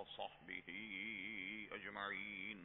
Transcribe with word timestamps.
وصحبه 0.00 0.68
أجمعين. 1.72 2.60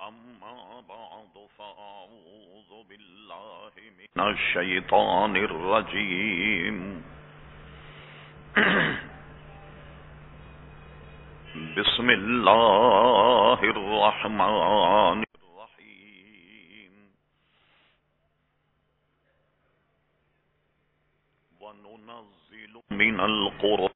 أما 0.00 0.80
بعد 0.88 1.46
فأعوذ 1.58 2.70
بالله 2.88 3.72
من 3.98 4.20
الشيطان 4.20 5.36
الرجيم. 5.36 7.04
بسم 11.76 12.10
الله 12.10 13.60
الرحمن 13.62 15.24
من 22.90 23.20
القرآن. 23.20 23.90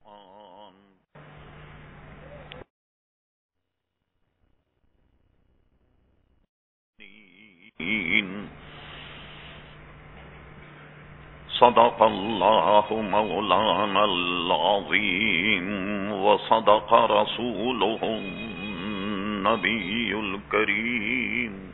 صدق 11.49 12.03
الله 12.03 12.87
مولانا 12.91 14.05
العظيم 14.05 15.69
وصدق 16.13 16.95
رسوله 16.95 17.99
النبي 18.03 20.15
الكريم. 20.15 21.74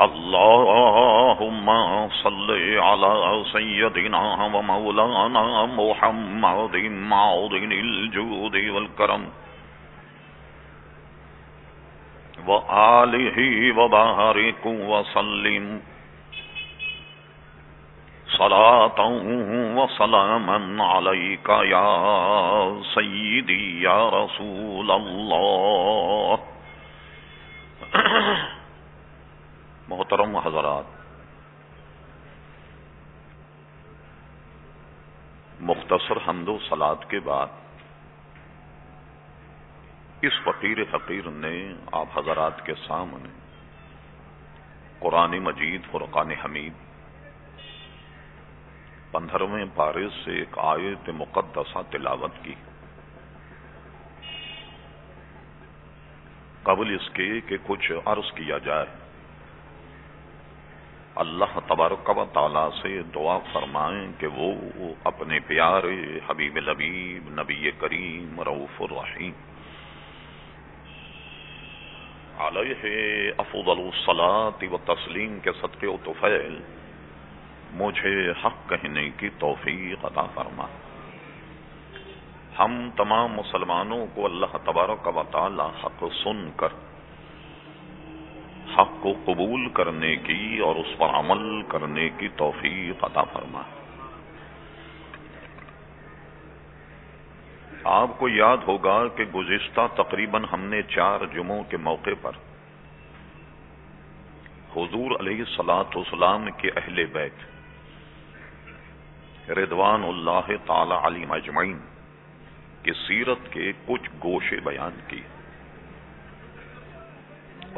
اللهم 0.00 1.66
صل 2.22 2.50
على 2.78 3.44
سيدنا 3.52 4.44
ومولانا 4.54 5.66
محمد 5.66 6.76
معظم 7.12 7.72
الجود 7.72 8.56
والكرم 8.56 9.24
وآله 12.46 13.38
وبارك 13.78 14.66
وسلم 14.66 15.80
صلاة 18.38 19.00
وسلاما 19.78 20.84
عليك 20.84 21.48
يا 21.48 22.82
سيدي 22.94 23.82
يا 23.82 24.08
رسول 24.08 24.90
الله 24.90 26.38
محترم 29.88 30.36
حضرات، 30.36 30.84
مختصر 35.60 36.28
حمد 36.28 36.48
و 36.48 36.58
سلاد 36.68 36.96
کے 37.08 37.20
بعد 37.20 37.46
اس 40.22 40.32
فقیر 40.44 40.84
فقیر 40.84 41.30
نے 41.30 41.72
آپ 41.92 42.18
حضرات 42.18 42.66
کے 42.66 42.74
سامنے 42.86 43.28
قرآن 44.98 45.38
مجید، 45.38 45.80
فرقان 45.90 46.30
حمید، 46.30 46.72
پندرہویں 49.10 49.64
پارے 49.74 50.08
سے 50.24 50.38
ایک 50.38 50.58
آیت 50.58 51.08
مقدسہ 51.08 51.78
تلاوت 51.90 52.32
کی۔ 52.42 52.54
قبل 56.62 56.94
اس 56.94 57.10
کے 57.10 57.40
کہ 57.40 57.56
کچھ 57.66 57.92
عرض 58.06 58.32
کیا 58.32 58.58
جائے۔ 58.58 58.86
اللہ 61.18 61.58
تبارک 61.66 62.10
و 62.10 62.24
تعالی 62.32 62.78
سے 62.82 63.02
دعا 63.14 63.38
فرمائیں 63.52 64.06
کہ 64.18 64.26
وہ 64.26 64.52
اپنے 65.04 65.40
پیارے 65.40 65.96
حبیب 66.28 66.56
لبیب 66.56 67.28
نبی 67.40 67.70
کریم 67.78 68.40
رعف 68.40 68.82
الرحیم۔ 68.82 69.32
علیہ 72.38 72.92
افضل 73.38 73.70
الصلاۃ 73.70 74.64
و 74.72 74.78
تسلیم 74.84 75.38
کے 75.40 75.52
صدقے 75.52 75.86
و 75.86 75.96
توفیل 76.04 76.58
مجھے 77.72 78.30
حق 78.30 78.68
کہنے 78.68 79.08
کی 79.16 79.28
توفیق 79.38 80.04
عطا 80.04 80.26
فرما۔ 80.34 80.66
ہم 82.58 82.90
تمام 82.96 83.32
مسلمانوں 83.32 84.06
کو 84.14 84.24
اللہ 84.24 84.56
تبارک 84.64 85.16
و 85.16 85.22
تعالی 85.30 85.68
حق 85.84 86.04
سن 86.24 86.50
کر 86.56 86.68
حق 88.78 88.90
کو 89.00 89.12
قبول 89.24 89.68
کرنے 89.68 90.16
کی 90.16 90.58
اور 90.58 90.76
اس 90.76 90.98
پر 90.98 91.06
عمل 91.06 91.62
کرنے 91.68 92.08
کی 92.18 92.28
توفیق 92.36 93.04
عطا 93.04 93.22
فرما۔ 93.22 93.62
آپ 97.84 98.08
کو 98.18 98.28
یاد 98.28 98.56
ہوگا 98.66 99.08
کہ 99.08 99.24
گزشتہ 99.24 99.80
تقریباً 99.94 100.44
ہم 100.52 100.60
نے 100.60 100.82
چار 100.82 101.20
جمعوں 101.34 101.64
کے 101.64 101.76
موقع 101.76 102.10
پر 102.22 102.32
حضور 104.76 105.10
علیہ 105.20 105.44
سلاۃ 105.56 105.96
وسلام 105.96 106.48
کے 106.56 106.68
اہل 106.76 107.04
بیت 107.06 107.32
ردوان 109.50 110.04
اللہ 110.04 110.50
تعالی 110.66 110.94
علی 111.02 111.24
مجمعین 111.26 111.78
کی 112.82 112.92
سیرت 112.92 113.52
کے 113.52 113.72
کچھ 113.86 114.10
گوشے 114.24 114.60
بیان 114.64 114.98
کی 115.08 115.20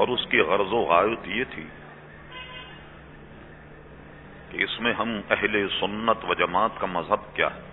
اور 0.01 0.09
اس 0.09 0.27
کی 0.31 0.41
غرض 0.41 0.73
و 0.73 0.81
غایت 0.81 1.27
یہ 1.29 1.45
تھی 1.51 1.65
کہ 4.51 4.63
اس 4.63 4.81
میں 4.81 4.93
ہم 4.93 5.11
اہل 5.31 5.67
سنت 5.81 6.25
و 6.25 6.35
جماعت 6.35 6.79
کا 6.79 6.87
مذہب 6.87 7.35
کیا 7.37 7.49
ہے 7.55 7.69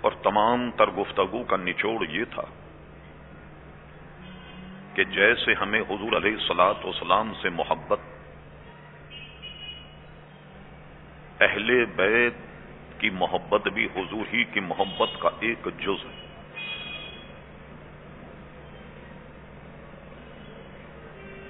اور 0.00 0.12
تمام 0.22 0.70
تر 0.76 0.90
گفتگو 0.90 1.44
کا 1.44 1.56
نچوڑ 1.56 1.96
یہ 2.08 2.24
تھا 2.30 2.42
کہ 4.94 5.04
جیسے 5.04 5.54
ہمیں 5.54 5.80
حضور 5.80 6.16
علیہ 6.16 6.36
سلاط 6.48 6.84
وسلام 6.84 7.32
سے 7.42 7.48
محبت، 7.48 8.00
اہل 11.40 11.84
بیت 11.96 12.46
کی 13.00 13.10
محبت 13.10 13.68
بھی 13.68 13.84
حضور 13.96 14.32
ہی 14.32 14.44
کی 14.44 14.60
محبت 14.60 15.20
کا 15.20 15.30
ایک 15.40 15.68
جز 15.78 16.04
ہے۔ 16.04 16.27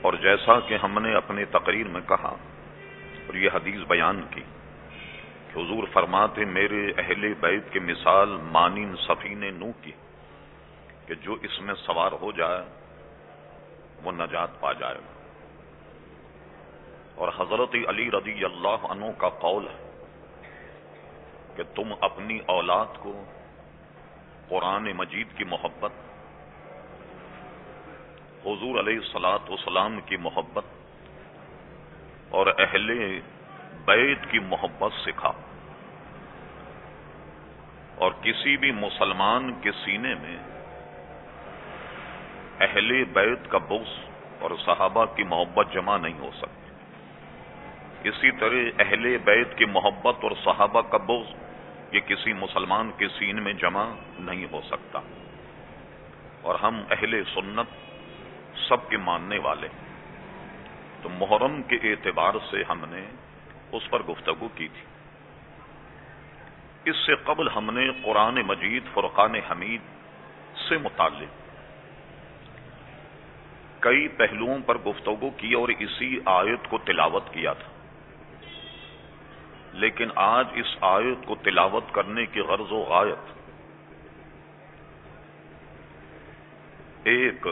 اور 0.03 0.13
جیسا 0.13 0.61
کہ 0.61 0.75
ہم 0.83 0.99
نے 1.03 1.15
اپنے 1.15 1.45
تقریر 1.45 1.89
میں 1.89 2.01
کہا 2.09 2.37
اور 3.27 3.35
یہ 3.35 3.51
حدیث 3.55 3.87
بیان 3.89 4.23
کی 4.31 4.43
کہ 5.49 5.59
حضور 5.59 5.89
فرماتے 5.93 6.45
میرے 6.45 6.93
اہل 6.97 7.35
بیت 7.35 7.73
کی 7.73 7.79
مثال 7.79 8.29
مانین 8.29 8.97
سفین 8.97 9.45
نو 9.55 9.73
کی 9.83 9.93
کہ 11.07 11.15
جو 11.15 11.37
اس 11.43 11.61
میں 11.61 11.75
سوار 11.75 12.13
ہو 12.13 12.33
جائے، 12.33 12.63
وہ 14.03 14.13
نجات 14.13 14.61
پا 14.61 14.73
جائے 14.73 14.95
گا۔ 14.95 15.19
اور 17.15 17.29
حضرت 17.39 17.77
علی 17.89 18.11
رضی 18.11 18.45
اللہ 18.45 18.87
عنہ 18.91 19.05
کا 19.19 19.29
قول 19.29 19.69
ہے 19.69 19.89
کہ 21.57 21.63
تم 21.75 21.95
اپنی 22.01 22.39
اولاد 22.47 22.87
کو 22.99 23.25
قرآن 24.49 24.93
مجید 24.97 25.27
کی 25.37 25.45
محبت 25.45 25.93
حضور 28.49 28.79
علیہ 28.79 28.99
السلاط 28.99 29.51
وسلام 29.51 30.01
کی 30.01 30.17
محبت 30.17 30.65
اور 32.29 32.47
اہل 32.47 33.21
بیت 33.85 34.19
کی 34.31 34.39
محبت 34.39 34.93
سکھا۔ 35.05 35.33
اور 37.95 38.13
کسی 38.23 38.57
بھی 38.57 38.73
مسلمان 38.73 39.61
کے 39.61 39.71
سینے 39.73 40.15
میں 40.15 40.37
اہل 42.61 43.05
بیت 43.05 43.51
کا 43.51 43.59
بغض 43.59 43.89
اور 44.41 44.51
صحابہ 44.65 45.05
کی 45.05 45.23
محبت 45.23 45.67
جمع 45.73 45.97
نہیں 45.97 46.19
ہو 46.19 46.31
سکتی۔ 46.39 48.09
اسی 48.09 48.31
طرح 48.31 48.83
اہل 48.87 49.19
بیت 49.19 49.59
کی 49.59 49.65
محبت 49.65 50.17
اور 50.23 50.31
صحابہ 50.45 50.81
کا 50.81 50.97
بغض 50.97 51.27
یہ 51.93 52.01
کسی 52.01 52.33
مسلمان 52.33 52.91
کے 52.97 53.09
سین 53.09 53.43
میں 53.43 53.53
جمع 53.53 53.85
نہیں 54.19 54.47
ہو 54.53 54.61
سکتا۔ 54.67 54.99
اور 56.43 56.55
ہم 56.55 56.83
اہل 56.91 57.25
سنت 57.35 57.88
سب 58.69 58.89
کے 58.89 58.97
ماننے 58.97 59.39
والے۔ 59.39 59.69
تو 61.03 61.09
محرم 61.09 61.63
کے 61.63 61.77
اعتبار 61.77 62.35
سے 62.51 62.63
ہم 62.69 62.85
نے 62.89 63.03
اس 63.73 63.91
پر 63.91 64.03
گفتگو 64.03 64.49
کی 64.55 64.69
تھی۔ 64.69 64.85
اس 66.91 66.97
سے 67.07 67.15
قبل 67.15 67.49
ہم 67.49 67.71
نے 67.75 67.91
قرآن 68.03 68.35
مجید، 68.35 68.83
فرقان 68.95 69.35
حمید 69.35 69.81
سے 70.69 70.79
متعلق 70.79 71.49
کئی 73.83 74.09
پہلوؤں 74.09 74.59
پر 74.67 74.79
گفتگو 74.79 75.31
کی 75.31 75.53
اور 75.53 75.69
اسی 75.69 76.19
آیت 76.25 76.71
کو 76.71 76.79
تلاوت 76.79 77.23
کیا 77.33 77.53
تھا۔ 77.53 77.73
لیکن 79.73 80.09
آج 80.15 80.47
اس 80.55 80.77
آیت 80.81 81.27
کو 81.27 81.35
تلاوت 81.35 81.85
کرنے 81.93 82.27
کی 82.27 82.41
غرض 82.41 82.73
و 82.73 82.79
غایت۔ 82.79 83.39
ایک 87.05 87.47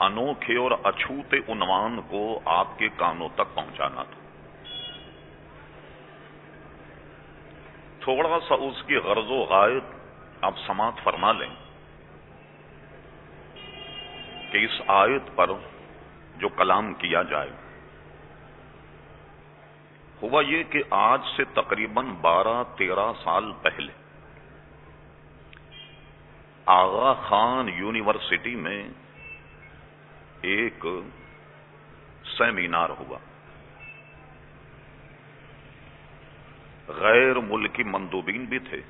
انوکھے 0.00 0.56
اور 0.56 0.70
اچھوتے 0.82 1.36
عنوان 1.48 2.00
کو 2.08 2.40
آپ 2.44 2.78
کے 2.78 2.88
کانوں 2.96 3.28
تک 3.34 3.54
پہنچانا 3.54 4.02
تھا۔ 4.02 4.22
تھوڑا 8.00 8.38
سا 8.48 8.54
اس 8.54 8.82
کی 8.86 8.96
غرض 8.96 9.30
و 9.30 9.42
غائب 9.42 9.82
آپ 10.40 10.54
سماعت 10.66 11.04
فرما 11.04 11.32
لیں 11.32 11.54
کہ 14.50 14.64
اس 14.64 14.80
آیت 14.86 15.36
پر 15.36 15.50
جو 16.36 16.48
کلام 16.48 16.94
کیا 16.94 17.22
جائے، 17.22 17.50
ہوا 20.22 20.42
یہ 20.48 20.62
کہ 20.62 20.82
آج 20.90 21.20
سے 21.36 21.44
تقریباً 21.44 22.06
بارہ 22.20 22.62
تیرہ 22.76 23.12
سال 23.24 23.52
پہلے 23.62 23.92
آغا 26.66 27.12
خان 27.12 27.68
یونیورسٹی 27.68 28.54
میں 28.54 28.82
ایک 30.44 30.86
سیمینار 32.38 32.90
ہوا۔ 32.98 33.18
غیر 36.88 37.40
ملکی 37.40 37.82
مندوبین 37.82 38.44
بھی 38.44 38.58
تھے، 38.58 38.80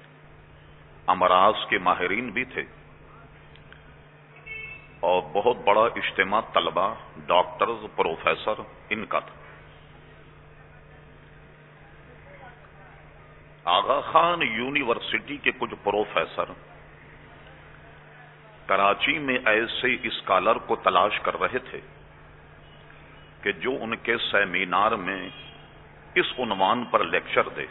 امراض 1.06 1.54
کے 1.70 1.78
ماہرین 1.78 2.30
بھی 2.30 2.44
تھے 2.44 2.62
اور 5.00 5.22
بہت 5.32 5.56
بڑا 5.64 5.84
اجتماع 5.96 6.40
طلبہ، 6.52 6.92
ڈاکٹرز، 7.26 7.86
پروفیسر، 7.96 8.60
ان 8.88 9.04
کا 9.06 9.18
تھا۔ 9.18 9.42
آغا 13.64 14.00
خان 14.00 14.42
یونیورسٹی 14.42 15.36
کے 15.36 15.50
کچھ 15.58 15.74
پروفیسر 15.82 16.52
کراچی 18.66 19.18
میں 19.18 19.38
ایسے 19.46 19.96
اسکالر 20.02 20.58
کو 20.66 20.76
تلاش 20.76 21.18
کر 21.20 21.40
رہے 21.40 21.58
تھے 21.70 21.80
کہ 23.42 23.52
جو 23.52 23.76
ان 23.80 23.96
کے 23.96 24.16
سیمینار 24.30 24.92
میں 24.92 25.28
اس 26.14 26.32
عنوان 26.38 26.84
پر 26.84 27.04
لیکچر 27.04 27.48
دے 27.56 27.66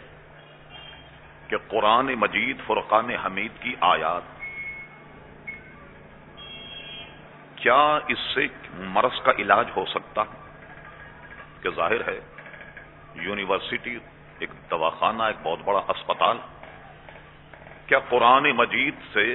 کہ 1.48 1.58
قرآن 1.68 2.14
مجید 2.16 2.62
فرقان 2.68 3.10
حمید 3.26 3.52
کی 3.62 3.74
آیات، 3.80 4.32
کیا 7.56 7.82
اس 8.08 8.20
سے 8.34 8.48
مرض 8.94 9.22
کا 9.22 9.32
علاج 9.40 9.68
ہو 9.76 9.86
سکتا؟ 9.86 10.24
کہ 11.62 11.70
ظاہر 11.76 12.08
ہے، 12.08 12.20
یونیورسٹی 13.16 13.98
ایک 14.40 14.50
دواخانہ، 14.72 15.24
ایک 15.24 15.38
بہت 15.44 15.60
بڑا 15.64 15.80
اسپتال، 15.88 16.38
کیا 17.86 18.00
قرآن 18.10 18.52
مجید 18.52 18.96
سے 19.14 19.26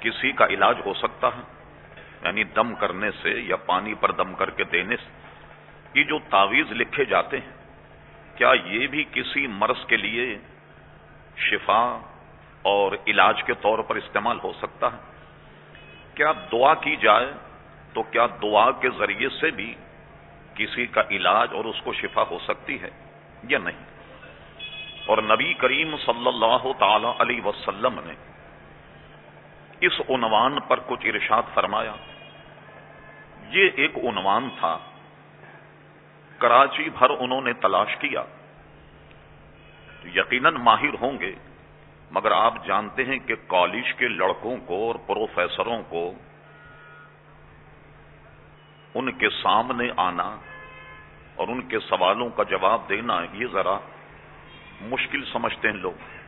کسی 0.00 0.32
کا 0.32 0.46
علاج 0.46 0.78
ہو 0.86 0.94
سکتا 0.94 1.28
ہے۔ 1.28 1.42
یعنی 2.24 2.44
دم 2.44 2.74
کرنے 2.74 3.10
سے 3.22 3.30
یا 3.30 3.56
پانی 3.56 3.94
پر 3.94 4.10
دم 4.10 4.34
کر 4.34 4.50
کے 4.50 4.64
دینے 4.64 4.96
سے۔ 4.96 5.08
یہ 5.94 6.04
جو 6.04 6.18
تعویذ 6.30 6.66
لکھے 6.70 7.04
جاتے 7.04 7.36
ہیں، 7.36 7.60
کیا 8.36 8.52
یہ 8.64 8.86
بھی 8.86 9.04
کسی 9.12 9.46
مرض 9.46 9.86
کے 9.86 9.96
لیے 9.96 10.38
شفا 11.36 12.00
اور 12.62 12.92
علاج 13.06 13.42
کے 13.42 13.52
طور 13.54 13.78
پر 13.78 13.96
استعمال 13.96 14.38
ہو 14.44 14.52
سکتا 14.52 14.86
ہے؟ 14.86 14.98
کیا 16.14 16.32
دعا 16.52 16.74
کی 16.74 16.96
جائے 16.96 17.32
تو 17.92 18.02
کیا 18.02 18.26
دعا 18.42 18.70
کے 18.70 18.88
ذریعے 18.98 19.28
سے 19.40 19.50
بھی 19.50 19.74
کسی 20.54 20.86
کا 20.86 21.02
علاج 21.10 21.48
اور 21.52 21.64
اس 21.64 21.80
کو 21.84 21.92
شفا 21.92 22.22
ہو 22.30 22.38
سکتی 22.38 22.82
ہے 22.82 22.90
یا 23.42 23.58
نہیں؟ 23.58 23.84
اور 25.06 25.18
نبی 25.22 25.54
کریم 25.54 25.96
صلی 25.96 26.28
اللہ 26.28 26.72
تعالی 26.78 27.08
علیہ 27.18 27.42
وسلم 27.42 28.00
نے 28.04 28.14
اس 29.80 30.00
عنوان 30.08 30.60
پر 30.60 30.80
کچھ 30.86 31.06
ارشاد 31.06 31.42
فرمایا۔ 31.54 31.92
یہ 33.48 33.70
ایک 33.74 33.96
عنوان 33.96 34.48
تھا۔ 34.60 34.78
کراچی 36.38 36.88
بھر 36.88 37.10
انہوں 37.10 37.40
نے 37.40 37.52
تلاش 37.52 37.96
کیا۔ 37.96 38.22
یقیناً 40.14 40.54
ماہر 40.54 40.94
ہوں 41.00 41.18
گے، 41.20 41.34
مگر 42.10 42.32
آپ 42.32 42.54
جانتے 42.66 43.04
ہیں 43.04 43.18
کہ 43.18 43.34
کالج 43.46 43.94
کے 43.94 44.08
لڑکوں 44.08 44.56
کو 44.66 44.86
اور 44.86 44.94
پروفیسروں 44.94 45.82
کو 45.88 46.12
ان 48.94 49.12
کے 49.12 49.28
سامنے 49.30 49.90
آنا 49.96 50.36
اور 51.34 51.48
ان 51.48 51.62
کے 51.62 51.78
سوالوں 51.78 52.30
کا 52.30 52.42
جواب 52.42 52.88
دینا 52.88 53.20
یہ 53.32 53.46
ذرا 53.52 53.78
مشکل 54.80 55.24
سمجھتے 55.32 55.68
ہیں 55.68 55.76
لوگ۔ 55.76 56.19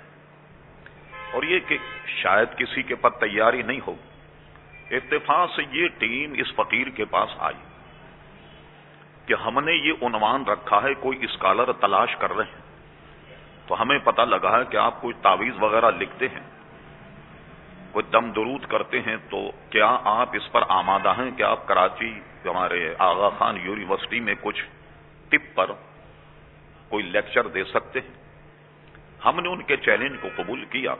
اور 1.33 1.43
یہ 1.43 1.59
کہ 1.69 1.79
شاید 2.07 2.59
کسی 2.59 2.83
کے 2.83 2.95
پاس 2.95 3.13
تیاری 3.21 3.63
نہیں 3.63 3.81
ہو 3.87 3.95
اتفاق 4.91 5.51
سے 5.57 5.63
یہ 5.71 5.89
ٹیم 5.99 6.33
اس 6.33 6.55
فقیر 6.55 6.89
کے 6.89 7.05
پاس 7.05 7.29
آئی 7.39 7.57
کہ 9.27 9.35
ہم 9.35 9.61
نے 9.65 9.73
یہ 9.73 9.93
عنوان 10.03 10.45
رکھا 10.45 10.83
ہے، 10.83 10.95
کوئی 10.95 11.25
اسکالر 11.25 11.73
تلاش 11.73 12.17
کر 12.17 12.33
رہے 12.33 12.45
ہیں۔ 12.45 12.63
تو 13.67 13.83
ہمیں 13.83 13.99
پتا 13.99 14.25
لگا 14.25 14.59
ہے 14.59 14.65
کہ 14.71 14.77
آپ 14.77 15.01
کوئی 15.01 15.15
تعویذ 15.23 15.53
وغیرہ 15.61 15.91
لکھتے 15.91 16.29
ہیں، 16.29 16.41
کوئی 17.93 18.05
دم 18.13 18.33
درود 18.33 18.67
کرتے 18.67 19.01
ہیں، 19.01 19.17
تو 19.31 19.51
کیا 19.71 19.99
آپ 20.05 20.29
اس 20.33 20.53
پر 20.53 20.63
آمادہ 20.69 21.13
ہیں؟ 21.19 21.31
کہ 21.31 21.43
آپ 21.43 21.67
کراچی، 21.67 22.21
ہمارے 22.45 22.95
آغا 22.99 23.29
خان 23.29 23.57
یونیورسٹی 23.63 24.21
میں 24.21 24.35
کچھ 24.41 24.65
ٹپ 25.29 25.55
پر 25.55 25.71
کوئی 26.89 27.05
لیکچر 27.05 27.47
دے 27.47 27.65
سکتے 27.65 28.01
ہیں؟ 28.01 28.23
ہم 29.25 29.41
نے 29.41 29.49
ان 29.49 29.63
کے 29.63 29.77
چیلنج 29.77 30.17
کو 30.23 30.29
قبول 30.37 30.65
کیا۔ 30.65 30.95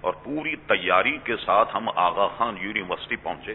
اور 0.00 0.12
پوری 0.24 0.56
تیاری 0.56 1.16
کے 1.24 1.36
ساتھ 1.36 1.76
ہم 1.76 1.88
آغا 1.94 2.26
خان 2.26 2.56
یونیورسٹی 2.60 3.16
پہنچے 3.16 3.54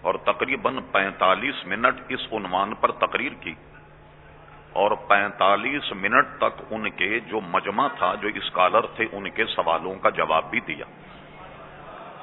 اور 0.00 0.14
تقریباً 0.24 0.78
پینتالیس 0.92 1.66
منٹ 1.66 2.00
اس 2.08 2.32
عنوان 2.32 2.74
پر 2.74 2.92
تقریر 2.92 3.32
کی 3.40 3.54
اور 4.72 4.90
پینتالیس 5.08 5.92
منٹ 5.92 6.26
تک 6.38 6.62
ان 6.70 6.90
کے 6.90 7.20
جو 7.20 7.40
مجمع 7.40 7.86
تھا، 7.88 8.14
جو 8.14 8.28
اسکالر 8.34 8.86
تھے، 8.96 9.06
ان 9.12 9.30
کے 9.30 9.44
سوالوں 9.44 9.94
کا 9.94 10.10
جواب 10.10 10.50
بھی 10.50 10.60
دیا۔ 10.60 10.84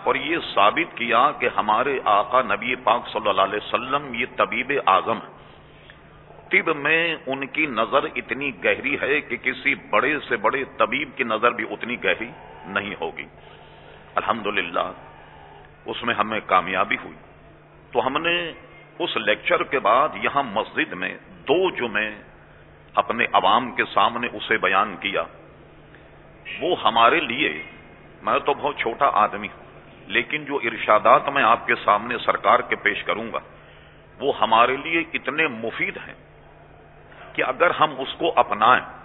اور 0.03 0.15
یہ 0.15 0.37
ثابت 0.53 0.97
کیا 0.97 1.31
کہ 1.39 1.49
ہمارے 1.57 1.99
آقا 2.05 2.41
نبی 2.41 2.75
پاک 2.75 3.07
صلی 3.07 3.29
اللہ 3.29 3.41
علیہ 3.41 3.59
وسلم 3.65 4.13
یہ 4.13 4.25
طبیب 4.35 4.71
اعظم 4.85 5.19
طب 6.49 6.75
میں 6.75 7.15
ان 7.25 7.45
کی 7.47 7.65
نظر 7.65 8.05
اتنی 8.15 8.51
گہری 8.63 8.95
ہے 9.01 9.21
کہ 9.21 9.37
کسی 9.37 9.75
بڑے 9.89 10.13
سے 10.29 10.37
بڑے 10.37 10.63
طبیب 10.77 11.09
کی 11.15 11.23
نظر 11.23 11.51
بھی 11.51 11.65
اتنی 11.71 12.03
گہری 12.03 12.29
نہیں 12.67 12.95
ہوگی۔ 13.01 13.25
الحمد 14.15 14.47
اس 15.85 16.03
میں 16.03 16.15
ہمیں 16.15 16.39
کامیابی 16.45 16.97
ہوئی۔ 17.03 17.17
تو 17.91 18.07
ہم 18.07 18.17
نے 18.17 18.51
اس 18.99 19.17
لیکچر 19.17 19.63
کے 19.63 19.79
بعد 19.79 20.09
یہاں 20.13 20.43
مسجد 20.43 20.93
میں 20.93 21.17
دو 21.27 21.69
جمعے 21.69 22.15
اپنے 22.93 23.25
عوام 23.33 23.71
کے 23.71 23.83
سامنے 23.93 24.27
اسے 24.33 24.57
بیان 24.57 24.95
کیا۔ 24.99 25.23
وہ 26.59 26.75
ہمارے 26.83 27.19
لیے، 27.19 27.63
میں 28.21 28.39
تو 28.45 28.53
بہت 28.53 28.77
چھوٹا 28.77 29.09
آدمی 29.13 29.47
ہوں، 29.47 29.63
لیکن 30.07 30.45
جو 30.45 30.55
ارشادات 30.55 31.29
میں 31.29 31.43
آپ 31.43 31.67
کے 31.67 31.75
سامنے 31.85 32.17
سرکار 32.17 32.59
کے 32.59 32.75
پیش 32.75 33.03
کروں 33.03 33.33
گا، 33.33 33.39
وہ 34.19 34.39
ہمارے 34.41 34.77
لیے 34.77 35.03
اتنے 35.13 35.47
مفید 35.47 35.97
ہیں 35.97 36.15
کہ 37.33 37.43
اگر 37.43 37.69
ہم 37.69 37.89
اس 37.97 38.13
کو 38.17 38.33
اپنائیں 38.35 38.96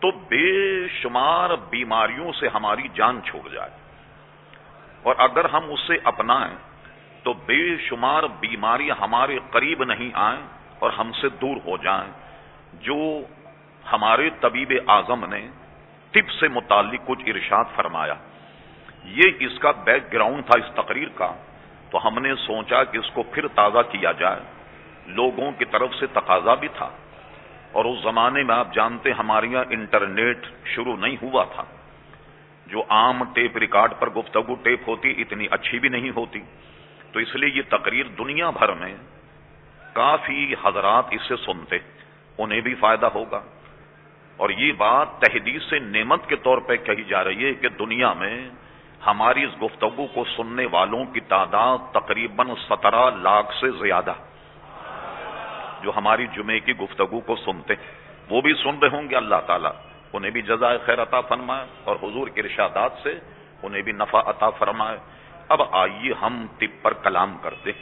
تو 0.00 0.10
بے 0.10 0.88
شمار 0.88 1.50
بیماریوں 1.70 2.32
سے 2.40 2.48
ہماری 2.54 2.82
جان 2.94 3.20
چھوڑ 3.24 3.48
جائے۔ 3.48 3.70
اور 5.02 5.14
اگر 5.18 5.44
ہم 5.44 5.60
اسے 5.68 5.92
اپنائیں، 6.04 6.54
تو 7.22 7.32
بے 7.32 7.76
شمار 7.76 8.22
بیماریاں 8.40 8.94
ہمارے 9.00 9.38
قریب 9.50 9.84
نہیں 9.84 10.10
آئیں 10.14 10.40
اور 10.78 10.90
ہم 10.90 11.12
سے 11.12 11.28
دور 11.28 11.56
ہو 11.66 11.76
جائیں۔ 11.76 12.12
جو 12.72 12.96
ہمارے 13.92 14.30
طبیب 14.40 14.72
اعظم 14.88 15.24
نے 15.24 15.48
طب 16.12 16.30
سے 16.40 16.48
متعلق 16.48 17.00
کچھ 17.06 17.22
ارشاد 17.26 17.64
فرمایا، 17.76 18.14
یہ 19.04 19.30
اس 19.40 19.58
کا 19.58 19.70
بیک 19.70 20.12
گراؤنڈ 20.12 20.46
تھا 20.46 20.58
اس 20.58 20.74
تقریر 20.74 21.08
کا، 21.14 21.32
تو 21.90 22.06
ہم 22.06 22.18
نے 22.18 22.34
سوچا 22.34 22.84
کہ 22.84 22.98
اس 22.98 23.10
کو 23.14 23.22
پھر 23.22 23.48
تازہ 23.48 23.78
کیا 23.90 24.12
جائے۔ 24.12 24.40
لوگوں 25.06 25.52
کی 25.52 25.64
طرف 25.64 25.94
سے 26.00 26.06
تقاضا 26.06 26.54
بھی 26.54 26.68
تھا۔ 26.68 26.88
اور 27.78 27.84
اس 27.84 28.02
زمانے 28.02 28.42
میں 28.42 28.54
آپ 28.54 28.74
جانتے 28.74 29.12
ہمارے 29.12 29.46
یہاں 29.46 29.64
انٹرنیٹ 29.70 30.46
شروع 30.64 30.96
نہیں 30.96 31.16
ہوا 31.22 31.44
تھا۔ 31.44 31.64
جو 32.66 32.82
عام 32.88 33.24
ٹیپ 33.34 33.56
ریکارڈ 33.56 33.92
پر 33.98 34.10
گفتگو 34.10 34.54
ٹیپ 34.54 34.88
ہوتی، 34.88 35.14
اتنی 35.18 35.46
اچھی 35.50 35.78
بھی 35.78 35.88
نہیں 35.88 36.10
ہوتی۔ 36.16 36.40
تو 37.12 37.18
اس 37.18 37.36
لیے 37.36 37.48
یہ 37.54 37.62
تقریر 37.68 38.06
دنیا 38.06 38.50
بھر 38.50 38.72
میں 38.72 38.94
کافی 39.92 40.54
حضرات 40.64 41.04
اسے 41.10 41.36
سنتے، 41.36 41.76
انہیں 42.38 42.60
بھی 42.60 42.74
فائدہ 42.74 43.06
ہوگا۔ 43.06 43.40
اور 44.36 44.50
یہ 44.50 44.72
بات 44.72 45.08
تحدید 45.18 45.62
سے 45.62 45.78
نعمت 45.78 46.28
کے 46.28 46.36
طور 46.36 46.58
پہ 46.58 46.76
کہی 46.76 47.04
جا 47.04 47.24
رہی 47.24 47.44
ہے 47.44 47.54
کہ 47.54 47.68
دنیا 47.68 48.12
میں 48.12 48.50
ہماری 49.06 49.44
اس 49.44 49.62
گفتگو 49.62 50.06
کو 50.06 50.24
سننے 50.36 50.66
والوں 50.66 51.04
کی 51.04 51.20
تعداد 51.20 51.78
تقریباً 51.92 52.48
سترہ 52.68 53.10
لاکھ 53.10 53.54
سے 53.60 53.70
زیادہ۔ 53.70 54.12
جو 55.82 55.92
ہماری 55.96 56.26
جمعے 56.26 56.60
کی 56.60 56.72
گفتگو 56.76 57.20
کو 57.20 57.36
سنتے 57.36 57.74
ہیں۔ 57.74 57.92
وہ 58.30 58.40
بھی 58.40 58.54
سن 58.54 58.78
رہے 58.78 58.96
ہوں 58.96 59.10
گے 59.10 59.16
اللہ 59.16 59.40
تعالیٰ۔ 59.46 59.72
انہیں 60.12 60.30
بھی 60.30 60.42
جزائے 60.42 60.78
خیر 60.86 61.02
عطا 61.02 61.20
فرمائے 61.20 61.66
اور 61.84 61.96
حضور 62.02 62.28
کے 62.28 62.40
ارشادات 62.40 62.92
سے 63.02 63.18
انہیں 63.62 63.82
بھی 63.82 63.92
نفع 63.92 64.20
عطا 64.26 64.50
فرمائے۔ 64.50 64.98
اب 65.48 65.62
آئیے 65.70 66.12
ہم 66.22 66.46
تب 66.58 66.82
پر 66.82 66.92
کلام 66.92 67.36
کرتے 67.42 67.72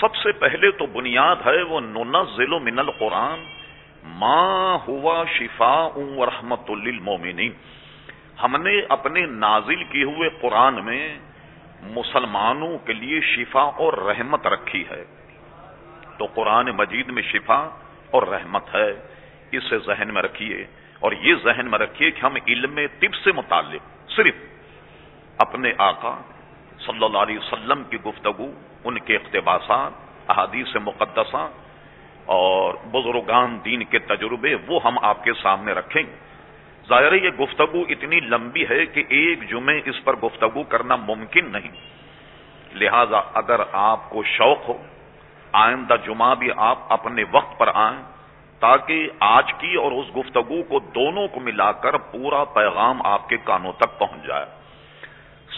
سب 0.00 0.14
سے 0.14 0.32
پہلے 0.32 0.70
تو 0.70 0.86
بنیاد 0.86 1.36
ہے 1.46 1.62
وہ 1.62 1.80
ننزل 1.80 2.58
من 2.58 2.78
القرآن 2.78 3.44
ماں 4.04 4.78
ہوا 4.88 5.24
شفا 5.24 5.88
و 5.94 6.26
رحمت 6.26 6.70
للمومنین 6.70 7.52
ہم 8.42 8.56
نے 8.62 8.80
اپنے 8.88 9.26
نازل 9.26 9.84
کیے 9.84 10.04
ہوئے 10.04 10.28
قرآن 10.40 10.84
میں 10.84 11.18
مسلمانوں 11.82 12.78
کے 12.78 12.92
لیے 12.92 13.20
شفا 13.20 13.62
اور 13.62 13.92
رحمت 13.92 14.46
رکھی 14.46 14.84
ہے۔ 14.90 15.04
تو 16.18 16.26
قرآن 16.34 16.66
مجید 16.66 17.08
میں 17.08 17.22
شفا 17.22 17.68
اور 18.10 18.22
رحمت 18.22 18.74
ہے۔ 18.74 18.90
اسے 19.52 19.78
ذہن 19.78 20.14
میں 20.14 20.22
رکھیے۔ 20.22 20.66
اور 21.00 21.12
یہ 21.12 21.34
ذہن 21.44 21.70
میں 21.70 21.78
رکھیے 21.78 22.10
کہ 22.10 22.26
ہم 22.26 22.34
علم 22.46 22.78
طب 23.00 23.14
سے 23.24 23.32
متعلق 23.32 24.10
صرف 24.10 24.34
اپنے 25.38 25.72
آقا 25.78 26.20
صلی 26.78 27.04
اللہ 27.04 27.18
علیہ 27.18 27.38
وسلم 27.38 27.82
کی 27.90 27.96
گفتگو، 28.06 28.50
ان 28.84 28.98
کے 28.98 29.16
اقتباسات، 29.16 29.92
احادیث 30.30 30.76
مقدسہ 30.84 31.48
اور 32.24 32.74
بزرگان 32.74 33.58
دین 33.64 33.84
کے 33.84 33.98
تجربے، 33.98 34.54
وہ 34.66 34.80
ہم 34.84 34.98
آپ 35.02 35.24
کے 35.24 35.32
سامنے 35.42 35.72
رکھیں۔ 35.72 36.02
گے 36.02 36.32
ظاہر 36.88 37.12
یہ 37.12 37.30
گفتگو 37.30 37.84
اتنی 37.88 38.20
لمبی 38.20 38.64
ہے 38.70 38.86
کہ 38.86 39.04
ایک 39.08 39.50
جمعے 39.50 39.80
اس 39.84 40.04
پر 40.04 40.16
گفتگو 40.16 40.62
کرنا 40.62 40.96
ممکن 40.96 41.52
نہیں۔ 41.52 41.70
لہذا 42.74 43.18
اگر 43.34 43.60
آپ 43.72 44.10
کو 44.10 44.22
شوق 44.22 44.68
ہو 44.68 44.82
آئندہ 45.52 45.94
جمعہ 46.06 46.34
بھی 46.34 46.48
آپ 46.56 46.78
اپنے 46.88 47.24
وقت 47.32 47.58
پر 47.58 47.70
آئیں 47.74 48.02
تاکہ 48.60 49.08
آج 49.20 49.52
کی 49.58 49.74
اور 49.74 49.92
اس 49.92 50.16
گفتگو 50.16 50.62
کو 50.62 50.78
دونوں 50.78 51.28
کو 51.28 51.40
ملا 51.40 51.72
کر 51.72 51.96
پورا 51.96 52.44
پیغام 52.44 53.00
آپ 53.04 53.28
کے 53.28 53.36
کانوں 53.36 53.72
تک 53.72 53.98
پہنچ 53.98 54.26
جائے۔ 54.26 54.46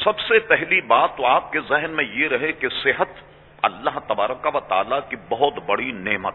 سب 0.05 0.21
سے 0.21 0.39
پہلی 0.39 0.81
بات 0.81 1.17
تو 1.17 1.27
آپ 1.27 1.53
کے 1.53 1.61
ذہن 1.69 1.91
میں 1.91 2.05
یہ 2.05 2.29
رہے 2.29 2.53
کہ 2.53 2.69
صحت 2.69 3.09
اللہ 3.63 3.99
تبارک 4.07 4.47
و 4.55 4.61
تعالی 4.61 4.97
کی 5.09 5.17
بہت 5.29 5.59
بڑی 5.67 5.93
نعمت 5.93 6.35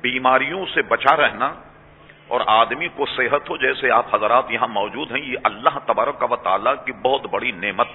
بیماریوں 0.00 0.66
سے 0.74 0.82
بچا 0.82 1.16
رہنا 1.16 1.52
اور 2.28 2.40
آدمی 2.46 2.88
کو 2.88 3.06
صحت 3.06 3.50
ہو 3.50 3.56
جیسے 3.56 3.90
آپ 3.90 4.14
حضرات 4.14 4.50
یہاں 4.50 4.68
موجود 4.68 5.10
ہیں، 5.12 5.20
یہ 5.20 5.36
اللہ 5.44 5.78
تبارک 5.86 6.32
و 6.32 6.36
تعالی 6.36 6.70
کی 6.84 6.92
بہت 6.92 7.26
بڑی 7.30 7.52
نعمت 7.52 7.88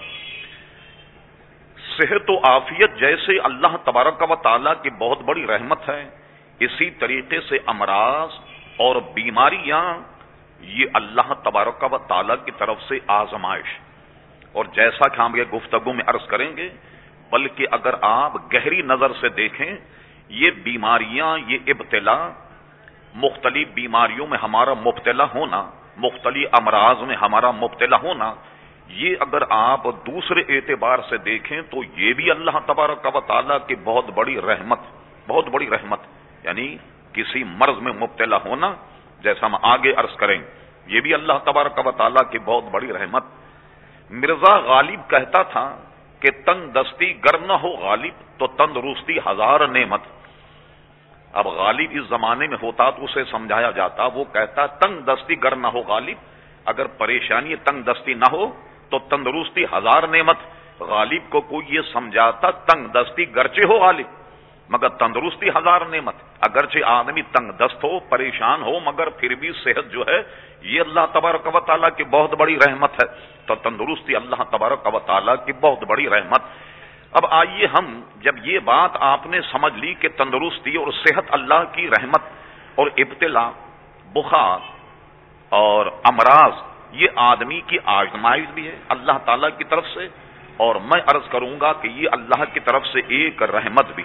صحت 1.98 2.30
و 2.30 2.40
آفیت 2.44 2.96
جیسے 2.96 3.38
اللہ 3.40 3.76
تبارک 3.84 4.32
و 4.32 4.36
تعالی 4.36 4.70
کی 4.82 4.90
بہت 4.90 5.22
بڑی 5.22 5.48
رحمت 5.48 5.90
ہے، 5.90 6.10
اسی 6.60 6.90
طریقے 6.90 7.40
سے 7.50 7.58
امراض 7.66 8.30
اور 8.78 8.96
بیماریاں، 9.14 9.84
یہ 10.60 10.86
اللہ 10.94 11.34
تبارک 11.44 11.84
و 11.92 11.98
تعالی 11.98 12.34
کی 12.46 12.52
طرف 12.58 12.82
سے 12.82 13.00
آزمائش۔ 13.08 13.80
اور 14.52 14.66
جیسا 14.66 15.08
کہ 15.08 15.22
ہم 15.22 15.36
یہ 15.36 15.44
گفتگو 15.54 15.94
میں 15.94 16.04
عرض 16.08 16.28
کریں 16.28 16.58
گے، 16.58 16.70
بلکہ 17.32 17.68
اگر 17.72 17.94
آپ 18.02 18.36
گہری 18.54 18.82
نظر 18.82 19.12
سے 19.22 19.30
دیکھیں، 19.30 19.72
یہ 20.30 20.52
بیماریاں، 20.64 21.38
یہ 21.48 21.58
ابتلا، 21.68 22.30
مختلف 23.16 23.68
بیماریوں 23.74 24.28
میں 24.28 24.38
ہمارا 24.44 24.74
مبتلا 24.74 25.26
ہونا، 25.36 25.62
مختلف 25.98 26.48
امراض 26.52 27.02
میں 27.02 27.16
ہمارا 27.16 27.52
مبتلا 27.52 27.98
ہونا 28.04 28.34
یہ 28.94 29.16
اگر 29.20 29.42
آپ 29.50 29.84
دوسرے 30.06 30.42
اعتبار 30.56 31.00
سے 31.10 31.18
دیکھیں 31.18 31.62
تو 31.62 31.84
یہ 31.96 32.14
بھی 32.14 32.30
اللہ 32.32 32.58
تبارک 32.66 33.06
و 33.16 33.20
تعالیٰ 33.22 33.58
کی 33.68 33.76
بہت 33.84 34.10
بڑی 34.14 34.36
رحمت، 34.42 34.80
بہت 35.28 35.50
بڑی 35.50 35.70
رحمت 35.70 36.00
یعنی 36.44 36.66
کسی 37.14 37.44
مرض 37.44 37.82
میں 37.82 37.94
مبتلا 37.94 38.38
ہونا 38.46 38.74
جیسا 39.24 39.46
ہم 39.46 39.56
آگے 39.62 39.94
عرض 39.94 40.16
کریں، 40.18 40.40
یہ 40.88 41.00
بھی 41.02 41.14
اللہ 41.14 41.38
تبارک 41.44 41.80
و 41.86 41.92
تعالیٰ 41.92 42.24
کی 42.32 42.40
بہت 42.40 42.64
بڑی 42.72 42.94
رحمت۔ 42.94 43.24
مرزا 44.12 44.54
غالب 44.60 45.10
کہتا 45.10 45.42
تھا 45.44 45.66
کہ 46.22 46.30
تنگ 46.46 46.68
دستی 46.72 47.10
گر 47.26 47.38
نہ 47.38 47.54
ہو 47.54 47.70
غالب، 47.78 48.14
تو 48.38 48.48
تندرستی 48.48 49.18
ہزار 49.18 49.68
نعمت۔ 49.68 50.02
اب 51.34 51.48
غالب 51.48 51.90
اس 51.92 52.04
زمانے 52.10 52.48
میں 52.48 52.58
ہوتا 52.64 52.90
تو 52.90 53.04
اسے 53.04 53.24
سمجھایا 53.32 53.72
جاتا، 53.72 54.06
وہ 54.06 54.24
کہتا 54.34 54.66
تنگ 54.82 55.00
دستی 55.06 55.36
گر 55.44 55.56
نہ 55.56 55.68
ہو 55.68 55.82
غالب، 55.88 56.18
اگر 56.66 56.86
پریشانی 56.98 57.56
تنگ 57.64 57.82
دستی 57.84 58.14
نہ 58.14 58.26
ہو 58.32 58.46
تو 58.92 59.00
تندرستی 59.00 59.64
ہزار 59.64 60.04
نعمت۔ 60.08 60.38
غالب 60.80 61.30
کو 61.30 61.42
کوئی 61.42 61.76
یہ 61.76 61.82
سمجھاتا 61.94 62.52
تنگ 62.52 62.88
دستی 62.88 63.36
گرچہ 63.36 63.66
ہو 63.66 63.78
غالب، 63.80 64.08
مگر 64.70 64.90
تندرستی 64.90 65.50
ہزار 65.50 65.82
نعمت۔ 65.90 66.16
اگرچہ 66.42 66.84
آدمی 66.86 67.22
تنگ 67.22 67.52
دست 67.52 67.84
ہو، 67.84 68.00
پریشان 68.00 68.62
ہو، 68.62 68.80
مگر 68.80 69.10
پھر 69.10 69.36
بھی 69.36 69.52
صحت 69.64 69.92
جو 69.92 70.04
ہے، 70.08 70.22
یہ 70.62 70.82
اللہ 70.82 71.06
تبارک 71.14 71.56
و 71.56 71.60
تعالیٰ 71.60 71.90
کی 71.98 72.04
بہت 72.04 72.34
بڑی 72.34 72.56
رحمت 72.56 72.94
ہے۔ 72.94 73.08
تو 73.46 73.56
تندرستی 73.56 74.16
اللہ 74.16 74.44
تبارک 74.52 74.96
و 74.96 75.00
تعالیٰ 75.00 75.36
کی 75.46 75.54
بہت 75.54 75.84
بڑی 75.84 76.10
رحمت۔ 76.10 76.42
اب 77.12 77.26
آئیے 77.30 77.68
ہم، 77.68 78.02
جب 78.22 78.36
یہ 78.44 78.60
بات 78.60 78.92
آپ 78.94 79.28
نے 79.28 79.42
سمجھ 79.42 79.78
لی 79.78 79.94
کہ 79.94 80.08
تندرستی 80.18 80.76
اور 80.76 80.92
صحت 80.92 81.26
اللہ 81.30 81.64
کی 81.72 81.88
رحمت 81.88 82.22
اور 82.76 82.88
ابتلا، 82.98 83.52
بخار 84.14 84.60
اور 85.50 85.86
امراض 86.04 86.71
یہ 86.92 87.08
آدمی 87.16 87.62
کی 87.68 87.78
آزمائش 87.86 88.44
بھی 88.54 88.68
ہے 88.68 88.76
اللہ 88.90 89.12
تعالی 89.26 89.48
کی 89.58 89.64
طرف 89.64 89.86
سے 89.94 90.08
اور 90.58 90.76
میں 90.76 91.02
عرض 91.08 91.30
کروں 91.30 91.60
گا 91.60 91.74
کہ 91.74 91.88
یہ 91.88 92.10
اللہ 92.12 92.44
کی 92.54 92.60
طرف 92.60 92.86
سے 92.86 93.00
ایک 93.08 93.44
رحمت 93.44 93.92
بھی۔ 93.96 94.04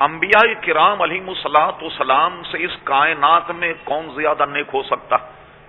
انبیاء 0.00 0.60
کرام 0.60 1.02
علیہ 1.02 1.20
السلاط 1.28 1.82
وسلام 1.82 2.42
سے 2.50 2.64
اس 2.64 2.70
کائنات 2.84 3.50
میں 3.50 3.74
کون 3.84 4.08
زیادہ 4.14 4.46
نیک 4.46 4.66
ہو 4.74 4.82
سکتا؟ 4.82 5.16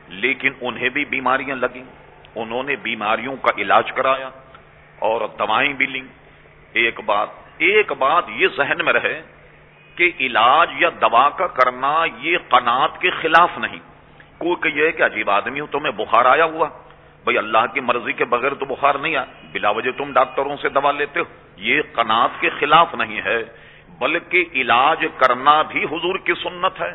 لیکن 0.08 0.51
انہیں 0.62 0.89
بھی 0.89 1.06
بیماریاں 1.06 1.56
لگیں۔ 1.56 1.84
انہوں 2.36 2.63
نے 2.63 2.75
بیماریوں 2.75 3.36
کا 3.36 3.62
علاج 3.62 3.91
کرایا 3.91 4.30
اور 5.00 5.27
دوائیں 5.39 5.74
بھی 5.74 5.86
لیں۔ 5.86 6.03
ایک 6.74 7.00
بات 7.06 7.27
ایک 7.58 7.91
بات 7.91 8.24
یہ 8.30 8.48
ذہن 8.58 8.86
میں 8.86 8.94
رہے 8.94 9.22
کہ 9.96 10.12
علاج 10.20 10.72
یا 10.77 10.89
دوا 11.01 11.30
کا 11.30 11.48
کرنا 11.48 12.06
یہ 12.18 12.38
قناط 12.50 12.98
کے 13.00 13.10
خلاف 13.10 13.58
نہیں۔ 13.58 13.91
کوئی 14.42 14.56
کہ 14.62 14.80
یہ 14.80 14.92
کہ 14.92 15.04
عجیب 15.04 15.30
آدمی 15.30 15.60
ہو 15.60 15.66
تمہیں 15.66 15.92
بخار 15.92 16.26
آیا 16.26 16.46
ہوا۔ 16.46 16.68
بھائی 17.24 17.38
اللہ 17.38 17.64
کی 17.74 17.80
مرضی 17.80 18.14
کے 18.14 18.26
بغیر 18.26 18.54
تو 18.54 18.66
بخار 18.66 18.96
نہیں 18.96 19.16
آیا۔ 19.16 19.26
بلا 19.52 19.70
وجہ 19.70 19.92
تم 19.92 20.14
ڈاکٹروں 20.14 20.58
سے 20.62 20.70
دوا 20.70 20.92
لیتے 20.92 21.20
ہو۔ 21.20 21.26
یہ 21.58 21.82
قناط 21.94 22.32
کے 22.40 22.50
خلاف 22.50 22.96
نہیں 22.96 23.22
ہے، 23.26 23.44
بلکہ 24.00 24.46
علاج 24.54 25.06
کرنا 25.18 25.62
بھی 25.62 25.84
حضور 25.84 26.16
کی 26.18 26.34
سنت 26.44 26.82
ہے۔ 26.82 26.94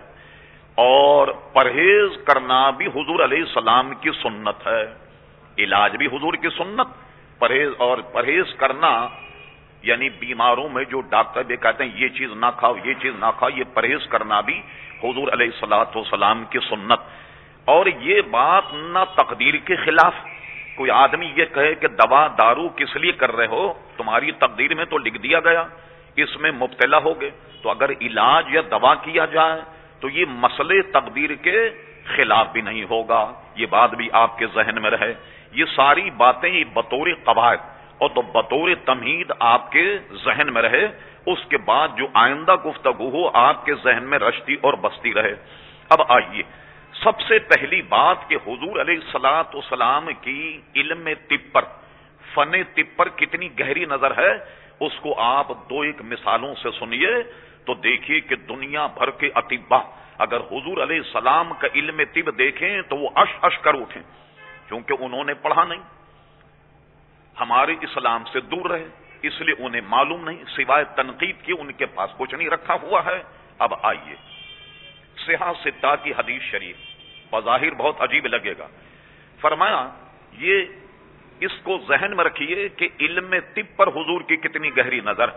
اور 0.75 1.29
پرہیز 1.53 2.11
کرنا 2.25 2.71
بھی 2.71 2.87
حضور 2.87 3.25
علیہ 3.25 3.38
السلام 3.38 3.95
کی 4.00 4.11
سنت 4.23 4.67
ہے۔ 4.67 4.85
علاج 5.59 5.97
بھی 5.97 6.07
حضور 6.07 6.35
کی 6.35 6.49
سنت۔ 6.59 6.88
پرہیز 7.38 7.69
اور 7.79 7.99
پرہیز 7.99 8.55
کرنا 8.55 9.09
یعنی 9.83 10.09
بیماروں 10.11 10.69
میں 10.69 10.85
جو 10.85 11.00
ڈاکٹر 11.00 11.43
بھی 11.43 11.57
کہتے 11.57 11.85
ہیں، 11.85 11.91
یہ 11.95 12.09
چیز 12.09 12.31
نہ 12.33 12.47
کھاؤ، 12.57 12.75
یہ 12.85 12.95
چیز 13.03 13.12
نہ 13.19 13.31
کھاؤ، 13.38 13.50
یہ 13.57 13.65
پرہیز 13.75 14.07
کرنا 14.09 14.41
بھی 14.41 14.62
حضور 15.03 15.29
علیہ 15.33 15.47
السلاۃ 15.47 15.93
وسلام 15.95 16.45
کی 16.50 16.59
سنت۔ 16.71 17.00
اور 17.66 17.87
یہ 17.87 18.20
بات 18.20 18.62
نہ 18.73 18.99
تقدیر 19.14 19.54
کے 19.54 19.76
خلاف۔ 19.76 20.14
کوئی 20.76 20.90
آدمی 20.90 21.32
یہ 21.37 21.44
کہے 21.54 21.75
کہ 21.75 21.88
دوا 21.88 22.28
دارو 22.38 22.68
کس 22.68 22.96
لیے 22.96 23.12
کر 23.12 23.37
رہے 23.37 23.46
ہو؟ 23.46 23.73
تمہاری 23.96 24.32
تقدیر 24.32 24.75
میں 24.75 24.85
تو 24.85 24.99
لکھ 24.99 25.18
دیا 25.18 25.40
گیا، 25.40 25.64
اس 26.16 26.37
میں 26.40 26.52
مبتلا 26.52 26.99
ہو 26.99 27.20
گئے۔ 27.20 27.30
تو 27.62 27.70
اگر 27.70 27.90
علاج 28.00 28.46
یا 28.50 28.61
دوا 28.70 28.94
کیا 28.94 29.25
جائے، 29.25 29.61
تو 30.00 30.08
یہ 30.08 30.25
مسئلے 30.28 30.82
تقدیر 30.82 31.35
کے 31.35 31.70
خلاف 32.04 32.46
بھی 32.52 32.61
نہیں 32.61 32.85
ہوگا۔ 32.85 33.32
یہ 33.54 33.66
بات 33.70 33.94
بھی 33.94 34.08
آپ 34.12 34.38
کے 34.38 34.46
ذہن 34.54 34.82
میں 34.82 34.90
رہے۔ 34.90 35.14
یہ 35.52 35.64
ساری 35.76 36.11
باتیں 36.11 36.64
بطور 36.64 37.06
قواعد 37.25 37.56
اور 37.99 38.08
تو 38.08 38.23
بطور 38.23 38.70
تمہید 38.85 39.32
آپ 39.40 39.73
کے 39.73 39.99
ذہن 40.25 40.52
میں 40.52 40.62
رہے۔ 40.62 40.87
اس 41.26 41.38
کے 41.49 41.56
بعد 41.58 41.88
جو 41.96 42.06
آئندہ 42.14 42.54
گفتگو 42.54 43.11
ہو، 43.11 43.30
آپ 43.35 43.64
کے 43.64 43.75
ذہن 43.85 44.04
میں 44.04 44.18
رشتی 44.18 44.56
اور 44.61 44.75
بستی 44.75 45.14
رہے۔ 45.14 45.35
اب 45.88 46.02
آئیے۔ 46.08 46.42
سب 47.03 47.21
سے 47.21 47.38
پہلی 47.38 47.83
بات 47.83 48.29
کہ 48.29 48.37
حضور 48.47 48.81
علیہ 48.81 48.99
السلاط 49.05 49.55
وسلام 49.55 50.09
کی 50.21 50.61
علم 50.75 51.09
طب 51.29 51.53
پر 51.53 51.65
فن 52.35 52.62
طب 52.75 52.97
پر 52.97 53.09
کتنی 53.09 53.49
گہری 53.59 53.85
نظر 53.85 54.17
ہے، 54.19 54.33
اس 54.81 54.99
کو 55.00 55.19
آپ 55.21 55.49
دو 55.71 55.81
ایک 55.81 56.03
مثالوں 56.03 56.55
سے 56.62 56.69
سنیے 56.79 57.12
تو 57.65 57.75
دیکھیے 57.75 58.21
کہ 58.21 58.37
دنیا 58.37 58.87
بھر 58.87 59.11
کے 59.11 59.31
اطبا 59.35 59.79
اگر 60.19 60.41
حضور 60.41 60.83
علیہ 60.83 60.97
السلام 60.97 61.53
کا 61.59 61.69
علم 61.75 62.00
طب 62.15 62.38
دیکھیں 62.38 62.83
تو 62.83 62.97
وہ 62.97 63.09
اش 63.15 63.35
اش 63.43 63.59
کر 63.59 63.75
اٹھیں، 63.75 64.03
کیونکہ 64.69 64.95
انہوں 65.00 65.25
نے 65.25 65.35
پڑھا 65.35 65.65
نہیں۔ 65.65 65.83
ہمارے 67.41 67.75
اسلام 67.81 68.25
سے 68.33 68.41
دور 68.41 68.71
رہے، 68.71 68.87
اس 69.23 69.41
لیے 69.41 69.55
انہیں 69.59 69.81
معلوم 69.88 70.25
نہیں، 70.25 70.45
سوائے 70.49 70.85
تنقید 70.97 71.37
کی 71.43 71.53
ان 71.59 71.73
کے 71.73 71.87
پاس 71.87 72.11
کچھ 72.17 72.35
نہیں 72.35 72.49
رکھا 72.49 72.76
ہوا 72.83 73.05
ہے۔ 73.05 73.23
اب 73.59 73.75
آئیے۔ 73.83 74.15
سیاح 75.26 75.52
ستا 75.64 75.97
کی 75.97 76.12
حدیث 76.18 76.42
شریف۔ 76.42 76.76
بظاہر 77.33 77.75
بہت 77.75 78.00
عجیب 78.00 78.26
لگے 78.26 78.54
گا۔ 78.59 78.66
فرمایا، 79.40 79.88
یہ 80.33 80.64
اس 81.40 81.52
کو 81.62 81.78
ذہن 81.88 82.16
میں 82.16 82.25
رکھیے 82.25 82.68
کہ 82.68 82.88
علم 83.00 83.35
طب 83.54 83.76
پر 83.76 83.88
حضور 83.88 84.21
کی 84.21 84.37
کتنی 84.37 84.76
گہری 84.76 85.00
نظر۔ 85.00 85.30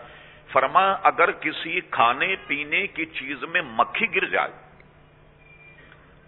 فرمایا، 0.51 0.97
اگر 1.03 1.31
کسی 1.31 1.79
کھانے 1.91 2.35
پینے 2.47 2.87
کی 2.87 3.05
چیز 3.05 3.43
میں 3.43 3.61
مکھی 3.61 4.15
گر 4.15 4.25
جائے، 4.25 4.51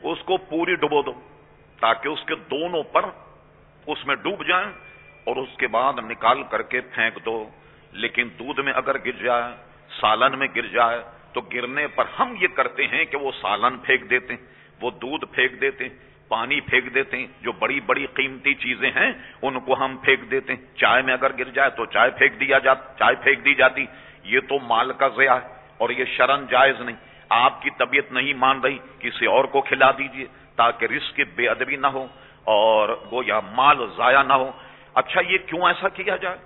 اس 0.04 0.18
کو 0.26 0.38
پوری 0.38 0.76
ڈبو 0.76 1.02
دو، 1.02 1.14
تاکہ 1.80 2.08
اس 2.08 2.20
کے 2.28 2.36
دونوں 2.36 2.84
پر 2.84 3.06
اس 3.88 4.06
میں 4.06 4.16
ڈوب 4.16 4.48
جائیں 4.48 4.72
اور 5.24 5.36
اس 5.36 5.58
کے 5.58 5.68
بعد 5.68 5.94
نکال 5.94 6.44
کر 6.44 6.62
کے 6.62 6.82
پھینک 6.82 7.26
دو۔ 7.26 7.50
لیکن 7.92 8.30
دودھ 8.40 8.60
میں 8.60 8.74
اگر 8.74 8.98
گر 9.06 9.12
جائے، 9.12 9.44
سالن 10.02 10.40
میں 10.40 10.48
گر 10.56 10.66
جائے 10.66 11.02
تو 11.34 11.42
گرنے 11.42 11.88
پر 11.88 12.06
ہم 12.20 12.36
یہ 12.42 12.48
کرتے 12.48 12.88
ہیں 12.88 13.06
کہ 13.06 13.18
وہ 13.18 13.32
سالن 13.42 13.78
پھینک 13.78 14.10
دیتے 14.10 14.34
ہیں، 14.34 14.46
وہ 14.82 14.92
دودھ 14.92 15.26
پھینک 15.26 15.62
دیتے 15.62 15.84
ہیں، 15.84 15.96
پانی 16.28 16.60
پھینک 16.62 16.94
دیتے 16.94 17.18
ہیں، 17.18 17.28
جو 17.42 17.52
بڑی 17.52 17.80
بڑی 17.80 18.06
قیمتی 18.14 18.54
چیزیں 18.54 18.90
ہیں، 18.90 19.12
ان 19.42 19.60
کو 19.60 19.86
ہم 19.86 19.98
پھینک 19.98 20.32
دیتے 20.32 20.54
ہیں۔ 20.54 20.76
چائے 20.76 21.02
میں 21.02 21.14
اگر 21.14 21.32
گر 21.40 21.44
جائے 21.44 21.70
تو 21.70 21.86
چائے 21.86 22.12
پھینک 22.12 22.40
دیا 22.40 22.58
جاتا 22.58 22.94
چائے 23.00 23.16
پھینک 23.24 23.46
دی 23.46 23.56
جاتی۔ 23.56 23.86
یہ 24.24 24.40
تو 24.40 24.60
مال 24.60 24.94
کا 24.94 25.08
ضیاع 25.08 25.36
ہے 25.36 25.48
اور 25.78 25.90
یہ 25.90 26.06
شرن 26.06 26.46
جائز 26.50 26.82
نہیں۔ 26.82 26.96
آپ 27.30 27.62
کی 27.62 27.70
طبیعت 27.78 28.12
نہیں 28.12 28.34
مان 28.34 28.60
رہی، 28.60 28.78
کسی 29.00 29.26
اور 29.26 29.46
کو 29.46 29.62
کھلا 29.62 29.92
دیجیے 29.92 30.26
تاکہ 30.56 30.86
رزق 30.86 31.16
کی 31.16 31.24
بے 31.24 31.48
ادبی 31.48 31.76
نہ 31.76 31.88
ہو 31.88 32.08
اور 32.44 32.90
وہ 33.12 33.26
یا 33.26 33.40
مال 33.40 33.78
ضائع 33.98 34.24
نہ 34.24 34.34
ہو۔ 34.34 34.52
اچھا 34.94 35.22
یہ 35.28 35.38
کیوں 35.38 35.62
ایسا 35.68 35.90
کیا 35.90 36.16
جائے؟ 36.16 36.38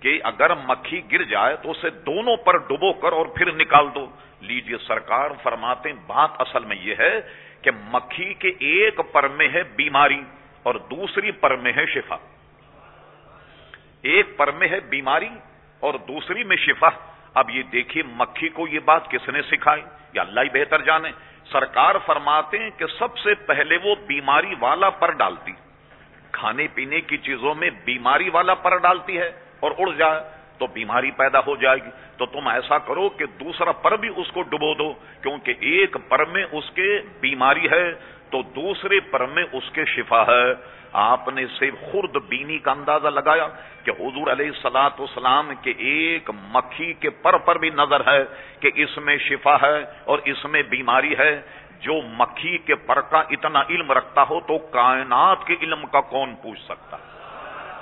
کہ 0.00 0.20
اگر 0.24 0.54
مکھی 0.54 1.02
گر 1.12 1.22
جائے 1.22 1.56
تو 1.56 1.70
اسے 1.70 1.90
دونوں 1.90 2.36
پر 2.36 2.56
ڈبو 2.56 2.92
کر 2.92 3.12
اور 3.12 3.26
پھر 3.26 3.52
نکال 3.52 3.88
دو۔ 3.94 4.06
لیجیے 4.40 4.76
سرکار، 4.86 5.30
فرماتے 5.42 5.92
بات 6.06 6.30
اصل 6.38 6.64
میں 6.64 6.76
یہ 6.76 6.94
ہے 6.98 7.20
کہ 7.62 7.70
مکھی 7.92 8.34
کے 8.34 8.48
ایک 8.48 9.00
پر 9.12 9.28
میں 9.28 9.48
ہے 9.48 9.62
بیماری 9.62 10.22
اور 10.62 10.74
دوسری 10.74 11.30
پر 11.30 11.56
میں 11.56 11.72
ہے 11.76 11.86
شفا۔ 11.86 12.16
ایک 14.02 14.36
پر 14.36 14.50
میں 14.50 14.68
ہے 14.68 14.80
بیماری 14.80 15.28
اور 15.80 15.94
دوسری 15.94 16.44
میں 16.44 16.56
شفا۔ 16.56 16.88
اب 17.34 17.50
یہ 17.50 17.62
دیکھیے 17.62 18.02
مکھی 18.02 18.48
کو 18.48 18.68
یہ 18.68 18.80
بات 18.84 19.10
کس 19.10 19.28
نے 19.28 19.42
سکھائی؟ 19.42 19.82
یا 20.12 20.22
اللہ 20.22 20.40
ہی 20.40 20.48
بہتر 20.52 20.82
جانے۔ 20.82 21.10
سرکار 21.52 21.94
فرماتے 22.06 22.58
ہیں 22.58 22.70
کہ 22.76 22.86
سب 22.98 23.18
سے 23.18 23.34
پہلے 23.34 23.78
وہ 23.84 23.94
بیماری 24.06 24.54
والا 24.60 24.90
پر 24.90 25.10
ڈالتی۔ 25.10 25.52
کھانے 26.32 26.66
پینے 26.74 27.00
کی 27.00 27.16
چیزوں 27.16 27.54
میں 27.54 27.70
بیماری 27.84 28.28
والا 28.28 28.54
پر 28.54 28.76
ڈالتی 28.76 29.18
ہے۔ 29.18 29.45
اور 29.60 29.70
اڑ 29.78 29.92
جائے 29.92 30.20
تو 30.58 30.66
بیماری 30.66 31.10
پیدا 31.10 31.38
ہو 31.38 31.56
جائے 31.56 31.78
گی۔ 31.84 31.90
تو 32.16 32.26
تم 32.26 32.48
ایسا 32.48 32.78
کرو 32.78 33.08
کہ 33.08 33.26
دوسرا 33.26 33.72
پر 33.72 33.96
بھی 33.96 34.08
اس 34.16 34.26
کو 34.32 34.42
ڈبو 34.42 34.74
دو، 34.74 34.92
کیونکہ 35.22 35.54
ایک 35.60 35.96
پر 36.08 36.24
میں 36.24 36.44
اس 36.52 36.70
کے 36.70 36.98
بیماری 37.20 37.70
ہے، 37.70 37.92
تو 38.30 38.42
دوسرے 38.42 39.00
پر 39.00 39.26
میں 39.26 39.44
اس 39.52 39.70
کے 39.72 39.84
شفا 39.84 40.22
ہے۔ 40.22 40.76
آپ 40.92 41.28
نے 41.28 41.46
سے 41.58 41.70
خرد 41.70 42.16
بینی 42.28 42.58
کا 42.58 42.70
اندازہ 42.70 43.08
لگایا 43.08 43.48
کہ 43.84 43.90
حضور 43.90 44.32
علیہ 44.32 44.50
سلاط 44.62 44.94
اسلام 44.98 45.52
کے 45.62 45.70
ایک 45.70 46.30
مکھی 46.30 46.92
کے 46.92 47.10
پر 47.10 47.36
پر 47.36 47.58
بھی 47.58 47.70
نظر 47.70 48.00
ہے 48.00 48.24
کہ 48.60 48.70
اس 48.74 48.98
میں 48.98 49.18
شفا 49.18 49.56
ہے 49.62 49.82
اور 50.04 50.18
اس 50.24 50.44
میں 50.44 50.62
بیماری 50.62 51.14
ہے۔ 51.18 51.40
جو 51.80 51.92
مکھی 52.02 52.58
کے 52.58 52.74
پر 52.74 53.00
کا 53.00 53.18
اتنا 53.18 53.62
علم 53.70 53.92
رکھتا 53.92 54.22
ہو 54.22 54.40
تو 54.40 54.58
کائنات 54.58 55.46
کے 55.46 55.56
علم 55.62 55.86
کا 55.92 56.00
کون 56.00 56.34
پوچھ 56.34 56.60
سکتا؟ 56.60 56.96
ہے 56.96 57.15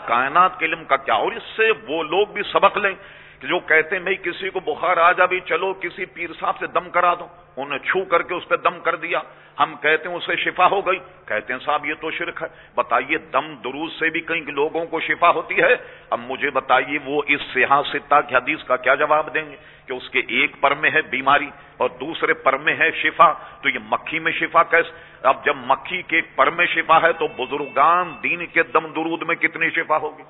کائنات 0.06 0.58
کے 0.58 0.64
علم 0.64 0.84
کا 0.84 0.96
کیا؟ 0.96 1.14
اور 1.14 1.32
اس 1.32 1.42
سے 1.56 1.70
وہ 1.88 2.02
لوگ 2.02 2.26
بھی 2.26 2.42
سبق 2.52 2.76
لیں 2.78 2.94
کہ 3.40 3.46
جو 3.48 3.58
کہتے 3.58 3.96
ہیں 3.96 4.02
بھائی 4.02 4.16
کسی 4.16 4.50
کو 4.50 4.60
بخار 4.60 4.96
آ 4.96 5.10
جا 5.12 5.26
بھی 5.26 5.40
چلو، 5.40 5.72
کسی 5.74 6.04
پیر 6.04 6.30
صاحب 6.40 6.58
سے 6.60 6.66
دم 6.74 6.90
کرا 6.90 7.14
دو 7.14 7.26
انہیں 7.56 7.78
چھو 7.78 8.04
کر 8.04 8.22
کے 8.22 8.34
اس 8.34 8.48
پہ 8.48 8.56
دم 8.56 8.80
کر 8.80 8.96
دیا۔ 8.96 9.20
ہم 9.58 9.74
کہتے 9.82 10.08
ہیں 10.08 10.16
اسے 10.16 10.36
شفا 10.36 10.66
ہو 10.66 10.86
گئی۔ 10.86 10.98
کہتے 11.26 11.52
ہیں 11.52 11.60
صاحب، 11.60 11.86
یہ 11.86 11.94
تو 12.00 12.10
شرک 12.10 12.42
ہے۔ 12.42 12.46
بتائیے، 12.74 13.18
دم 13.18 13.54
دروز 13.64 13.92
سے 13.98 14.10
بھی 14.10 14.20
کئی 14.20 14.40
لوگوں 14.40 14.86
کو 14.86 15.00
شفا 15.00 15.30
ہوتی 15.30 15.58
ہے؟ 15.58 15.76
اب 16.10 16.20
مجھے 16.28 16.50
بتائیے، 16.50 16.98
وہ 17.04 17.22
اس 17.28 17.40
سیاح 17.52 17.82
ستا 17.92 18.20
کی 18.20 18.36
حدیث 18.36 18.64
کا 18.64 18.76
کیا 18.76 18.94
جواب 18.94 19.34
دیں 19.34 19.50
گے؟ 19.50 19.56
کہ 19.86 19.92
اس 19.92 20.10
کے 20.10 20.18
ایک 20.18 20.50
پر 20.60 20.74
میں 20.74 20.90
ہے 20.90 21.02
بیماری 21.02 21.50
اور 21.76 21.90
دوسرے 22.00 22.34
پر 22.34 22.56
میں 22.56 22.76
ہے 22.78 22.90
شفا۔ 22.90 23.32
تو 23.32 23.68
یہ 23.68 23.78
مکھی 23.90 24.18
میں 24.18 24.32
شفا 24.32 24.62
کیس؟ 24.62 24.86
اب 25.22 25.44
جب 25.44 25.56
مکھی 25.56 26.02
کے 26.02 26.20
پر 26.36 26.50
میں 26.50 26.66
شفا 26.66 27.02
ہے 27.02 27.12
تو 27.12 27.26
بزرگان 27.28 28.14
دین 28.22 28.46
کے 28.46 28.62
دم 28.62 28.86
درود 28.86 29.22
میں 29.22 29.34
کتنی 29.34 29.70
شفا 29.70 29.96
ہوگی؟ 29.96 30.22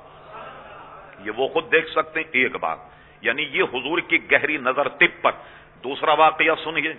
یہ 1.24 1.30
وہ 1.37 1.48
خود 1.48 1.72
دیکھ 1.72 1.90
سکتے 1.90 2.20
ہیں، 2.20 2.26
ایک 2.32 2.56
بات۔ 2.56 2.78
یعنی 3.20 3.42
یہ 3.42 3.62
حضور 3.62 3.98
کی 3.98 4.30
گہری 4.32 4.56
نظر 4.56 4.88
تب 4.88 5.22
پر 5.22 5.30
دوسرا 5.85 6.12
واقعہ 6.12 6.64
سنیے۔ 6.64 6.92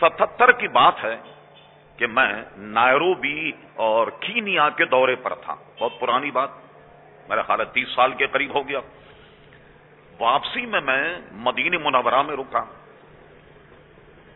ستہتر 0.00 0.52
کی 0.52 0.68
بات 0.68 1.04
ہے 1.04 1.16
کہ 1.96 2.06
میں 2.06 2.32
نائروبی 2.56 3.52
اور 3.74 4.06
کینیا 4.20 4.68
کے 4.68 4.84
دورے 4.84 5.14
پر 5.14 5.34
تھا۔ 5.34 5.54
بہت 5.78 5.92
پرانی 6.00 6.30
بات۔ 6.30 6.48
میرا 7.28 7.42
خیال 7.42 7.60
ہے 7.60 7.64
تیس 7.64 7.88
سال 7.94 8.12
کے 8.12 8.26
قریب 8.26 8.54
ہو 8.54 8.68
گیا۔ 8.68 8.80
واپسی 10.20 10.66
میں 10.66 10.80
میں 10.80 11.18
مدین 11.32 11.72
منورہ 11.84 12.22
میں 12.22 12.36
رکا۔ 12.36 12.64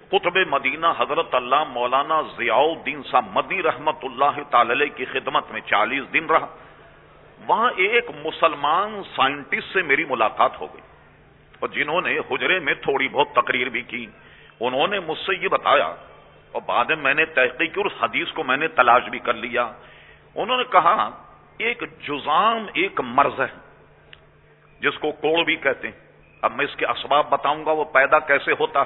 قطب 0.09 0.37
مدینہ 0.49 0.87
حضرت 0.99 1.35
اللہ 1.35 1.65
مولانا 1.69 2.23
ضیاء 2.37 2.55
الدین 2.55 3.03
صاحب 3.11 3.25
مدی 3.33 3.63
رحمت 3.63 3.97
اللہ 4.03 4.43
تعالی 4.51 4.89
کی 4.89 5.05
خدمت 5.05 5.45
میں 5.51 5.61
چالیس 5.61 6.03
دن 6.13 6.27
رہا۔ 6.27 6.47
وہاں 7.47 7.71
ایک 7.77 8.11
مسلمان 8.25 9.03
سائنٹسٹ 9.17 9.73
سے 9.73 9.83
میری 9.83 10.05
ملاقات 10.05 10.61
ہو 10.61 10.67
گئی۔ 10.67 10.96
اور 11.61 11.69
جنہوں 11.69 12.01
نے 12.01 12.19
حجرے 12.31 12.59
میں 12.61 12.75
تھوڑی 12.75 13.09
بہت 13.09 13.29
تقریر 13.35 13.69
بھی 13.69 13.83
کی، 13.83 14.07
انہوں 14.61 14.88
نے 14.88 15.01
مجھ 15.01 15.19
سے 15.19 15.35
یہ 15.35 15.49
بتایا، 15.49 15.88
اور 16.53 16.61
بعد 16.66 16.85
میں 16.85 16.97
میں 16.97 17.14
نے 17.14 17.25
تحقیق 17.25 17.75
کی 17.75 17.81
اور 17.81 17.90
حدیث 18.03 18.33
کو 18.33 18.45
میں 18.45 18.57
نے 18.57 18.69
تلاش 18.69 19.09
بھی 19.11 19.19
کر 19.19 19.35
لیا۔ 19.35 19.64
انہوں 20.35 20.57
نے 20.57 20.64
کہا، 20.73 20.95
ایک 21.59 21.83
جزام 22.01 22.66
ایک 22.75 23.01
مرض 23.01 23.40
ہے، 23.40 23.53
جس 24.81 24.99
کو 24.99 25.12
کوڑ 25.12 25.45
بھی 25.45 25.57
کہتے 25.57 25.88
ہیں۔ 25.88 25.99
اب 26.42 26.53
میں 26.53 26.64
اس 26.64 26.77
کے 26.77 26.87
اسباب 26.87 27.31
بتاؤں 27.31 27.64
گا، 27.66 27.73
وہ 27.73 27.85
پیدا 27.85 28.19
کیسے 28.19 28.53
ہوتا۔ 28.61 28.85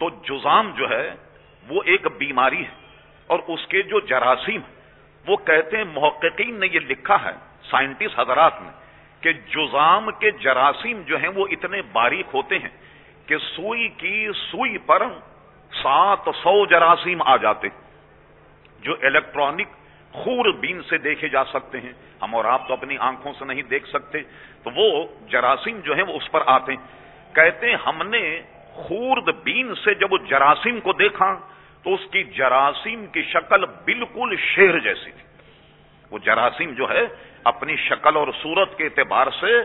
تو 0.00 0.08
جزام 0.22 0.70
جو 0.74 0.90
ہے، 0.90 1.14
وہ 1.68 1.82
ایک 1.84 2.06
بیماری 2.18 2.62
ہے، 2.62 2.74
اور 3.26 3.38
اس 3.46 3.66
کے 3.66 3.82
جو 3.82 4.00
جراثیم، 4.00 4.60
وہ 5.26 5.36
کہتے 5.36 5.76
ہیں 5.76 5.84
محققین 5.84 6.60
نے 6.60 6.66
یہ 6.66 6.80
لکھا 6.80 7.16
ہے، 7.24 7.34
سائنٹسٹ 7.70 8.18
حضرات 8.18 8.60
نے۔ 8.62 8.70
کہ 9.24 9.32
جزام 9.32 10.10
کے 10.18 10.30
جراثیم 10.30 11.02
جو 11.02 11.16
ہیں 11.16 11.28
وہ 11.28 11.46
اتنے 11.50 11.82
باریک 11.82 12.26
ہوتے 12.34 12.58
ہیں 12.58 12.68
کہ 13.26 13.36
سوئی 13.38 13.88
کی 13.88 14.28
سوئی 14.50 14.78
پر 14.78 15.02
سات 15.82 16.28
سو 16.42 16.66
جراثیم 16.66 17.22
آ 17.22 17.36
جاتے 17.36 17.68
جو 18.80 18.96
الیکٹرانک 19.02 19.68
خور 20.12 20.52
بین 20.52 20.82
سے 20.82 20.98
دیکھے 20.98 21.28
جا 21.28 21.44
سکتے 21.44 21.80
ہیں۔ 21.80 21.92
ہم 22.22 22.34
اور 22.34 22.44
آپ 22.44 22.68
تو 22.68 22.72
اپنی 22.72 22.96
آنکھوں 22.98 23.32
سے 23.38 23.44
نہیں 23.44 23.62
دیکھ 23.62 23.88
سکتے، 23.88 24.18
تو 24.62 24.70
وہ 24.76 25.06
جراثیم 25.28 25.80
جو 25.80 25.94
ہیں 25.94 26.02
وہ 26.02 26.12
اس 26.12 26.30
پر 26.30 26.42
آتے 26.46 26.72
ہیں۔ 26.72 27.34
کہتے 27.34 27.68
ہیں، 27.68 27.76
ہم 27.86 28.08
نے 28.08 28.40
خورد 28.74 29.28
بین 29.44 29.74
سے 29.74 29.94
جب 29.94 30.12
وہ 30.12 30.18
جراثیم 30.18 30.80
کو 30.80 30.92
دیکھا 30.92 31.34
تو 31.82 31.94
اس 31.94 32.00
کی 32.10 32.24
جراثیم 32.24 33.06
کی 33.06 33.22
شکل 33.22 33.66
بالکل 33.66 34.36
شیر 34.36 34.78
جیسی 34.78 35.10
تھی۔ 35.10 35.24
وہ 36.10 36.18
جراثیم 36.18 36.74
جو 36.74 36.90
ہے 36.90 37.33
اپنی 37.44 37.76
شکل 37.76 38.16
اور 38.16 38.28
صورت 38.42 38.78
کے 38.78 38.84
اعتبار 38.84 39.26
سے 39.40 39.62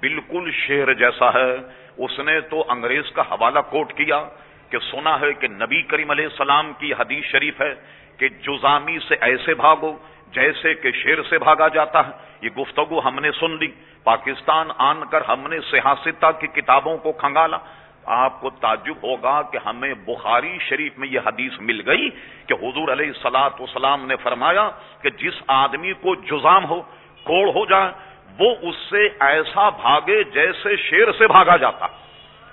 بالکل 0.00 0.50
شیر 0.52 0.94
جیسا 0.94 1.34
ہے۔ 1.34 1.56
اس 1.96 2.18
نے 2.18 2.40
تو 2.40 2.64
انگریز 2.68 3.12
کا 3.12 3.22
حوالہ 3.22 3.58
کوٹ 3.58 3.92
کیا 3.92 4.24
کہ 4.70 4.78
سنا 4.78 5.20
ہے 5.20 5.32
کہ 5.32 5.48
نبی 5.48 5.82
کریم 5.82 6.10
علیہ 6.10 6.24
السلام 6.24 6.72
کی 6.78 6.92
حدیث 6.92 7.24
شریف 7.24 7.60
ہے 7.60 7.74
کہ 8.16 8.28
جزامی 8.28 8.98
سے 9.08 9.14
ایسے 9.20 9.54
بھاگو 9.54 9.96
جیسے 10.32 10.74
کہ 10.74 10.90
شیر 10.90 11.22
سے 11.30 11.38
بھاگا 11.38 11.68
جاتا 11.68 12.06
ہے۔ 12.06 12.12
یہ 12.40 12.50
گفتگو 12.58 13.00
ہم 13.00 13.18
نے 13.18 13.30
سن 13.40 13.50
لی۔ 13.50 13.68
پاکستان 14.04 14.68
آن 14.78 15.04
کر 15.10 15.20
ہم 15.28 15.46
نے 15.48 15.60
سیاستہ 15.70 16.26
کی 16.40 16.46
کتابوں 16.46 16.96
کو 16.98 17.12
کھنگالا۔ 17.12 17.58
آپ 18.04 18.40
کو 18.40 18.50
تعجب 18.50 18.96
ہوگا 19.02 19.42
کہ 19.42 19.58
ہمیں 19.66 19.94
بخاری 19.94 20.58
شریف 20.58 20.98
میں 20.98 21.08
یہ 21.08 21.20
حدیث 21.26 21.52
مل 21.60 21.82
گئی 21.86 22.10
کہ 22.46 22.54
حضور 22.54 22.88
علیہ 22.88 23.12
سلاط 23.22 23.60
وسلام 23.60 24.06
نے 24.06 24.16
فرمایا 24.16 24.70
کہ 25.02 25.10
جس 25.10 25.42
آدمی 25.46 25.92
کو 25.92 26.14
جزام 26.14 26.64
ہو 26.64 26.82
کوڑ 27.24 27.48
ہو 27.48 27.66
جائے، 27.66 27.90
وہ 28.38 28.54
اس 28.62 28.74
سے 28.90 29.08
ایسا 29.20 29.68
بھاگے 29.68 30.24
جیسے 30.24 30.76
شیر 30.76 31.12
سے 31.18 31.26
بھاگا 31.26 31.56
جاتا۔ 31.56 31.86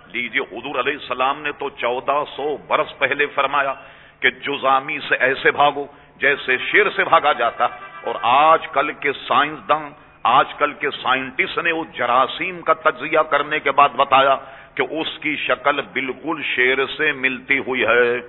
لیجیے 0.08 0.42
حضور 0.42 0.80
علیہ 0.80 0.94
السلام 0.94 1.42
نے 1.42 1.52
تو 1.52 1.70
چودہ 1.70 2.24
سو 2.36 2.58
برس 2.58 2.98
پہلے 2.98 3.26
فرمایا 3.26 3.74
کہ 4.20 4.30
جزامی 4.30 5.00
سے 5.10 5.16
ایسے 5.20 5.52
بھاگو 5.52 5.86
جیسے 6.18 6.58
شیر 6.58 6.90
سے 6.96 7.04
بھاگا 7.04 7.34
جاتا۔ 7.34 7.68
اور 8.04 8.16
آج 8.22 8.68
کل 8.68 8.92
کے 8.92 9.12
سائنسداں، 9.28 9.90
آج 10.24 10.54
کل 10.54 10.74
کے 10.74 10.90
سائنٹسٹ 11.04 11.58
نے 11.58 11.72
وہ 11.72 11.84
جراثیم 11.94 12.62
کا 12.62 12.74
تجزیہ 12.74 13.20
کرنے 13.20 13.60
کے 13.60 13.72
بعد 13.72 13.90
بتایا 13.90 14.36
کہ 14.76 14.84
اس 14.90 15.20
کی 15.20 15.36
شکل 15.36 15.82
بالکل 15.82 16.42
شیر 16.56 16.86
سے 16.98 17.12
ملتی 17.12 17.60
ہوئی 17.60 17.84
ہے۔ 17.84 18.20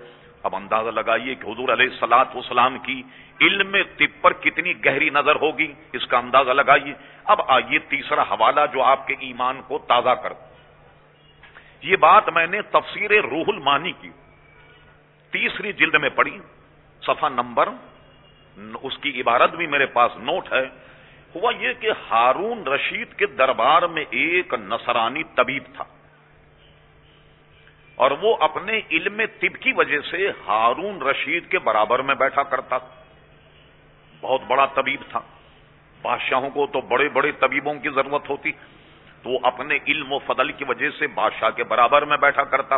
اب 0.43 0.57
اندازہ 0.57 0.91
لگائیے 0.91 1.35
کہ 1.35 1.51
حضور 1.51 1.69
علیہ 1.69 1.89
سلاد 2.01 2.25
وسلام 2.35 2.79
کی 2.79 3.03
علم 3.41 3.77
طب 3.97 4.23
پر 4.23 4.33
کتنی 4.33 4.85
گہری 4.85 5.11
نظر 5.11 5.37
ہوگی، 5.37 5.73
اس 5.93 6.07
کا 6.07 6.19
اندازہ 6.19 6.51
لگائیے۔ 6.51 6.95
اب 7.25 7.41
آئیے 7.49 7.79
تیسرا 7.79 8.23
حوالہ 8.23 8.61
جو 8.73 8.83
آپ 8.83 9.07
کے 9.07 9.15
ایمان 9.21 9.61
کو 9.67 9.79
تازہ 9.79 10.11
کر۔ 10.11 10.33
یہ 11.83 11.97
بات 11.97 12.29
میں 12.29 12.47
نے 12.47 12.63
تفسیر 12.63 13.11
روح 13.11 13.45
المانی 13.49 13.93
کی۔ 14.01 14.11
تیسری 15.31 15.73
جلد 15.73 15.95
میں 15.95 16.11
پڑھی، 16.11 16.39
صفحہ 17.03 17.29
نمبر، 17.29 17.69
اس 18.83 18.99
کی 18.99 19.21
عبارت 19.21 19.55
بھی 19.55 19.67
میرے 19.67 19.87
پاس 19.87 20.17
نوٹ 20.17 20.53
ہے۔ 20.53 20.65
ہوا 21.35 21.53
یہ 21.61 21.69
کہ 21.81 21.91
ہارون 22.11 22.67
رشید 22.67 23.15
کے 23.15 23.27
دربار 23.27 23.83
میں 23.83 24.05
ایک 24.11 24.55
نصرانی 24.55 25.23
طبیب 25.35 25.63
تھا۔ 25.75 25.85
اور 27.99 28.11
وہ 28.11 28.37
اپنے 28.41 28.81
علم 28.91 29.21
طب 29.41 29.63
کی 29.63 29.73
وجہ 29.73 30.01
سے 30.11 30.31
ہارون 30.49 31.03
رشید 31.03 31.51
کے 31.51 31.59
برابر 31.59 31.99
میں 31.99 32.15
بیٹھا 32.15 32.43
کرتا 32.43 32.79
بہت 34.21 34.41
بڑا 34.47 34.67
طبیب 34.67 35.01
تھا۔ 35.09 35.21
بادشاہوں 36.03 36.51
کو 36.51 36.67
تو 36.67 36.81
بڑے 36.81 37.09
بڑے 37.09 37.33
طبیبوں 37.33 37.75
کی 37.75 37.89
ضرورت 37.89 38.31
ہوتی۔ 38.31 38.53
تو 39.23 39.31
وہ 39.31 39.39
اپنے 39.43 39.79
علم 39.87 40.13
و 40.13 40.19
فضل 40.19 40.53
کی 40.53 40.65
وجہ 40.69 40.91
سے 40.99 41.07
بادشاہ 41.07 41.51
کے 41.51 41.65
برابر 41.65 42.03
میں 42.03 42.17
بیٹھا 42.17 42.45
کرتا۔ 42.45 42.77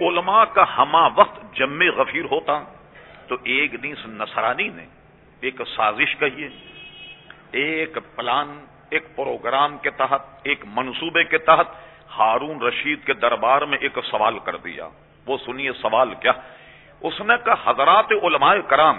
علماء 0.00 0.44
کا 0.44 0.64
ہما 0.78 1.08
وقت 1.16 1.54
جم 1.54 1.82
غفیر 1.82 2.24
ہوتا۔ 2.24 2.64
تو 3.26 3.34
ایک 3.34 3.82
دن 3.82 3.94
نصرانی 4.06 4.68
نے 4.68 4.86
ایک 5.40 5.60
سازش 5.76 6.16
کہیے 6.16 6.48
ایک 7.52 7.98
پلان، 8.16 8.64
ایک 8.90 9.16
پروگرام 9.16 9.78
کے 9.78 9.90
تحت، 9.90 10.22
ایک 10.42 10.64
منصوبے 10.66 11.24
کے 11.24 11.38
تحت 11.38 11.87
ہارون 12.18 12.62
رشید 12.62 13.04
کے 13.04 13.12
دربار 13.12 13.62
میں 13.62 13.78
ایک 13.78 13.98
سوال 14.10 14.38
کر 14.38 14.56
دیا۔ 14.56 14.88
وہ 15.26 15.38
سنیے 15.46 15.72
سوال 15.72 16.14
کیا۔ 16.14 16.32
اس 17.00 17.20
نے 17.20 17.34
کہا، 17.44 17.70
حضرات 17.70 18.12
علماء 18.22 18.54
کرام، 18.68 18.98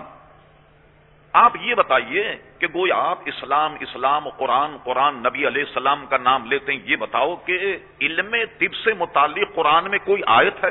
آپ 1.33 1.53
یہ 1.61 1.75
بتائیے 1.75 2.35
کہ 2.59 2.67
گویا 2.73 2.95
آپ 2.95 3.19
اسلام 3.25 3.75
اسلام، 3.79 4.29
قرآن 4.29 4.77
قرآن، 4.83 5.15
نبی 5.15 5.47
علیہ 5.47 5.63
السلام 5.67 6.05
کا 6.05 6.17
نام 6.17 6.45
لیتے 6.45 6.71
ہیں، 6.71 6.79
یہ 6.83 6.95
بتاؤ 6.95 7.35
کہ 7.35 7.77
علم 8.01 8.35
طب 8.59 8.75
سے 8.83 8.93
متعلق 8.93 9.55
قرآن 9.55 9.89
میں 9.89 9.99
کوئی 10.05 10.21
آیت 10.27 10.63
ہے؟ 10.63 10.69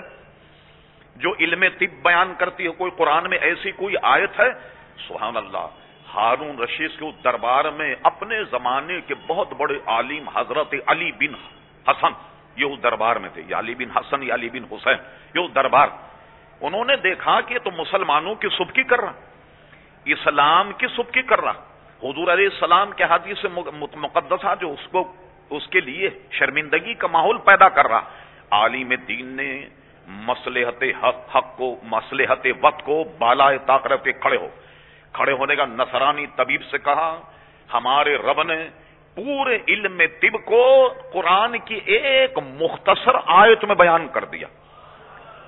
جو 1.17 1.35
علم 1.41 1.65
طب 1.79 2.03
بیان 2.03 2.33
کرتی 2.39 2.65
ہے، 2.65 2.69
کوئی 2.69 2.91
قرآن 2.97 3.31
میں 3.31 3.39
ایسی 3.39 3.71
کوئی 3.71 3.95
آیت 4.03 4.41
ہے؟ 4.41 4.51
سبحان 5.09 5.37
اللہ، 5.37 5.67
ہارون 6.15 6.59
رشید 6.59 6.91
کے 6.99 7.11
دربار 7.25 7.65
میں 7.65 7.95
اپنے 8.03 8.45
زمانے 8.45 9.01
کے 9.07 9.15
بہت 9.27 9.53
بڑے 9.53 9.79
عالم 9.87 10.29
حضرت 10.29 10.75
علی 10.87 11.13
بن 11.13 11.35
حسن 11.89 12.13
یہ 12.59 12.67
اس 12.67 12.83
دربار 12.83 13.17
میں 13.17 13.29
تھے 13.33 13.43
یا 13.47 13.59
علی 13.59 13.75
بن 13.75 13.91
حسن 13.97 14.23
یا 14.23 14.35
علی 14.35 14.49
بن 14.49 14.65
حسین 14.71 14.99
یہ 15.35 15.41
اس 15.41 15.55
دربار۔ 15.55 15.89
انہوں 16.61 16.85
نے 16.85 16.97
دیکھا 16.97 17.41
کہ 17.41 17.59
تو 17.65 17.71
مسلمانوں 17.71 18.35
کی 18.35 18.49
سبکی 18.59 18.83
کر 18.83 19.01
رہا، 19.01 19.13
اسلام 20.05 20.73
کی 20.79 20.87
سبکی 20.97 21.23
کر 21.23 21.41
رہا۔ 21.41 21.59
حضور 22.03 22.29
علیہ 22.33 22.49
السلام 22.53 22.91
کے 22.91 23.05
حدیث 23.05 23.39
سے 23.43 23.49
مقدسہ 23.97 24.55
جو 24.61 24.73
اس 24.73 24.87
کو، 24.93 25.01
اس 25.51 25.67
کے 25.67 25.81
لیے 25.81 26.11
شرمندگی 26.31 26.95
کا 26.95 27.07
ماحول 27.07 27.39
پیدا 27.45 27.69
کر 27.69 27.87
رہا۔ 27.87 28.01
عالم 28.51 28.95
دین 29.09 29.27
نے 29.37 29.51
مسلحت 30.27 30.83
حق 31.03 31.37
حق 31.37 31.57
کو 31.57 31.69
مسلحت 31.83 32.47
وقت 32.61 32.85
کو 32.85 33.05
بالا 33.19 33.49
طاقت 33.67 34.05
کے 34.05 34.13
کھڑے 34.13 34.37
ہو۔ 34.37 34.49
کھڑے 35.13 35.33
ہونے 35.33 35.57
کا 35.57 35.65
نصرانی 35.67 36.27
طبیب 36.37 36.63
سے 36.71 36.79
کہا، 36.79 37.09
ہمارے 37.75 38.17
رب 38.17 38.43
نے 38.43 38.59
پورے 39.19 39.59
علم 39.69 40.03
طب 40.23 40.37
کو 40.45 40.95
قرآن 41.13 41.59
کی 41.59 41.81
ایک 41.85 42.39
مختصر 42.39 43.17
آیت 43.27 43.65
میں 43.65 43.75
بیان 43.75 44.07
کر 44.09 44.25
دیا۔ 44.25 44.47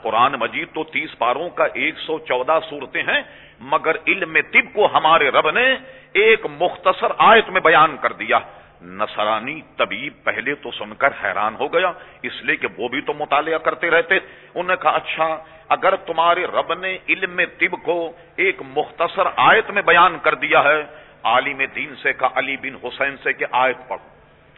قرآن 0.03 0.33
مجید 0.33 0.69
تو 0.75 0.85
تیس 0.85 1.19
پاروں 1.19 1.49
کا 1.49 1.65
ایک 1.75 1.99
سو 1.99 2.19
چودہ 2.19 2.59
صورتیں 2.69 3.03
ہیں، 3.03 3.21
مگر 3.61 3.97
علم 4.07 4.39
طب 4.53 4.75
کو 4.75 4.89
ہمارے 4.95 5.29
رب 5.29 5.51
نے 5.51 5.67
ایک 6.13 6.47
مختصر 6.51 7.13
آیت 7.19 7.51
میں 7.51 7.61
بیان 7.61 7.97
کر 7.97 8.13
دیا۔ 8.13 8.39
نصرانی 8.83 9.61
طبیب 9.77 10.13
پہلے 10.25 10.55
تو 10.55 10.71
سن 10.71 10.95
کر 10.95 11.11
حیران 11.25 11.55
ہو 11.61 11.73
گیا، 11.73 11.93
اس 12.23 12.43
لیے 12.43 12.57
کہ 12.57 12.69
وہ 12.79 12.89
بھی 12.89 13.01
تو 13.01 13.15
مطالعہ 13.15 13.59
کرتے 13.59 13.91
رہتے۔ 13.91 14.15
انہوں 14.17 14.69
نے 14.69 14.77
کہا 14.83 14.91
اچھا 14.91 15.27
اگر 15.69 15.97
تمہارے 15.97 16.45
رب 16.45 16.75
نے 16.75 16.99
علم 17.09 17.41
طب 17.59 17.77
کو 17.85 17.97
ایک 18.37 18.63
مختصر 18.75 19.27
آیت 19.37 19.71
میں 19.71 19.83
بیان 19.83 20.19
کر 20.23 20.35
دیا 20.35 20.65
ہے 20.65 20.81
عالم 21.23 21.63
دین 21.75 21.95
سے 22.03 22.13
کہا، 22.13 22.29
علی 22.35 22.57
بن 22.57 22.87
حسین 22.87 23.17
سے 23.23 23.33
کہ 23.33 23.47
آیت 23.53 23.89
پڑھ 23.89 24.01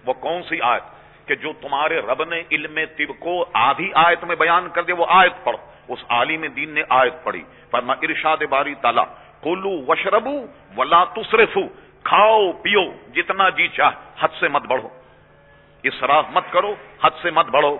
وہ 0.05 0.12
کون 0.12 0.42
سی 0.42 0.61
آیت؟ 0.61 0.83
کہ 1.29 1.35
جو 1.35 1.53
تمہارے 1.53 1.98
رب 1.98 2.25
نے 2.25 2.42
علم 2.51 2.79
طب 2.98 3.12
کو 3.18 3.44
آدھی 3.53 3.90
آیت 3.94 4.25
میں 4.25 4.37
بیان 4.37 4.68
کر 4.68 4.83
دیا 4.83 4.94
وہ 4.98 5.07
آیت 5.09 5.44
پڑھ 5.44 5.57
اس 5.88 5.98
عالم 6.09 6.46
دین 6.57 6.70
نے 6.70 6.83
آیت 6.88 7.25
پڑھی۔ 7.25 7.42
فرما، 7.70 7.92
ارشاد 7.92 8.37
باری 8.51 8.75
تالا 8.75 9.05
کولو 9.40 9.85
وشربو 9.88 10.46
ولا 10.77 11.05
تصرفو 11.05 11.61
کھاؤ، 12.03 12.53
پیو، 12.53 12.92
جتنا 13.14 13.48
جی 13.48 13.68
چاہ، 13.68 13.90
حد 14.20 14.29
سے 14.40 14.48
مت 14.48 14.62
بڑھو۔ 14.62 14.88
اسراف 15.83 16.25
مت 16.31 16.44
کرو، 16.51 16.75
حد 17.05 17.11
سے 17.22 17.31
مت 17.31 17.46
بڑھو۔ 17.46 17.79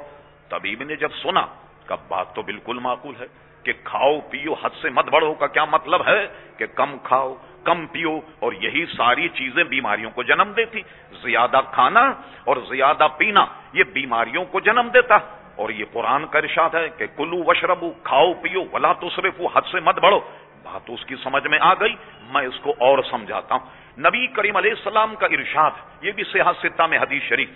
طبیب 0.49 0.83
نے 0.83 0.97
جب 0.97 1.09
سنا 1.23 1.47
کب 1.87 1.99
بات 2.09 2.35
تو 2.35 2.43
بالکل 2.43 2.79
معقول 2.79 3.15
ہے۔ 3.21 3.27
کہ 3.65 3.73
کھاؤ 3.85 4.21
پیو 4.21 4.53
حد 4.53 4.71
سے 4.83 4.91
مت 4.91 5.09
بڑھو 5.09 5.35
کا 5.35 5.47
کیا 5.47 5.65
مطلب 5.65 6.01
ہے 6.07 6.27
کہ 6.57 6.67
کم 6.67 6.97
کھاؤ، 7.03 7.35
کم 7.65 7.87
پیو 7.87 8.21
اور 8.41 8.53
یہی 8.53 8.87
ساری 8.87 9.29
چیزیں 9.29 9.65
بیماریوں 9.65 10.11
کو 10.11 10.23
جنم 10.23 10.53
دیتی۔ 10.57 10.83
زیادہ 11.23 11.61
کھانا 11.73 12.01
اور 12.45 12.57
زیادہ 12.57 13.07
پینا، 13.17 13.45
یہ 13.73 13.85
بیماریوں 13.93 14.45
کو 14.45 14.61
جنم 14.61 14.89
دیتا۔ 14.95 15.17
اور 15.57 15.71
یہ 15.71 15.85
قرآن 15.93 16.27
کا 16.27 16.39
ارشاد 16.39 16.75
ہے 16.75 16.89
کہ 16.99 17.07
کلو 17.17 17.45
وشربو 17.47 17.93
کھاؤ 18.03 18.33
پیو، 18.35 18.65
ولا 18.73 18.93
تو 18.93 19.09
صرف 19.11 19.41
حد 19.55 19.63
سے 19.73 19.81
مت 19.81 19.99
بڑھو۔ 19.99 20.21
بات 20.63 20.81
اس 20.89 21.05
کی 21.05 21.15
سمجھ 21.23 21.47
میں 21.47 21.59
آ 21.61 21.75
گئی، 21.75 21.95
میں 22.33 22.43
اس 22.43 22.61
کو 22.61 22.71
اور 22.71 22.99
سمجھاتا 23.11 23.55
ہوں۔ 23.55 23.67
نبی 23.99 24.27
کریم 24.27 24.57
علیہ 24.57 24.71
السلام 24.71 25.15
کا 25.15 25.27
ارشاد، 25.27 25.71
یہ 26.01 26.13
بھی 26.13 26.25
سیاحت 26.33 26.57
ستہ 26.63 26.83
میں 26.83 26.99
حدیث 26.99 27.23
شریف، 27.23 27.49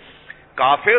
کافر 0.55 0.97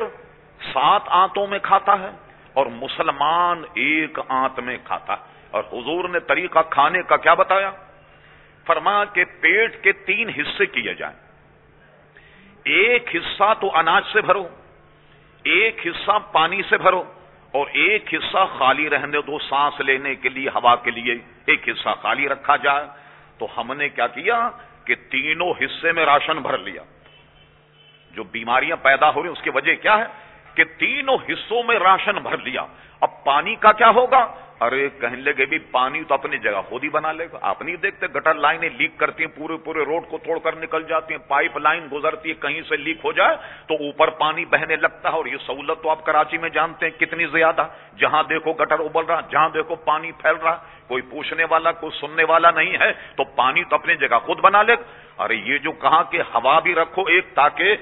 سات 0.73 1.01
آنتوں 1.07 1.47
میں 1.47 1.59
کھاتا 1.59 1.93
ہے۔ 1.93 2.28
اور 2.53 2.67
مسلمان 2.67 3.63
ایک 3.75 4.19
آنت 4.29 4.61
میں 4.61 4.79
کھاتا 4.85 5.17
اور 5.51 5.65
حضور 5.73 6.09
نے 6.09 6.21
طریقہ 6.21 6.59
کھانے 6.71 7.03
کا 7.03 7.17
کیا 7.17 7.35
بتایا؟ 7.35 7.71
فرما 8.67 9.05
کے 9.05 9.25
پیٹ 9.25 9.83
کے 9.83 9.93
تین 9.93 10.29
حصے 10.29 10.67
کیے 10.67 10.95
جائیں۔ 10.95 11.17
ایک 12.65 13.17
حصہ 13.17 13.55
تو 13.61 13.77
اناج 13.77 14.03
سے 14.13 14.21
بھرو، 14.21 14.49
ایک 15.45 15.87
حصہ 15.87 16.19
پانی 16.33 16.63
سے 16.69 16.79
بھرو 16.79 17.05
اور 17.53 17.67
ایک 17.73 18.15
حصہ 18.15 18.47
خالی 18.59 18.91
رہنے 18.91 19.21
دو، 19.21 19.39
سانس 19.39 19.81
لینے 19.81 20.15
کے 20.15 20.29
لیے، 20.29 20.49
ہوا 20.49 20.77
کے 20.77 20.91
لیے 20.91 21.15
ایک 21.47 21.69
حصہ 21.69 21.89
خالی 22.03 22.29
رکھا 22.29 22.57
جائے۔ 22.57 22.87
تو 23.39 23.47
ہم 23.57 23.73
نے 23.73 23.89
کیا 23.89 24.07
کیا 24.07 24.51
کہ 24.85 24.95
تینوں 24.95 25.53
حصے 25.61 25.93
میں 25.93 26.05
راشن 26.05 26.39
بھر 26.39 26.59
لیا۔ 26.59 26.83
جو 28.11 28.25
بیماریاں 28.25 28.77
پیدا 28.77 29.15
ہو 29.15 29.23
رہی 29.23 29.29
اس 29.29 29.43
کی 29.43 29.51
وجہ 29.51 29.75
کیا 29.75 29.99
ہے؟ 29.99 30.05
کہ 30.55 30.65
تینوں 30.65 31.17
حصوں 31.29 31.63
میں 31.63 31.79
راشن 31.79 32.13
بھر 32.13 32.39
لیا۔ 32.39 32.67
اب 33.01 33.25
پانی 33.25 33.55
کا 33.55 33.73
کیا 33.73 33.91
ہوگا؟ 33.91 34.35
ارے، 34.61 34.89
کہنے 35.01 35.17
لگے 35.17 35.47
بھی 35.47 35.59
پانی 35.59 36.05
تو 36.05 36.15
اپنی 36.15 36.39
جگہ 36.39 36.61
خود 36.69 36.85
ہی 36.85 36.89
بنا 36.89 37.13
لے 37.13 37.27
گا۔ 37.33 37.39
آپ 37.43 37.63
نہیں 37.63 37.77
دیکھتے 37.77 38.07
گٹر 38.07 38.35
لائنیں 38.35 38.69
لیک 38.71 38.91
کرتی 38.97 39.25
ہیں، 39.25 39.37
پورے 39.37 39.57
پورے 39.57 39.85
روڈ 39.85 40.03
کو 40.09 40.19
توڑ 40.19 40.39
کر 40.39 40.57
نکل 40.57 40.83
جاتی 40.89 41.15
ہیں، 41.15 41.29
پائپ 41.29 41.59
لائن 41.59 41.87
گزرتی 41.93 42.29
ہے، 42.29 42.35
کہیں 42.35 42.63
سے 42.69 42.77
لیک 42.77 42.97
ہو 43.05 43.13
جائے 43.13 43.37
تو 43.69 43.75
اوپر 43.75 44.11
پانی 44.11 44.45
بہنے 44.45 44.77
لگتا 44.77 45.09
ہے۔ 45.09 45.15
اور 45.15 45.27
یہ 45.27 45.37
سہولت 45.47 45.83
تو 45.83 45.91
آپ 45.91 46.05
کراچی 46.05 46.39
میں 46.39 46.49
جانتے 46.49 46.87
ہیں 46.87 47.01
کتنی 47.01 47.27
زیادہ۔ 47.27 47.67
جہاں 47.99 48.23
دیکھو 48.23 48.53
گٹر 48.53 48.81
ابل 48.81 49.05
رہا، 49.05 49.21
جہاں 49.21 49.49
دیکھو 49.49 49.75
پانی 49.75 50.13
پھیل 50.13 50.35
رہا۔ 50.43 50.57
کوئی 50.89 51.03
پوچھنے 51.03 51.45
والا، 51.51 51.73
کوئی 51.73 51.99
سننے 52.01 52.25
والا 52.25 52.51
نہیں 52.51 52.77
ہے، 52.81 52.93
تو 53.17 53.25
پانی 53.25 53.65
تو 53.65 53.75
اپنی 53.77 53.95
جگہ 53.95 54.19
خود 54.19 54.39
بنا 54.39 54.63
لے 54.63 54.77
ارے، 55.19 55.35
یہ 55.35 55.59
جو 55.59 55.73
کہا 55.73 56.03
کہ 56.03 56.21
ہوا 56.21 56.59
بھی 56.59 56.75
رکھو 56.75 57.03
ایک 57.03 57.25
تاکہ 57.35 57.77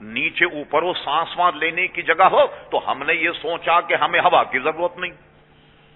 نیچے 0.00 0.44
اوپر 0.44 0.82
وہ 0.82 0.92
سانس 1.04 1.28
وانس 1.36 1.56
لینے 1.56 1.88
کی 1.88 2.02
جگہ 2.02 2.22
ہو 2.22 2.46
تو 2.70 2.90
ہم 2.90 3.02
نے 3.06 3.14
یہ 3.14 3.30
سوچا 3.42 3.80
کہ 3.80 3.94
ہمیں 3.94 4.20
ہوا 4.20 4.44
کی 4.44 4.58
ضرورت 4.58 4.98
نہیں۔ 4.98 5.10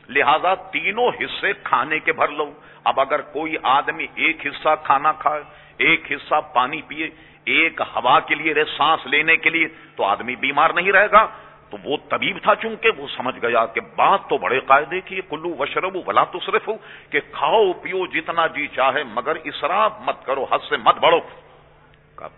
لہذا 0.08 0.54
تینوں 0.54 1.08
حصے 1.08 1.52
کھانے 1.62 1.98
کے 1.98 2.12
بھر 2.12 2.28
لو۔ 2.28 2.52
اب 2.84 3.00
اگر 3.00 3.20
کوئی 3.20 3.54
آدمی 3.62 4.06
ایک 4.14 4.46
حصہ 4.46 4.68
کھانا 4.84 5.12
کھائے، 5.12 5.42
ایک 5.76 6.12
حصہ 6.12 6.34
پانی 6.54 6.82
پیے، 6.82 7.10
ایک 7.44 7.80
ہوا 7.80 8.20
کے 8.20 8.34
لیے 8.34 8.54
رہے، 8.54 8.64
سانس 8.64 9.06
لینے 9.06 9.36
کے 9.36 9.50
لیے، 9.50 9.68
تو 9.96 10.04
آدمی 10.04 10.36
بیمار 10.36 10.70
نہیں 10.70 10.92
رہے 10.92 11.10
گا۔ 11.12 11.26
تو 11.70 11.76
وہ 11.84 11.96
طبیب 12.08 12.38
تھا 12.42 12.54
چونکہ 12.54 12.90
وہ 12.96 13.06
سمجھ 13.16 13.44
گیا 13.44 13.66
کہ 13.66 13.80
بات 13.80 14.20
تو 14.28 14.38
بڑے 14.38 14.60
قاعدے 14.60 15.00
کی 15.00 15.20
کلو 15.30 15.54
وشرب 15.58 15.96
بلا 16.06 16.24
تو 16.24 16.38
صرف 16.40 16.68
ہو 16.68 16.72
کہ 17.10 17.20
کھاؤ 17.32 17.72
پیو 17.72 18.06
جتنا 18.06 18.46
جی 18.46 18.66
چاہے، 18.66 19.04
مگر 19.04 19.36
اسراف 19.44 19.92
مت 20.00 20.26
کرو، 20.26 20.44
حد 20.44 20.58
سے 20.68 20.76
مت 20.76 20.98
بڑھو۔ 20.98 21.18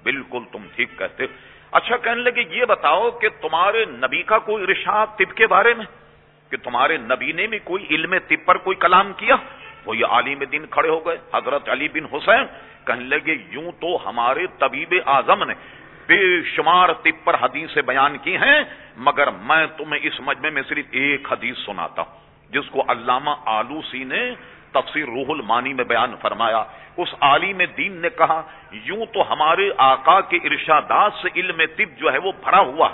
بالکل 0.02 0.38
تم 0.52 0.62
ٹھیک 0.76 0.98
کہتے۔ 0.98 1.24
اچھا 1.74 1.96
کہنے 1.96 2.22
لگے، 2.22 2.44
یہ 2.50 2.64
بتاؤ 2.64 3.10
کہ 3.10 3.28
تمہارے 3.28 3.84
نبی 3.84 4.22
کا 4.22 4.38
کوئی 4.38 4.66
رشاد 4.66 5.06
طب 5.18 5.36
کے 5.36 5.46
بارے 5.46 5.74
میں؟ 5.74 5.86
کہ 6.50 6.56
تمہارے 6.56 6.96
نبی 6.96 7.32
نے 7.32 7.46
بھی 7.46 7.58
کوئی 7.64 7.86
علم 7.90 8.14
طب 8.28 8.46
پر 8.46 8.56
کوئی 8.56 8.76
کلام 8.76 9.12
کیا؟ 9.12 9.36
وہ 9.86 9.96
یہ 9.96 10.06
عالم 10.06 10.44
دن 10.52 10.66
کھڑے 10.66 10.88
ہو 10.88 11.06
گئے۔ 11.06 11.18
حضرت 11.34 11.68
علی 11.68 11.88
بن 11.88 12.16
حسین 12.16 12.44
کہنے 12.86 13.04
لگے، 13.04 13.36
یوں 13.50 13.72
تو 13.80 14.08
ہمارے 14.08 14.46
طبیب 14.58 14.94
اعظم 15.06 15.44
نے 15.44 15.54
بے 16.06 16.42
شمار 16.42 16.88
طب 16.92 17.24
پر 17.24 17.36
حدیثیں 17.40 17.82
بیان 17.82 18.18
کی 18.18 18.36
ہیں، 18.36 18.62
مگر 18.96 19.30
میں 19.30 19.66
تمہیں 19.66 20.00
اس 20.02 20.20
مجمع 20.20 20.50
میں 20.50 20.62
صرف 20.68 20.86
ایک 20.90 21.32
حدیث 21.32 21.56
سناتا 21.66 22.02
ہوں، 22.02 22.20
جس 22.50 22.70
کو 22.70 22.82
علامہ 22.88 23.30
آلوسی 23.44 24.04
نے 24.04 24.34
تفسیر 24.72 25.04
روح 25.04 25.26
المانی 25.28 25.72
میں 25.72 25.84
بیان 25.84 26.14
فرمایا۔ 26.22 26.64
اس 26.96 27.14
عالم 27.20 27.62
دین 27.76 27.92
نے 27.92 28.08
کہا، 28.08 28.42
یوں 28.70 29.06
تو 29.06 29.32
ہمارے 29.32 29.70
آقا 29.76 30.20
کے 30.20 30.36
ارشادات 30.36 31.12
سے 31.22 31.28
علم 31.36 31.60
طب 31.76 31.98
جو 31.98 32.12
ہے 32.12 32.18
وہ 32.18 32.32
بھرا 32.44 32.60
ہوا۔ 32.60 32.88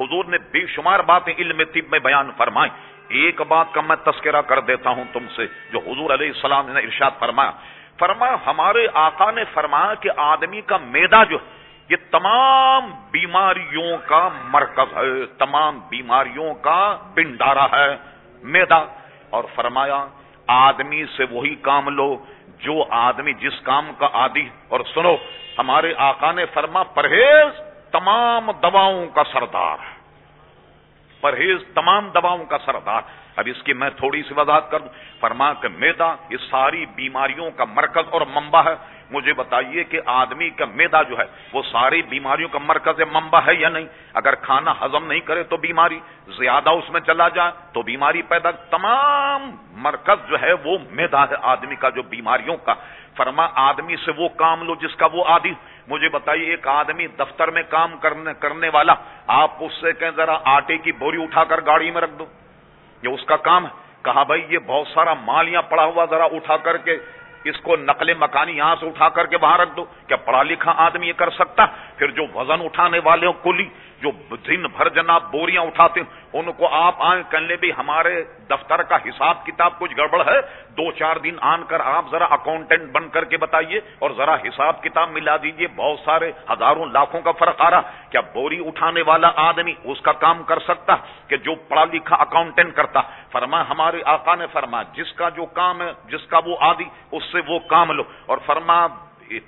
حضور 0.00 0.24
نے 0.24 0.36
بے 0.38 0.66
شمار 0.66 1.00
باتیں 1.00 1.34
علم 1.38 1.62
طب 1.64 1.90
میں 1.90 1.98
بیان 1.98 2.30
فرمائی 2.36 2.70
ایک 3.08 3.40
بات 3.40 3.66
کا 3.72 3.80
میں 3.80 3.96
تذکرہ 3.96 4.42
کر 4.42 4.60
دیتا 4.60 4.90
ہوں 4.90 5.04
تم 5.12 5.24
سے، 5.36 5.46
جو 5.72 5.78
حضور 5.78 6.10
علیہ 6.10 6.28
السلام 6.28 6.70
نے 6.70 6.80
ارشاد 6.80 7.10
فرمایا۔ 7.18 7.50
فرمایا، 7.98 8.36
ہمارے 8.46 8.86
آقا 8.94 9.30
نے 9.30 9.44
فرمایا 9.54 9.94
کہ 9.94 10.10
آدمی 10.16 10.60
کا 10.60 10.76
میدا 10.76 11.24
جو 11.24 11.38
یہ 11.88 11.96
تمام 12.10 12.90
بیماریوں 13.10 13.96
کا 14.06 14.28
مرکز 14.48 14.96
ہے۔ 14.96 15.26
تمام 15.38 15.80
بیماریوں 15.88 16.54
کا 16.54 16.96
بنڈارا 17.14 17.66
ہے 17.72 17.96
میدا 18.42 18.84
اور 19.30 19.44
فرمایا، 19.54 20.06
آدمی 20.46 21.04
سے 21.16 21.24
وہی 21.30 21.54
کام 21.54 21.88
لو۔ 21.88 22.16
جو 22.58 22.84
آدمی 22.90 23.32
جس 23.32 23.60
کام 23.62 23.92
کا 23.98 24.08
عادی 24.12 24.48
اور 24.68 24.80
سنو، 24.94 25.16
ہمارے 25.58 25.94
آقا 25.96 26.32
نے 26.32 26.46
فرما، 26.46 26.82
پرہیز 26.82 27.60
تمام 27.92 28.50
دواؤں 28.62 29.06
کا 29.06 29.22
سردار۔ 29.32 29.78
ہے 29.84 29.96
پرہیز 31.20 31.58
تمام 31.74 32.08
دواؤں 32.08 32.44
کا 32.44 32.58
سردار۔ 32.58 33.00
اب 33.36 33.48
اس 33.56 33.62
کی 33.62 33.72
میں 33.72 33.90
تھوڑی 33.90 34.22
سی 34.22 34.34
وضاحت 34.36 34.70
کر 34.70 34.80
دوں۔ 34.80 34.88
فرما 35.20 35.52
کہ 35.52 35.68
میدا 35.68 36.14
یہ 36.30 36.36
ساری 36.50 36.86
بیماریوں 36.86 37.50
کا 37.50 37.64
مرکز 37.64 38.04
اور 38.10 38.20
منبع 38.20 38.62
ہے۔ 38.62 38.95
مجھے 39.10 39.32
بتائیے 39.32 39.84
کہ 39.84 40.00
آدمی 40.06 40.50
کا 40.50 40.64
میدا 40.64 41.02
جو 41.02 41.18
ہے 41.18 41.24
وہ 41.52 41.62
ساری 41.72 42.02
بیماریوں 42.02 42.48
کا 42.48 42.58
مرکز 42.58 43.00
منبع 43.12 43.40
ہے 43.46 43.54
یا 43.54 43.68
نہیں؟ 43.68 43.86
اگر 44.14 44.34
کھانا 44.34 44.74
ہضم 44.82 45.06
نہیں 45.06 45.20
کرے 45.20 45.42
تو 45.42 45.56
بیماری، 45.56 46.00
زیادہ 46.28 46.70
اس 46.70 46.90
میں 46.90 47.00
چلا 47.00 47.28
جائے 47.28 47.50
تو 47.72 47.82
بیماری 47.82 48.22
پیدا۔ 48.22 48.50
تمام 48.50 49.50
مرکز 49.72 50.28
جو 50.28 50.36
ہے 50.42 50.52
وہ 50.52 50.78
میدا 50.90 51.24
ہے 51.24 51.34
آدمی 51.42 51.76
کا 51.76 51.88
جو 51.88 52.02
بیماریوں 52.02 52.56
کا۔ 52.56 52.74
فرما، 53.16 53.48
آدمی 53.54 53.96
سے 53.96 54.12
وہ 54.16 54.28
کام 54.28 54.62
لو 54.62 54.74
جس 54.74 54.96
کا 54.96 55.06
وہ 55.12 55.24
آدھی 55.26 55.54
مجھے 55.88 56.08
بتائیے، 56.08 56.50
ایک 56.50 56.68
آدمی 56.68 57.06
دفتر 57.06 57.50
میں 57.50 57.62
کام 57.68 57.98
کرنے 57.98 58.30
کرنے 58.40 58.68
والا، 58.72 58.94
آپ 59.26 59.50
اس 59.60 59.72
سے 59.80 59.92
کہیں 59.92 60.10
ذرا 60.16 60.38
آٹے 60.44 60.78
کی 60.78 60.92
بوری 60.92 61.22
اٹھا 61.22 61.44
کر 61.44 61.60
گاڑی 61.66 61.90
میں 61.90 62.00
رکھ 62.00 62.18
دو۔ 62.18 62.26
یہ 63.02 63.08
اس 63.08 63.24
کا 63.26 63.36
کام 63.36 63.64
ہے۔ 63.64 63.70
کہا، 64.02 64.22
بھائی، 64.22 64.46
یہ 64.48 64.58
بہت 64.58 64.86
سارا 64.94 65.14
مال 65.14 65.48
یہاں 65.48 65.62
پڑا 65.62 65.84
ہوا، 65.84 66.04
ذرا 66.10 66.24
اٹھا 66.24 66.56
کر 66.56 66.76
کے 66.76 66.96
اس 67.48 67.60
کو 67.62 67.76
نقل 67.76 68.12
مکانی 68.14 68.56
یہاں 68.56 68.74
سے 68.80 68.86
اٹھا 68.86 69.08
کر 69.08 69.26
کے 69.26 69.38
باہر 69.38 69.60
رکھ 69.60 69.76
دو 69.76 69.84
کیا 70.06 70.16
پڑھا 70.24 70.42
لکھا 70.42 70.72
آدمی 70.76 71.08
یہ 71.08 71.12
کر 71.16 71.30
سکتا 71.30 71.66
پھر 71.96 72.10
جو 72.10 72.26
وزن 72.34 72.64
اٹھانے 72.64 72.98
والے 73.04 73.26
کلی 73.42 73.68
جو 74.02 74.10
دن 74.36 74.62
بھر 74.62 74.88
جناب 74.88 75.30
بوریاں 75.30 75.62
اٹھاتے 75.62 76.00
ہیں، 76.00 76.26
ان 76.32 76.52
کو 76.52 76.68
آپ 76.68 76.94
آئیں 76.98 77.22
کرنے 77.28 77.56
بھی 77.56 77.70
ہمارے 77.78 78.24
دفتر 78.50 78.82
کا 78.82 78.96
حساب 78.96 79.46
کتاب 79.46 79.78
کچھ 79.78 79.96
گڑبڑ 79.96 80.20
ہے؟ 80.20 80.40
دو 80.68 80.92
چار 80.92 81.16
دن 81.16 81.36
آن 81.40 81.64
کر 81.64 81.80
آپ 81.80 82.04
ذرا 82.10 82.24
اکاؤنٹنٹ 82.24 82.92
بن 82.92 83.08
کر 83.08 83.24
کے 83.24 83.36
بتائیے 83.36 83.80
اور 83.98 84.10
ذرا 84.16 84.34
حساب 84.34 84.82
کتاب 84.82 85.10
ملا 85.10 85.36
دیجیے 85.36 85.66
بہت 85.76 85.98
سارے 86.04 86.32
ہزاروں 86.50 86.86
لاکھوں 86.86 87.20
کا 87.20 87.32
فرق 87.32 87.60
آ 87.60 87.70
رہا۔ 87.70 87.80
کیا 88.10 88.20
بوری 88.20 88.68
اٹھانے 88.68 89.02
والا 89.06 89.30
آدمی 89.36 89.74
اس 89.84 90.00
کا 90.00 90.12
کام 90.12 90.42
کر 90.42 90.58
سکتا 90.58 90.96
کہ 91.28 91.36
جو 91.36 91.54
پڑھا 91.54 91.84
لکھا 91.92 92.16
اکاؤنٹنٹ 92.16 92.74
کرتا؟ 92.74 93.00
فرما، 93.32 93.62
ہمارے 93.70 94.02
آقا 94.04 94.34
نے 94.34 94.46
فرما، 94.52 94.82
جس 94.82 95.12
کا 95.12 95.28
جو 95.28 95.46
کام 95.46 95.82
ہے، 95.82 95.92
جس 96.04 96.26
کا 96.26 96.40
وہ 96.44 96.56
آدھی 96.60 96.84
اس 97.12 97.22
سے 97.32 97.38
وہ 97.48 97.58
کام 97.58 97.92
لو۔ 97.92 98.02
اور 98.26 98.38
فرما، 98.46 98.86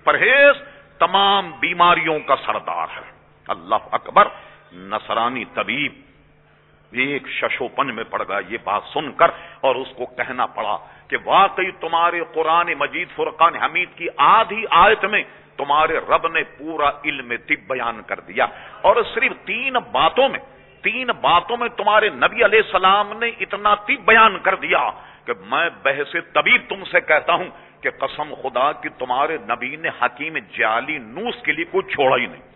پرہیز 0.05 0.57
تمام 0.99 1.51
بیماریوں 1.61 2.19
کا 2.27 2.37
سردار 2.47 2.87
ہے۔ 2.97 3.18
اللہ 3.49 3.89
اکبر، 3.91 4.29
نصرانی 4.73 5.45
طبیب۔ 5.55 5.93
ایک 6.93 7.29
ششوپن 7.29 7.95
میں 7.95 8.05
پڑ 8.05 8.23
گیا، 8.29 8.41
یہ 8.49 8.59
بات 8.65 8.83
سن 8.93 9.13
کر، 9.13 9.31
اور 9.61 9.75
اس 9.75 9.89
کو 9.97 10.07
کہنا 10.07 10.47
پڑا 10.47 10.77
کہ 11.09 11.17
واقعی 11.25 11.71
تمہارے 11.81 12.21
قرآن 12.35 12.69
مجید 12.79 13.09
فرقان 13.17 13.55
حمید 13.55 13.89
کی 13.97 14.07
آدھی 14.17 14.65
آیت 14.71 15.05
میں 15.05 15.23
تمہارے 15.57 15.99
رب 15.99 16.29
نے 16.29 16.43
پورا 16.59 16.91
علم 17.05 17.33
طب 17.49 17.67
بیان 17.67 18.01
کر 18.07 18.21
دیا۔ 18.21 18.47
اور 18.81 18.97
صرف 19.15 19.33
تین 19.45 19.73
باتوں 19.73 20.29
میں، 20.29 20.41
تین 20.83 21.07
باتوں 21.07 21.57
میں 21.57 21.69
تمہارے 21.69 22.09
نبی 22.09 22.45
علیہ 22.45 22.63
السلام 22.65 23.13
نے 23.19 23.29
اتنا 23.29 23.75
طب 23.75 24.05
بیان 24.05 24.39
کر 24.39 24.55
دیا 24.55 24.91
کہ 25.25 25.33
میں 25.41 25.69
بحث 25.83 26.13
طبیب 26.33 26.61
تم 26.69 26.85
سے 26.85 27.01
کہتا 27.01 27.33
ہوں 27.33 27.49
کہ 27.83 27.91
قسم 27.91 28.35
خدا 28.43 28.73
کی 28.73 28.89
تمہارے 28.89 29.37
نبی 29.49 29.77
نے 29.77 29.89
حکیم 30.03 30.39
جعلی 30.39 30.99
نوس 30.99 31.43
کے 31.43 31.53
لیے 31.53 31.65
کوئی 31.65 31.95
چھوڑا 31.95 32.17
ہی 32.17 32.27
نہیں۔ 32.27 32.48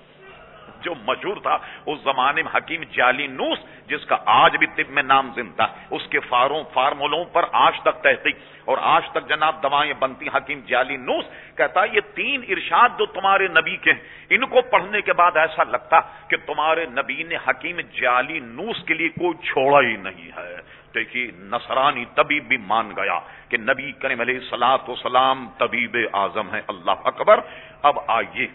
جو 0.82 0.94
مشہور 0.94 1.36
تھا، 1.36 1.58
اس 1.86 1.98
زمانے 2.04 2.42
میں 2.42 2.56
حکیم 2.56 2.82
جعلی 2.82 3.26
نوس، 3.26 3.58
جس 3.86 4.06
کا 4.06 4.16
آج 4.26 4.56
بھی 4.56 4.66
طب 4.66 4.90
میں 4.90 5.02
نام 5.02 5.30
زندہ 5.34 5.66
اس 5.90 6.02
کے 6.10 6.20
فاروں، 6.20 6.62
فارمولوں 6.74 7.24
پر 7.24 7.44
آج 7.52 7.80
تک 7.82 8.02
تحقیق۔ 8.02 8.36
اور 8.64 8.78
آج 8.80 9.02
تک 9.10 9.28
جناب 9.28 9.62
دوائیں 9.62 9.92
بنتی 9.98 10.26
حکیم 10.28 10.60
جعلی 10.66 10.96
نوس، 10.96 11.24
کہتا 11.56 11.84
یہ 11.84 12.00
تین 12.14 12.42
ارشاد 12.48 12.88
جو 12.98 13.06
تمہارے 13.06 13.48
نبی 13.48 13.76
کے 13.76 13.92
ہیں، 13.92 14.00
ان 14.30 14.46
کو 14.46 14.60
پڑھنے 14.70 15.00
کے 15.00 15.12
بعد 15.12 15.36
ایسا 15.36 15.64
لگتا 15.64 16.00
کہ 16.00 16.36
تمہارے 16.46 16.86
نبی 16.86 17.22
نے 17.22 17.36
حکیم 17.48 17.80
جعلی 17.80 18.38
نوس 18.38 18.84
کے 18.84 18.94
لیے 18.94 19.08
کوئی 19.08 19.46
چھوڑا 19.46 19.88
ہی 19.88 19.96
نہیں 19.96 20.30
ہے۔ 20.36 20.56
دیکھیے، 20.94 21.30
نصرانی 21.34 22.04
طبیب 22.14 22.44
بھی 22.48 22.56
مان 22.56 22.90
گیا 22.90 23.18
کہ 23.48 23.56
نبی 23.56 23.92
کریم 23.92 24.20
علیہ 24.20 24.40
سلاط 24.50 24.88
و 24.88 24.94
سلام 24.94 25.48
طبیب 25.58 25.96
اعظم 26.12 26.54
ہے 26.54 26.60
اللہ 26.68 26.98
اکبر، 27.04 27.40
اب 27.82 27.98
آئیے۔ 28.06 28.46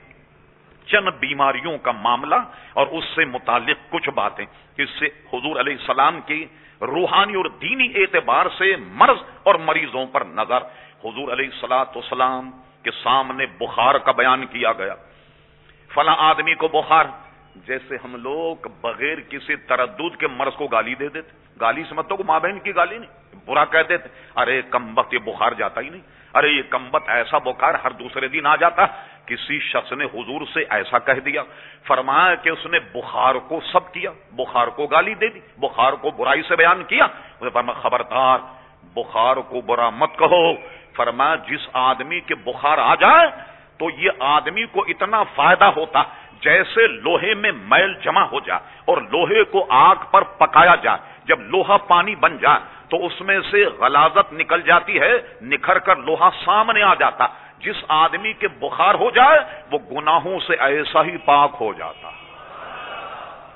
چند 0.87 1.07
بیماریوں 1.19 1.77
کا 1.77 1.91
معاملہ 1.91 2.35
اور 2.73 2.87
اس 2.87 3.03
سے 3.15 3.25
متعلق 3.25 3.91
کچھ 3.91 4.09
باتیں 4.09 4.45
اس 4.77 4.89
سے 4.99 5.05
حضور 5.05 5.59
علیہ 5.59 5.75
السلام 5.79 6.19
کی 6.25 6.45
روحانی 6.81 7.35
اور 7.35 7.45
دینی 7.61 7.87
اعتبار 7.95 8.45
سے 8.57 8.75
مرض 8.75 9.17
اور 9.43 9.55
مریضوں 9.55 10.05
پر 10.05 10.23
نظر۔ 10.25 10.61
حضور 11.03 11.31
علیہ 11.31 11.49
السلاۃ 11.53 11.95
والسلام 11.95 12.49
کے 12.83 12.91
سامنے 13.03 13.45
بخار 13.45 13.95
کا 13.95 14.11
بیان 14.11 14.45
کیا 14.45 14.73
گیا۔ 14.73 14.95
فلاں 15.93 16.15
آدمی 16.19 16.53
کو 16.53 16.67
بخار، 16.67 17.05
جیسے 17.55 17.95
ہم 17.95 18.15
لوگ 18.15 18.67
بغیر 18.81 19.17
کسی 19.29 19.55
تردد 19.55 20.19
کے 20.19 20.27
مرض 20.27 20.53
کو 20.53 20.67
گالی 20.67 20.95
دے 20.95 21.07
دیتے۔ 21.09 21.31
گالی 21.61 21.83
سمجھتا 21.89 22.15
کو 22.15 22.23
ماں 22.23 22.39
بہن 22.39 22.59
کی 22.59 22.75
گالی 22.75 22.97
نہیں، 22.97 23.09
برا 23.45 23.65
کہہ 23.65 23.87
دیتے۔ 23.89 24.09
ارے 24.35 24.61
کم 24.69 24.97
وقت 24.97 25.13
یہ 25.13 25.19
بخار 25.19 25.51
جاتا 25.51 25.81
ہی 25.81 25.89
نہیں۔ 25.89 26.01
ارے، 26.33 26.49
یہ 26.49 26.61
کمبت 26.69 27.03
ایسا 27.07 27.37
بخار 27.37 27.73
ہر 27.73 27.91
دوسرے 27.91 28.27
دن 28.27 28.45
آ 28.45 28.55
جاتا۔ 28.55 28.85
کسی 29.27 29.59
شخص 29.59 29.91
نے 29.91 30.05
حضور 30.05 30.41
سے 30.53 30.63
ایسا 30.69 30.99
کہہ 30.99 31.19
دیا، 31.25 31.43
فرمایا 31.87 32.35
کہ 32.35 32.49
اس 32.49 32.65
نے 32.65 32.79
بخار 32.79 33.35
کو 33.35 33.59
سب 33.73 33.91
کیا، 33.93 34.11
بخار 34.31 34.67
کو 34.67 34.87
گالی 34.87 35.13
دے 35.13 35.27
دی، 35.27 35.39
بخار 35.57 35.93
کو 35.93 36.11
برائی 36.11 36.41
سے 36.41 36.55
بیان 36.55 36.83
کیا۔ 36.83 37.07
خبردار، 37.81 38.39
بخار 38.93 39.37
کو 39.37 39.61
برا 39.61 39.89
مت 39.89 40.17
کہو۔ 40.19 40.53
فرمایا، 40.95 41.35
جس 41.35 41.67
آدمی 41.73 42.19
کے 42.19 42.35
بخار 42.35 42.77
آ 42.77 42.95
جائے 42.95 43.27
تو 43.77 43.89
یہ 43.89 44.09
آدمی 44.19 44.65
کو 44.65 44.81
اتنا 44.87 45.23
فائدہ 45.35 45.65
ہوتا 45.65 46.03
جیسے 46.41 46.87
لوہے 46.87 47.33
میں 47.33 47.51
میل 47.51 47.93
جمع 47.93 48.21
ہو 48.21 48.39
جائے 48.39 48.59
اور 48.85 48.97
لوہے 48.97 49.43
کو 49.43 49.65
آگ 49.69 49.95
پر 50.11 50.21
پکایا 50.21 50.75
جائے۔ 50.75 50.97
جب 51.25 51.41
لوہا 51.41 51.77
پانی 51.77 52.15
بن 52.15 52.37
جائے 52.37 52.59
تو 52.89 53.05
اس 53.05 53.21
میں 53.21 53.39
سے 53.51 53.65
غلازت 53.65 54.33
نکل 54.33 54.61
جاتی 54.61 54.99
ہے، 54.99 55.11
نکھر 55.41 55.79
کر 55.79 55.95
لوہا 55.95 56.29
سامنے 56.45 56.81
آ 56.81 56.93
جاتا۔ 56.93 57.27
جس 57.59 57.75
آدمی 57.87 58.33
کے 58.33 58.47
بخار 58.47 58.95
ہو 58.95 59.09
جائے، 59.09 59.39
وہ 59.71 59.79
گناہوں 59.91 60.39
سے 60.39 60.55
ایسا 60.59 61.03
ہی 61.03 61.17
پاک 61.17 61.51
ہو 61.61 61.73
جاتا۔ 61.73 62.11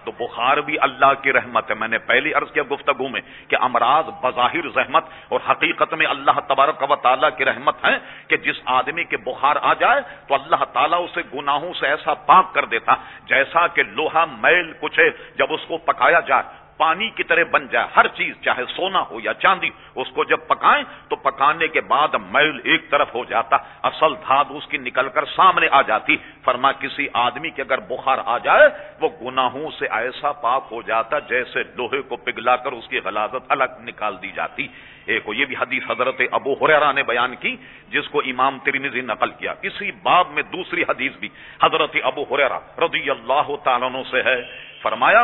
تو 0.03 0.11
بخار 0.11 0.57
بھی 0.57 0.77
اللہ 0.81 1.13
کی 1.21 1.33
رحمت 1.33 1.69
ہے۔ 1.69 1.75
میں 1.75 1.87
نے 1.87 1.97
پہلی 1.97 2.33
عرض 2.33 2.51
کیا 2.51 2.63
گفتگو 2.71 3.07
میں 3.07 3.21
کہ 3.47 3.57
امراض 3.61 4.09
بظاہر 4.21 4.69
زحمت 4.69 5.05
اور 5.29 5.39
حقیقت 5.49 5.93
میں 5.93 6.05
اللہ 6.05 6.31
تبارک 6.47 6.91
و 6.91 6.95
تعالیٰ 6.95 7.29
کی 7.37 7.45
رحمت 7.45 7.85
ہے 7.85 7.97
کہ 8.27 8.37
جس 8.37 8.55
آدمی 8.65 9.03
کے 9.03 9.17
بخار 9.17 9.55
آ 9.61 9.73
جائے، 9.73 10.01
تو 10.27 10.33
اللہ 10.33 10.63
تعالیٰ 10.73 11.03
اسے 11.03 11.21
گناہوں 11.33 11.73
سے 11.73 11.87
ایسا 11.87 12.13
پاک 12.13 12.53
کر 12.53 12.65
دیتا۔ 12.65 12.93
جیسا 13.25 13.67
کہ 13.67 13.83
لوہا 13.83 14.25
میل 14.25 14.73
کچھ 14.79 14.99
جب 15.35 15.47
اس 15.49 15.61
کو 15.67 15.77
پکایا 15.77 16.19
جائے 16.19 16.43
پانی 16.81 17.09
کی 17.09 17.23
طرح 17.23 17.43
بن 17.51 17.67
جائے، 17.71 17.87
ہر 17.95 18.07
چیز، 18.07 18.33
چاہے 18.41 18.63
سونا 18.75 19.01
ہو 19.11 19.19
یا 19.23 19.33
چاندی، 19.33 19.69
اس 19.95 20.09
کو 20.15 20.23
جب 20.23 20.39
پکائیں 20.47 20.83
تو 21.09 21.15
پکانے 21.15 21.67
کے 21.67 21.81
بعد 21.81 22.15
میل 22.29 22.59
ایک 22.63 22.89
طرف 22.89 23.15
ہو 23.15 23.23
جاتا، 23.25 23.57
اصل 23.83 24.13
دھاد 24.27 24.45
اس 24.49 24.67
کی 24.67 24.77
نکل 24.77 25.09
کر 25.09 25.25
سامنے 25.35 25.67
آ 25.71 25.81
جاتی۔ 25.81 26.17
فرما، 26.45 26.71
کسی 26.71 27.07
آدمی 27.13 27.49
کے 27.49 27.61
اگر 27.61 27.79
بخار 27.89 28.17
آ 28.25 28.37
جائے، 28.37 28.67
وہ 29.01 29.09
گناہوں 29.21 29.69
سے 29.79 29.85
ایسا 29.91 30.31
پاک 30.45 30.63
ہو 30.71 30.81
جاتا 30.81 31.19
جیسے 31.19 31.63
لوہے 31.77 32.01
کو 32.01 32.15
پگھلا 32.15 32.55
کر 32.55 32.71
اس 32.71 32.87
کی 32.87 32.99
غلازت 33.05 33.51
الگ 33.51 33.77
نکال 33.79 34.21
دی 34.21 34.31
جاتی۔ 34.35 34.67
ایک 35.05 35.23
یہ 35.27 35.45
بھی 35.45 35.55
حدیث 35.61 35.83
حضرت 35.89 36.21
ابو 36.31 36.53
حریرا 36.61 36.91
نے 36.91 37.03
بیان 37.03 37.35
کی، 37.35 37.55
جس 37.89 38.07
کو 38.09 38.21
امام 38.25 38.59
ترمیزی 38.65 39.01
نقل 39.01 39.31
کیا۔ 39.39 39.53
اسی 39.61 39.91
باب 40.03 40.27
میں 40.31 40.43
دوسری 40.53 40.83
حدیث 40.89 41.13
بھی 41.19 41.29
حضرت 41.63 41.95
ابو 42.03 42.23
حریرا 42.31 42.59
رضی 42.77 43.09
اللہ 43.09 43.47
تعالیٰ 43.63 43.89
سے 44.11 44.21
ہے۔ 44.25 44.39
فرمایا 44.81 45.23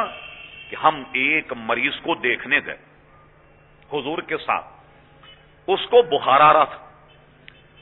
کہ 0.70 0.76
ہم 0.84 1.04
ایک 1.14 1.54
مریض 1.56 2.00
کو 2.02 2.16
دیکھنے 2.16 2.60
گئے، 2.66 2.78
حضور 3.94 4.18
کے 4.18 4.38
ساتھ۔ 4.38 4.66
اس 5.68 5.80
کو 5.90 6.02
بخار 6.02 6.42
آ 6.42 6.54
رہا 6.54 6.64
تھا۔ 6.64 6.88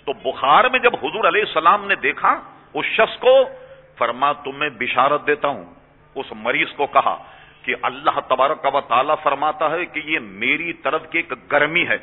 تو 0.06 0.14
بخار 0.14 0.64
میں 0.64 0.80
جب 0.80 0.96
حضور 0.96 1.24
علیہ 1.26 1.42
السلام 1.42 1.88
نے 1.88 1.96
دیکھا، 1.96 2.42
اس 2.74 2.86
شخص 2.86 3.20
کو 3.20 3.44
فرما 3.98 4.32
تمہیں 4.32 4.70
بشارت 4.70 5.28
دیتا 5.28 5.48
ہوں۔ 5.48 5.66
اس 6.16 6.26
مریض 6.32 6.68
کو 6.76 6.88
کہا 6.88 7.24
کہ 7.62 7.76
اللہ 7.82 8.20
تبارک 8.28 8.76
و 8.76 8.82
تعالیٰ 8.82 9.16
فرماتا 9.24 9.72
ہے 9.72 9.86
کہ 9.86 10.02
یہ 10.06 10.20
میری 10.20 10.74
طرف 10.74 11.02
کی 11.10 11.18
ایک 11.18 11.34
گرمی 11.52 11.88
ہے۔ 11.88 11.98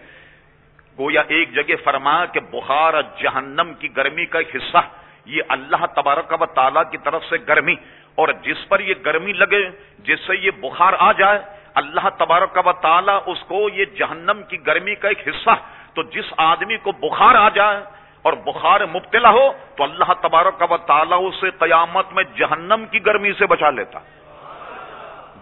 گویا 0.99 1.23
ایک 1.29 1.55
جگہ 1.55 1.75
فرما 1.85 2.25
کہ 2.25 2.41
بخار 2.41 2.95
جہنم 3.03 3.73
کی 3.79 3.97
گرمی 3.97 4.27
کا 4.27 4.39
ایک 4.39 4.57
حصہ، 4.57 4.79
یہ 5.27 5.43
اللہ 5.49 5.87
تبارک 5.97 6.35
و 6.41 6.47
تعالیٰ 6.47 6.83
کی 6.91 6.99
طرف 6.99 7.25
سے 7.25 7.37
گرمی۔ 7.49 7.75
اور 8.15 8.29
جس 8.43 8.69
پر 8.69 8.81
یہ 8.81 8.95
گرمی 9.07 9.33
لگے، 9.33 9.69
جس 9.99 10.21
سے 10.27 10.37
یہ 10.37 10.51
بخار 10.51 10.93
آ 10.99 11.13
جائے، 11.13 11.39
اللہ 11.75 12.09
تبارک 12.19 12.59
و 12.67 12.73
تعالی 12.73 13.13
اس 13.27 13.39
کو 13.49 13.69
یہ 13.69 13.85
جہنم 13.85 14.43
کی 14.49 14.67
گرمی 14.67 14.95
کا 14.95 15.09
ایک 15.09 15.29
حصہ۔ 15.29 15.51
تو 15.95 16.03
جس 16.03 16.33
آدمی 16.37 16.77
کو 16.77 16.93
بخار 16.93 17.35
آ 17.35 17.49
جائے 17.49 17.81
اور 18.23 18.33
بخار 18.33 18.81
مبتلا 18.81 19.31
ہو، 19.31 19.53
تو 19.77 19.85
اللہ 19.85 20.13
تبارک 20.21 20.63
و 20.71 20.77
تعالی 20.77 21.15
اسے 21.15 21.51
قیامت 21.51 22.13
میں 22.13 22.25
جہنم 22.37 22.85
کی 22.91 23.07
گرمی 23.07 23.33
سے 23.33 23.47
بچا 23.47 23.71
لیتا۔ 23.71 23.99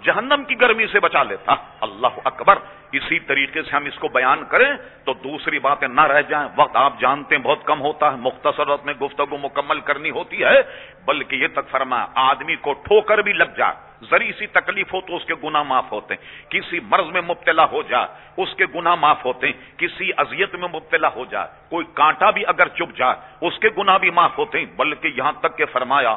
جہنم 0.03 0.45
کی 0.49 0.61
گرمی 0.61 0.87
سے 0.87 1.01
بچا 1.01 1.23
لیتا۔ 1.23 1.55
اللہ 1.81 2.07
اکبر۔ 2.25 2.59
اسی 2.93 3.19
طریقے 3.19 3.63
سے 3.63 3.77
ہم 3.77 3.85
اس 3.85 3.99
کو 3.99 4.09
بیان 4.09 4.45
کریں 4.49 4.73
تو 5.05 5.13
دوسری 5.13 5.59
باتیں 5.59 5.89
نہ 5.89 6.01
رہ 6.01 6.23
جائیں۔ 6.23 6.49
وقت 6.57 6.77
آپ 6.77 6.93
جانتے 7.01 7.37
ہیں 7.37 7.43
بہت 7.43 7.59
کم 7.65 7.81
ہوتا 7.81 8.13
ہے۔ 8.13 8.17
مختصر 8.17 8.67
میں 8.85 8.95
گفتگو 8.95 9.37
مکمل 9.37 9.81
کرنی 9.81 10.11
ہوتی 10.11 10.45
ہے۔ 10.45 10.63
بلکہ 11.05 11.37
یہ 11.37 11.47
تک 11.53 11.71
فرما 11.71 12.07
آدمی 12.15 12.57
کو 12.57 12.73
ٹھوکر 12.73 13.19
بھی 13.19 13.33
لگ 13.33 13.57
جائے۔ 13.57 13.91
ذری 14.11 14.33
سی 14.39 14.47
تکلیف 14.47 14.95
ہو 14.95 15.01
تو 15.01 15.17
اس 15.17 15.25
کے 15.25 15.35
گنا 15.45 15.63
معاف 15.63 15.93
ہوتے 15.93 16.15
ہیں۔ 16.15 16.51
کسی 16.51 16.81
مرض 16.81 17.07
میں 17.07 17.23
مبتلا 17.23 17.65
ہو 17.65 17.83
جائے، 17.83 18.07
اس 18.37 18.49
کے 18.55 18.65
گنا 18.75 18.95
معاف 18.95 19.25
ہوتے 19.25 19.47
ہیں۔ 19.47 19.79
کسی 19.79 20.11
اذیت 20.17 20.55
میں 20.55 20.69
مبتلا 20.69 21.09
ہو 21.09 21.25
جائے، 21.25 21.49
کوئی 21.71 21.87
کانٹا 21.95 22.31
بھی 22.31 22.43
اگر 22.47 22.69
چپ 22.69 22.97
جائے، 22.97 23.47
اس 23.47 23.59
کے 23.59 23.69
گنا 23.79 23.97
بھی 23.97 24.11
معاف 24.11 24.39
ہوتے 24.39 24.59
ہیں۔ 24.59 24.67
بلکہ 24.77 25.09
یہاں 25.17 25.33
تک 25.41 25.59
کہ 25.59 25.65
فرمایا 25.65 26.17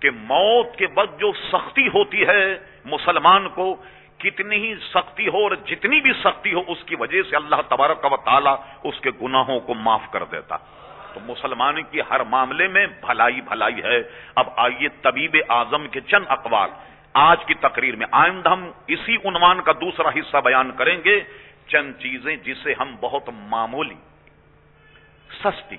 کہ 0.00 0.10
موت 0.10 0.76
کے 0.76 0.86
وقت 0.94 1.20
جو 1.20 1.32
سختی 1.52 1.88
ہوتی 1.88 2.26
ہے 2.26 2.58
مسلمان 2.84 3.48
کو، 3.48 3.76
کتنی 4.18 4.56
ہی 4.56 4.74
سختی 4.74 5.28
ہو 5.28 5.42
اور 5.42 5.50
جتنی 5.66 6.00
بھی 6.00 6.12
سختی 6.24 6.54
ہو، 6.54 6.62
اس 6.66 6.78
کی 6.86 6.96
وجہ 6.96 7.22
سے 7.30 7.36
اللہ 7.36 7.56
تبارک 7.68 8.12
و 8.12 8.16
تعالیٰ 8.16 8.56
اس 8.84 9.00
کے 9.00 9.10
گناہوں 9.22 9.60
کو 9.60 9.74
معاف 9.74 10.00
کر 10.10 10.24
دیتا۔ 10.24 10.56
تو 11.14 11.20
مسلمان 11.20 11.82
کی 11.82 12.00
ہر 12.10 12.20
معاملے 12.20 12.68
میں 12.68 12.86
بھلائی 12.86 13.40
بھلائی 13.40 13.82
ہے۔ 13.82 14.02
اب 14.34 14.48
آئیے 14.56 14.88
طبیب 15.02 15.36
اعظم 15.48 15.88
کے 15.88 16.00
چند 16.00 16.24
اقوال۔ 16.28 16.70
آج 17.12 17.44
کی 17.44 17.54
تقریر 17.54 17.96
میں 17.96 18.06
آئندہ 18.10 18.48
ہم 18.48 18.70
اسی 18.86 19.16
عنوان 19.16 19.60
کا 19.60 19.72
دوسرا 19.72 20.08
حصہ 20.08 20.36
بیان 20.36 20.70
کریں 20.72 20.98
گے۔ 21.04 21.20
چند 21.66 21.92
چیزیں 21.98 22.36
جسے 22.36 22.74
ہم 22.80 22.96
بہت 23.00 23.22
معمولی، 23.28 23.94
سستی، 25.44 25.76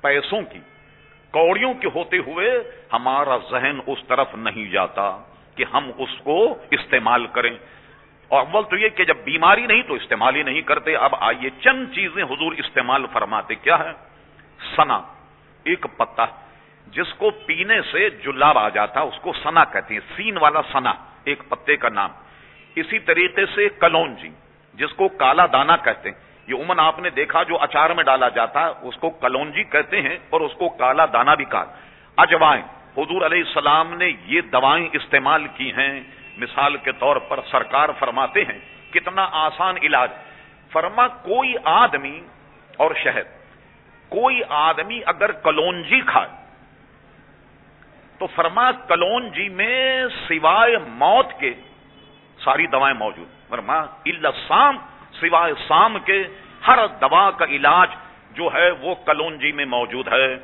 پیسوں 0.00 0.42
کی 0.42 0.58
کوڑیوں 1.34 1.74
کے 1.74 1.88
ہوتے 1.94 2.18
ہوئے 2.18 2.50
ہمارا 2.92 3.36
ذہن 3.50 3.78
اس 3.86 3.98
طرف 4.08 4.34
نہیں 4.34 4.70
جاتا 4.70 5.18
کہ 5.56 5.64
ہم 5.72 5.90
اس 5.98 6.08
کو 6.22 6.58
استعمال 6.70 7.26
کریں۔ 7.26 7.50
اور 8.28 8.46
اول 8.52 8.64
تو 8.70 8.76
یہ 8.76 8.88
کہ 8.88 9.04
جب 9.04 9.16
بیماری 9.24 9.66
نہیں 9.66 9.82
تو 9.82 9.94
استعمال 9.94 10.36
ہی 10.36 10.42
نہیں 10.42 10.62
کرتے۔ 10.62 10.96
اب 10.96 11.14
آئیے 11.20 11.50
چند 11.60 11.86
چیزیں 11.94 12.24
حضور 12.24 12.52
استعمال 12.52 13.06
فرماتے۔ 13.12 13.54
کیا 13.54 13.78
ہے؟ 13.78 13.92
سنا، 14.76 15.02
ایک 15.64 15.86
پتا۔ 15.96 16.26
جس 16.86 17.14
کو 17.14 17.30
پینے 17.30 17.82
سے 17.92 18.10
جلاب 18.10 18.58
آ 18.58 18.68
جاتا، 18.68 19.00
اس 19.00 19.18
کو 19.22 19.32
سنا 19.32 19.64
کہتے 19.64 19.94
ہیں۔ 19.94 20.00
سین 20.16 20.38
والا 20.38 20.60
سنا، 20.72 20.92
ایک 21.24 21.42
پتے 21.48 21.76
کا 21.76 21.88
نام۔ 21.88 22.10
اسی 22.74 22.98
طریقے 22.98 23.46
سے 23.46 23.68
کلونجی، 23.68 24.30
جس 24.74 24.92
کو 24.96 25.08
کالا 25.08 25.46
دانا 25.52 25.76
کہتے 25.76 26.10
ہیں۔ 26.10 26.33
یہ 26.46 26.54
عموماً 26.54 26.78
آپ 26.78 26.98
نے 26.98 27.10
دیکھا 27.10 27.42
جو 27.42 27.60
اچار 27.60 27.90
میں 27.90 28.04
ڈالا 28.04 28.28
جاتا 28.28 28.60
ہے، 28.60 28.70
اس 28.82 28.96
کو 28.96 29.10
کلونجی 29.10 29.64
کہتے 29.64 30.00
ہیں 30.02 30.16
اور 30.30 30.40
اس 30.40 30.52
کو 30.54 30.68
کالا 30.68 31.06
دانا 31.12 31.34
بھی 31.34 31.44
کہا۔ 31.44 31.64
اجوائن 32.16 32.62
حضور 32.96 33.22
علیہ 33.26 33.42
السلام 33.46 33.94
نے 33.94 34.12
یہ 34.26 34.40
دوائیں 34.40 34.88
استعمال 34.92 35.46
کی 35.54 35.70
ہیں۔ 35.72 36.00
مثال 36.36 36.76
کے 36.76 36.92
طور 36.92 37.16
پر 37.16 37.40
سرکار 37.50 37.88
فرماتے 37.98 38.44
ہیں، 38.44 38.58
کتنا 38.92 39.28
آسان 39.32 39.76
علاج۔ 39.82 40.10
فرما، 40.72 41.08
کوئی 41.08 41.54
آدمی 41.64 42.20
اور 42.76 42.90
شہد، 42.94 43.26
کوئی 44.08 44.40
آدمی 44.48 45.00
اگر 45.06 45.32
کلونجی 45.32 46.00
کھائے، 46.00 46.32
تو 48.18 48.26
فرما، 48.26 48.70
کلونجی 48.72 49.48
میں 49.48 50.06
سوائے 50.28 50.76
موت 50.86 51.26
کے 51.38 51.54
ساری 52.44 52.66
دوائیں 52.66 52.96
موجود۔ 52.98 53.48
فرما 53.48 53.78
سام 54.48 54.78
سوائے 55.20 55.52
سام 55.68 55.98
کے، 55.98 56.24
ہر 56.66 56.78
دوا 57.00 57.30
کا 57.30 57.44
علاج 57.44 57.88
جو 58.32 58.48
ہے 58.54 58.70
وہ 58.70 58.94
کلونجی 58.94 59.52
میں 59.52 59.64
موجود 59.64 60.08
ہے۔ 60.08 60.36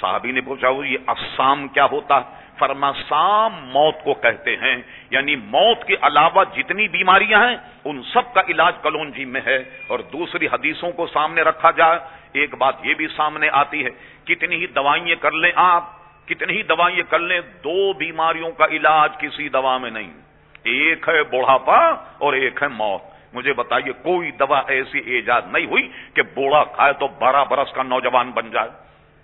صحابی 0.00 0.32
نے 0.32 0.40
پوچھا 0.40 0.68
یہ 0.84 0.98
اسام 1.08 1.68
کیا 1.68 1.86
ہوتا؟ 1.92 2.20
فرما، 2.58 2.92
سام 3.08 3.52
موت 3.54 3.94
کو 4.04 4.14
کہتے 4.14 4.56
ہیں۔ 4.56 4.76
یعنی 5.10 5.36
موت 5.36 5.84
کے 5.84 5.96
علاوہ 6.02 6.44
جتنی 6.54 6.88
بیماریاں 6.88 7.48
ہیں، 7.48 7.56
ان 7.84 8.02
سب 8.02 8.34
کا 8.34 8.40
علاج 8.48 8.74
کلونجی 8.82 9.24
میں 9.24 9.40
ہے۔ 9.46 9.64
اور 9.86 9.98
دوسری 9.98 10.46
حدیثوں 10.46 10.92
کو 10.92 11.06
سامنے 11.06 11.42
رکھا 11.42 11.70
جائے، 11.70 11.98
ایک 12.32 12.54
بات 12.54 12.74
یہ 12.82 12.94
بھی 12.94 13.06
سامنے 13.16 13.48
آتی 13.52 13.84
ہے، 13.84 13.90
کتنی 14.24 14.56
ہی 14.56 14.66
دوائیں 14.66 15.14
کر 15.20 15.32
لیں 15.32 15.52
آپ، 15.54 15.84
کتنی 16.26 16.56
ہی 16.56 16.62
دوائیں 16.62 17.02
کر 17.10 17.18
لیں، 17.18 17.40
دو 17.40 17.92
بیماریوں 17.92 18.50
کا 18.50 18.66
علاج 18.66 19.12
کسی 19.18 19.48
دوا 19.48 19.78
میں 19.78 19.90
نہیں۔ 19.90 20.10
ایک 20.62 21.08
ہے 21.08 21.22
بوڑھاپا 21.22 21.78
اور 22.18 22.32
ایک 22.32 22.62
ہے 22.62 22.68
موت۔ 22.68 23.15
مجھے 23.32 23.52
بتائیے 23.52 23.92
کوئی 23.92 24.30
دوا 24.30 24.62
ایسی 24.66 24.98
ایجاد 24.98 25.42
نہیں 25.46 25.66
ہوئی 25.66 25.88
کہ 26.14 26.22
بوڑھا 26.22 26.64
کھائے 26.64 26.92
تو 26.92 27.08
بارہ 27.08 27.44
برس 27.44 27.72
کا 27.72 27.82
نوجوان 27.82 28.30
بن 28.30 28.50
جائے؟ 28.50 28.68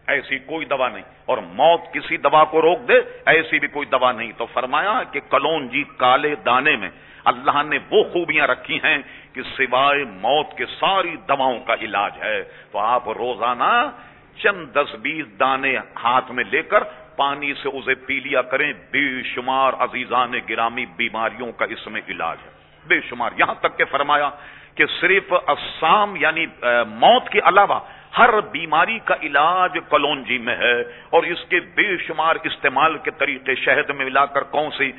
ایسی 0.06 0.38
کوئی 0.38 0.66
دوا 0.66 0.88
نہیں۔ 0.88 1.02
اور 1.24 1.38
موت 1.38 1.80
کسی 1.92 2.16
دوا 2.16 2.44
کو 2.44 2.62
روک 2.62 2.88
دے، 2.88 2.94
ایسی 3.26 3.58
بھی 3.58 3.68
کوئی 3.68 3.86
دوا 3.86 4.12
نہیں۔ 4.12 4.32
تو 4.36 4.46
فرمایا 4.46 5.02
کہ 5.12 5.20
کلون 5.30 5.68
جی 5.68 5.84
کالے 5.96 6.34
دانے 6.34 6.76
میں 6.76 6.90
اللہ 7.24 7.62
نے 7.62 7.78
وہ 7.90 8.04
خوبیاں 8.04 8.46
رکھی 8.46 8.76
ہیں 8.76 8.98
کہ 9.32 9.42
سوائے 9.42 10.04
موت 10.04 10.56
کے 10.56 10.66
ساری 10.66 11.16
دواؤں 11.28 11.60
کا 11.60 11.74
علاج 11.80 12.12
ہے۔ 12.22 12.42
تو 12.72 12.78
آپ 12.78 13.08
روزانہ 13.08 13.90
چند 14.36 14.66
دس 14.74 14.94
بیس 14.94 15.40
دانے 15.40 15.76
ہاتھ 16.04 16.32
میں 16.32 16.44
لے 16.44 16.62
کر 16.62 16.84
پانی 17.16 17.54
سے 17.54 17.68
اسے 17.68 17.94
پی 17.94 18.20
لیا 18.20 18.42
کریں۔ 18.42 18.72
بے 18.90 19.22
شمار 19.22 19.72
عزیزان 19.78 20.32
گرامی 20.48 20.86
بیماریوں 20.86 21.52
کا 21.52 21.64
اس 21.64 21.86
میں 21.86 22.00
علاج 22.08 22.36
ہے۔ 22.46 22.61
بے 22.86 23.00
شمار۔ 23.00 23.30
یہاں 23.38 23.54
تک 23.54 23.78
کہ 23.78 23.84
فرمایا 23.84 24.30
کہ 24.74 24.84
صرف 25.00 25.32
اسام 25.32 26.16
یعنی 26.16 26.46
موت 26.88 27.28
کے 27.28 27.40
علاوہ 27.44 27.80
ہر 28.18 28.40
بیماری 28.40 28.98
کا 29.04 29.14
علاج 29.22 29.78
کلونجی 29.90 30.38
میں 30.38 30.56
ہے۔ 30.56 30.80
اور 31.10 31.22
اس 31.22 31.44
کے 31.48 31.60
بے 31.60 31.96
شمار 31.96 32.36
استعمال 32.44 32.98
کے 32.98 33.10
طریقے 33.10 33.54
شہد 33.54 33.90
میں 33.90 34.04
ملا 34.04 34.26
کر 34.26 34.42
کون 34.42 34.70
سی 34.78 34.92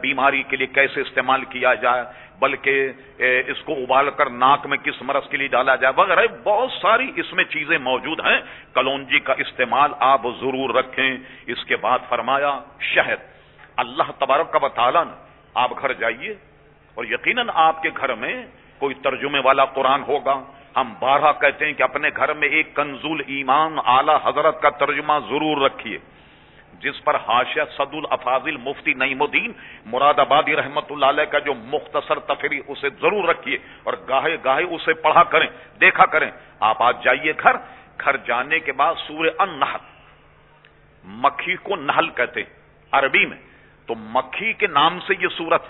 بیماری 0.00 0.42
کے 0.42 0.56
لیے 0.56 0.66
کیسے 0.66 1.00
استعمال 1.00 1.44
کیا 1.44 1.74
جائے، 1.74 2.04
بلکہ 2.38 2.92
اس 3.18 3.62
کو 3.64 3.72
ابال 3.72 4.10
کر 4.10 4.30
ناک 4.30 4.66
میں 4.66 4.78
کس 4.78 5.02
مرض 5.02 5.28
کے 5.28 5.36
لیے 5.36 5.48
ڈالا 5.48 5.74
جائے، 5.74 5.92
وغیرہ۔ 5.96 6.26
بہت 6.44 6.70
ساری 6.82 7.12
اس 7.16 7.32
میں 7.32 7.44
چیزیں 7.44 7.78
موجود 7.78 8.20
ہیں۔ 8.20 8.40
کلونجی 8.74 9.18
کا 9.18 9.34
استعمال 9.38 9.90
آپ 9.98 10.20
ضرور 10.40 10.74
رکھیں۔ 10.74 11.16
اس 11.46 11.64
کے 11.64 11.76
بعد 11.76 11.98
فرمایا 12.08 12.58
شہد۔ 12.80 13.20
اللہ 13.76 14.10
تبارک 14.18 14.52
کا 14.52 14.58
بطالہ 14.58 14.98
آپ 15.54 15.82
گھر 15.82 15.92
جائیے۔ 15.92 16.34
اور 16.96 17.04
یقیناً 17.04 17.48
آپ 17.54 17.82
کے 17.82 17.90
گھر 17.96 18.14
میں 18.14 18.34
کوئی 18.78 18.94
ترجمے 18.94 19.40
والا 19.44 19.64
قرآن 19.64 20.02
ہوگا۔ 20.02 20.36
ہم 20.76 20.94
بارہ 20.98 21.32
کہتے 21.40 21.66
ہیں 21.66 21.72
کہ 21.72 21.82
اپنے 21.82 22.08
گھر 22.16 22.32
میں 22.34 22.48
ایک 22.48 22.74
کنزول 22.76 23.20
ایمان 23.26 23.78
اعلی 23.84 24.12
حضرت 24.24 24.60
کا 24.62 24.70
ترجمہ 24.70 25.12
ضرور 25.28 25.56
رکھیے۔ 25.64 25.98
جس 26.80 27.04
پر 27.04 27.16
حاشیہ 27.28 27.62
صد 27.76 27.94
الافاظل 27.94 28.56
مفتی 28.56 28.94
نعیم 28.94 29.22
الدین 29.22 29.52
مراد 29.86 30.18
آبادی 30.18 30.56
رحمت 30.56 30.92
اللہ 30.92 31.06
علیہ 31.06 31.24
کا 31.24 31.38
جو 31.38 31.54
مختصر 31.54 32.18
تفریح 32.18 32.60
اسے 32.68 32.88
ضرور 33.00 33.28
رکھیے 33.28 33.58
اور 33.82 33.94
گاہے 34.08 34.36
گاہے 34.44 34.64
اسے 34.64 34.92
پڑھا 34.92 35.22
کریں، 35.22 35.48
دیکھا 35.80 36.06
کریں۔ 36.06 36.30
آپ 36.60 36.82
آج 36.82 37.04
جائیے 37.04 37.32
گھر 37.42 37.56
گھر 38.00 38.16
جانے 38.16 38.58
کے 38.60 38.72
بعد 38.72 38.94
سورہ 39.06 39.30
ان 39.38 39.58
نحل 39.58 39.82
مکھی 41.04 41.56
کو 41.56 41.76
نہل 41.76 42.08
کہتے 42.08 42.42
عربی 42.92 43.26
میں۔ 43.26 43.38
تو 43.88 43.94
مکھی 43.94 44.52
کے 44.52 44.66
نام 44.66 44.98
سے 45.06 45.14
یہ 45.20 45.28
سورت 45.28 45.62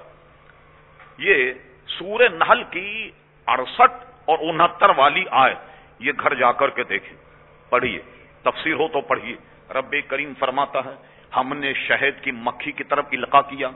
یہ 1.18 1.52
سورہ 1.86 2.28
نحل 2.32 2.62
کی 2.70 3.10
اڑسٹھ 3.46 4.04
اور 4.24 4.38
انہتر 4.40 4.90
والی 4.96 5.24
آئے 5.30 5.54
یہ 5.98 6.12
گھر 6.20 6.34
جا 6.34 6.52
کر 6.52 6.70
کے 6.70 6.82
دیکھیں۔ 6.84 7.16
پڑھیے۔ 7.70 7.98
تفسیر 8.42 8.74
ہو 8.74 8.88
تو 8.88 9.00
پڑھیے۔ 9.00 9.36
رب 9.72 9.94
کریم 10.08 10.32
فرماتا 10.38 10.78
ہے، 10.78 10.94
ہم 11.36 11.52
نے 11.58 11.72
شہد 11.72 12.22
کی 12.22 12.30
مکھی 12.30 12.72
کی 12.72 12.84
طرف 12.84 13.04
القا 13.12 13.40
کیا۔ 13.40 13.68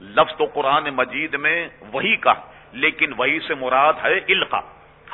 لفظ 0.00 0.36
تو 0.36 0.44
قرآن 0.54 0.84
مجید 0.84 1.34
میں 1.34 1.68
وہی 1.92 2.16
کا، 2.16 2.32
لیکن 2.72 3.12
وہی 3.16 3.38
سے 3.48 3.54
مراد 3.54 3.92
ہے 4.04 4.18
القا 4.18 4.60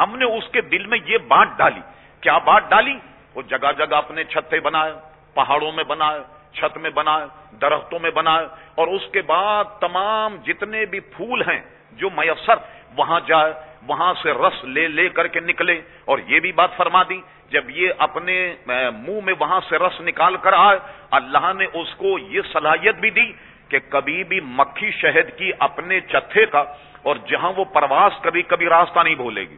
ہم 0.01 0.17
نے 0.17 0.25
اس 0.25 0.45
کے 0.53 0.61
دل 0.61 0.87
میں 0.87 0.99
یہ 1.07 1.19
بانٹ 1.19 1.51
ڈالی۔ 1.59 1.81
کیا 2.21 2.39
بانٹ 2.39 2.71
ڈالی؟ 2.71 2.95
وہ 3.35 3.43
جگہ 3.43 3.73
جگہ 3.79 3.97
اپنے 3.97 4.25
چھتے 4.25 4.61
بنائے، 4.61 4.93
پہاڑوں 5.35 5.73
میں 5.73 5.85
بنائے، 5.85 6.21
چھت 6.53 6.79
میں 6.79 6.91
بنائے۔ 6.91 7.42
درختوں 7.61 7.99
میں 7.99 8.11
بنائے 8.11 8.47
اور 8.75 8.89
اس 8.89 9.03
کے 9.13 9.23
بعد 9.23 9.65
تمام 9.81 10.37
جتنے 10.45 10.85
بھی 10.87 11.01
پھول 11.13 11.43
ہیں 11.49 11.61
جو 12.01 12.11
میسر 12.11 12.57
وہاں 12.97 13.21
جائے 13.27 13.53
وہاں 13.89 14.13
سے 14.23 14.33
رس 14.33 14.65
لے 14.65 14.87
لے 14.89 15.09
کر 15.09 15.27
کے 15.27 15.41
نکلے 15.41 15.81
اور 16.05 16.19
یہ 16.27 16.41
بھی 16.41 16.53
بات 16.53 16.77
فرما 16.77 17.03
دی، 17.03 17.21
جب 17.51 17.71
یہ 17.71 17.89
اپنے 17.99 18.37
منہ 18.67 19.21
میں 19.25 19.35
وہاں 19.39 19.61
سے 19.69 19.79
رس 19.79 20.01
نکال 20.01 20.37
کر 20.37 20.53
آئے، 20.53 20.79
اللہ 21.11 21.53
نے 21.57 21.67
اس 21.73 21.95
کو 21.97 22.19
یہ 22.19 22.41
صلاحیت 22.53 22.97
بھی 23.01 23.11
دی 23.11 23.31
کہ 23.69 23.79
کبھی 23.89 24.23
بھی 24.25 24.41
مکھی 24.41 24.91
شہد 24.91 25.37
کی 25.39 25.51
اپنے 25.59 26.01
چتھے 26.09 26.47
کا 26.47 26.63
اور 27.03 27.17
جہاں 27.29 27.53
وہ 27.57 27.65
پرواز 27.75 28.23
کبھی 28.23 28.43
کبھی 28.43 28.67
راستہ 28.69 29.01
نہیں 29.01 29.15
بھولے 29.15 29.45
گی۔ 29.51 29.57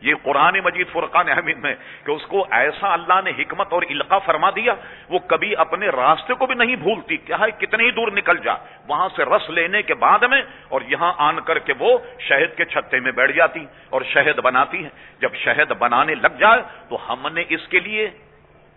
یہ 0.00 0.14
قرآن 0.22 0.54
مجید 0.64 0.86
فرقان 0.92 1.28
احمد 1.28 1.58
میں 1.58 1.74
کہ 2.04 2.10
اس 2.10 2.22
کو 2.26 2.46
ایسا 2.50 2.92
اللہ 2.92 3.20
نے 3.24 3.30
حکمت 3.38 3.72
اور 3.72 3.82
علقہ 3.82 4.14
فرما 4.24 4.50
دیا، 4.50 4.74
وہ 5.08 5.18
کبھی 5.18 5.56
اپنے 5.56 5.88
راستے 5.88 6.34
کو 6.34 6.46
بھی 6.46 6.54
نہیں 6.54 6.76
بھولتی۔ 6.76 7.16
کیا 7.16 7.36
ہے؟ 7.40 7.50
کتنی 7.50 7.84
ہی 7.84 7.90
دور 7.90 8.08
نکل 8.12 8.38
جا، 8.38 8.54
وہاں 8.88 9.08
سے 9.16 9.24
رس 9.24 9.50
لینے 9.50 9.82
کے 9.82 9.94
بعد 9.94 10.18
میں 10.18 10.42
اور 10.68 10.80
یہاں 10.80 11.12
آن 11.16 11.40
کر 11.40 11.58
کے 11.58 11.72
وہ 11.78 11.98
شہد 12.18 12.56
کے 12.56 12.64
چھتے 12.64 13.00
میں 13.00 13.12
بیٹھ 13.12 13.32
جاتی 13.32 13.66
اور 13.90 14.02
شہد 14.02 14.38
بناتی 14.38 14.82
ہیں۔ 14.82 14.90
جب 15.20 15.34
شہد 15.34 15.72
بنانے 15.78 16.14
لگ 16.14 16.36
جائے 16.38 16.62
تو 16.88 17.12
ہم 17.12 17.28
نے 17.32 17.44
اس 17.48 17.68
کے 17.68 17.80
لیے 17.80 18.10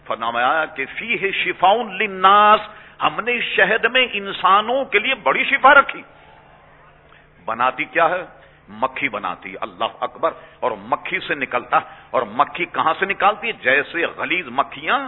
فرمایا 0.07 0.65
کہ 0.65 0.85
فی 0.85 1.21
ہے 1.21 1.31
شفاؤن 1.31 1.97
لناس 1.97 2.59
ہم 3.03 3.19
نے 3.25 3.39
شہد 3.41 3.85
میں 3.85 4.07
انسانوں 4.13 4.85
کے 4.85 4.99
لیے 4.99 5.15
بڑی 5.15 5.43
شفا 5.43 5.73
رکھی۔ 5.73 6.01
بناتی 7.45 7.85
کیا 7.85 8.09
ہے؟ 8.09 8.42
مکھی 8.69 9.09
بناتی 9.09 9.53
اللہ 9.61 9.91
اکبر، 9.99 10.31
اور 10.59 10.71
مکھی 10.71 11.19
سے 11.27 11.35
نکلتا 11.35 11.79
اور 12.11 12.21
مکھی 12.31 12.65
کہاں 12.65 12.93
سے 12.99 13.05
نکالتی 13.05 13.51
جیسے 13.61 14.05
غلیظ 14.17 14.47
مکھیاں 14.51 14.99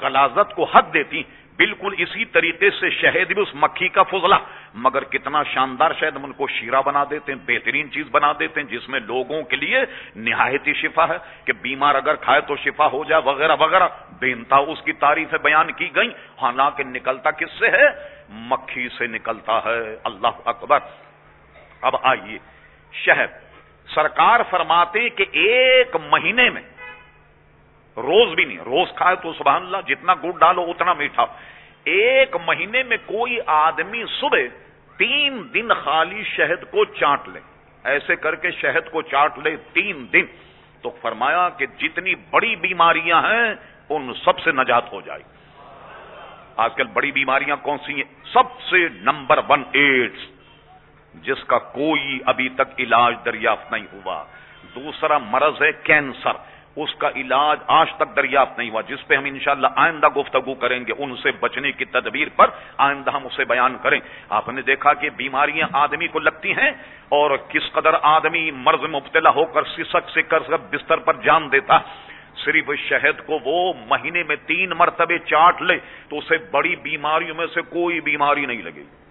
غلازت 0.00 0.54
کو 0.54 0.64
حد 0.64 0.92
دیتی 0.94 1.22
بالکل 1.58 1.94
اسی 1.98 2.24
طریقے 2.24 2.68
سے 2.80 2.90
شہد 2.90 3.32
بھی 3.32 3.42
اس 3.42 3.54
مکھی 3.54 3.88
کا 3.88 4.02
فضلہ۔ 4.02 4.34
مگر 4.74 5.04
کتنا 5.04 5.42
شاندار 5.42 5.90
شہد 6.00 6.16
ہم 6.16 6.24
ان 6.24 6.32
کو 6.32 6.46
شیرہ 6.48 6.80
بنا 6.84 7.04
دیتے 7.10 7.32
ہیں، 7.32 7.38
بہترین 7.46 7.90
چیز 7.92 8.06
بنا 8.10 8.32
دیتے 8.38 8.60
ہیں، 8.60 8.68
جس 8.68 8.88
میں 8.88 9.00
لوگوں 9.00 9.42
کے 9.42 9.56
لیے 9.56 9.78
نہایتی 10.16 10.72
شفا 10.72 11.08
ہے 11.08 11.18
کہ 11.44 11.52
بیمار 11.52 11.94
اگر 11.94 12.14
کھائے 12.14 12.40
تو 12.40 12.56
شفا 12.56 12.86
ہو 12.92 13.02
جائے، 13.04 13.22
وغیرہ 13.24 13.56
وغیرہ۔ 13.60 13.88
بینتا 14.18 14.56
اس 14.56 14.82
کی 14.82 14.92
تعریفیں 14.92 15.38
بیان 15.38 15.72
کی 15.72 15.88
گئی 15.94 16.10
حالانکہ 16.42 16.84
نکلتا 16.84 17.30
کس 17.30 17.58
سے 17.58 17.68
ہے؟ 17.68 17.86
مکھی 18.50 18.88
سے 18.98 19.06
نکلتا 19.06 19.60
ہے، 19.64 19.80
اللہ 20.04 20.40
اکبر۔ 20.44 20.78
اب 21.82 21.96
آئیے۔ 22.02 22.38
شہد۔ 22.92 23.42
سرکار 23.94 24.40
فرماتے 24.50 25.08
کہ 25.08 25.24
ایک 25.32 25.96
مہینے 26.10 26.50
میں، 26.50 26.62
روز 27.96 28.34
بھی 28.34 28.44
نہیں، 28.44 28.58
روز 28.58 28.88
کھائے 28.96 29.16
تو 29.16 29.32
سبحان 29.32 29.62
اللہ، 29.62 29.76
جتنا 29.86 30.14
گڑ 30.14 30.38
ڈالو 30.38 30.62
اتنا 30.62 30.92
میٹھا۔ 30.92 31.26
ایک 31.84 32.36
مہینے 32.46 32.82
میں 32.82 32.96
کوئی 33.06 33.38
آدمی 33.46 34.04
صبح 34.20 34.38
تین 34.96 35.48
دن 35.54 35.74
خالی 35.74 36.22
شہد 36.24 36.70
کو 36.70 36.84
چاٹ 36.84 37.28
لے۔ 37.28 37.40
ایسے 37.84 38.16
کر 38.16 38.34
کے 38.34 38.50
شہد 38.50 38.90
کو 38.90 39.02
چاٹ 39.02 39.38
لے 39.38 39.56
تین 39.72 40.06
دن۔ 40.12 40.24
تو 40.82 40.90
فرمایا 41.02 41.48
کہ 41.48 41.66
جتنی 41.66 42.14
بڑی 42.14 42.56
بیماریاں 42.56 43.22
ہیں، 43.22 43.54
ان 43.88 44.12
سب 44.24 44.40
سے 44.40 44.52
نجات 44.52 44.92
ہو 44.92 45.00
جائے۔ 45.00 45.22
آج 46.56 46.74
کل 46.74 46.86
بڑی 46.86 47.12
بیماریاں 47.12 47.56
کون 47.56 47.78
سی 47.86 47.94
ہیں؟ 47.94 48.32
سب 48.32 48.60
سے 48.60 48.88
نمبر 48.88 49.40
ون 49.48 49.62
ایڈس 49.72 50.31
جس 51.14 51.44
کا 51.44 51.58
کوئی 51.58 52.18
ابھی 52.26 52.48
تک 52.48 52.80
علاج 52.80 53.14
دریافت 53.24 53.72
نہیں 53.72 53.86
ہوا۔ 53.92 54.24
دوسرا 54.74 55.18
مرض 55.18 55.62
ہے 55.62 55.72
کینسر۔ 55.72 56.52
اس 56.76 56.94
کا 56.94 57.08
علاج 57.16 57.58
آج 57.66 57.86
تک 57.96 58.16
دریافت 58.16 58.58
نہیں 58.58 58.70
ہوا، 58.70 58.80
جس 58.80 59.06
پہ 59.06 59.14
ہم 59.14 59.24
انشاءاللہ 59.24 59.66
آئندہ 59.76 60.08
گفتگو 60.08 60.54
کریں 60.54 60.84
گے، 60.86 60.92
ان 60.98 61.16
سے 61.16 61.30
بچنے 61.40 61.72
کی 61.72 61.84
تدبیر 61.84 62.28
پر 62.36 62.46
آئندہ 62.78 63.10
ہم 63.10 63.26
اسے 63.26 63.44
بیان 63.44 63.76
کریں۔ 63.82 64.00
آپ 64.28 64.48
نے 64.48 64.62
دیکھا 64.62 64.94
کہ 64.94 65.10
بیماریاں 65.10 65.68
آدمی 65.72 66.08
کو 66.08 66.18
لگتی 66.18 66.52
ہیں 66.52 66.70
اور 67.08 67.36
کس 67.48 67.72
قدر 67.72 67.94
آدمی 68.02 68.50
مرض 68.50 68.82
مبتلا 68.82 69.30
ہو 69.30 69.44
کر 69.44 69.62
سسک 69.64 70.10
سے 70.14 70.22
کر 70.22 70.38
بستر 70.70 70.98
پر 70.98 71.16
جان 71.16 71.52
دیتا۔ 71.52 71.78
صرف 72.44 72.70
شہد 72.88 73.26
کو 73.26 73.38
وہ 73.44 73.72
مہینے 73.86 74.22
میں 74.22 74.36
تین 74.46 74.70
مرتبے 74.70 75.18
چاٹ 75.18 75.62
لے 75.62 75.78
تو 76.08 76.18
اسے 76.18 76.38
بڑی 76.50 76.76
بیماریوں 76.76 77.34
میں 77.34 77.46
سے 77.54 77.62
کوئی 77.62 78.00
بیماری 78.00 78.46
نہیں 78.46 78.62
لگے 78.62 78.82
گی۔ 78.82 79.01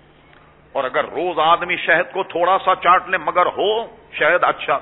اور 0.72 0.84
اگر 0.84 1.05
روز 1.05 1.39
آدمی 1.39 1.76
شہد 1.76 2.13
کو 2.13 2.24
تھوڑا 2.24 2.57
سا 2.65 2.76
چاٹ 2.76 3.09
لے 3.09 3.17
مگر 3.17 3.45
ہو، 3.45 3.95
شہد 4.13 4.43
اچھا۔ 4.43 4.80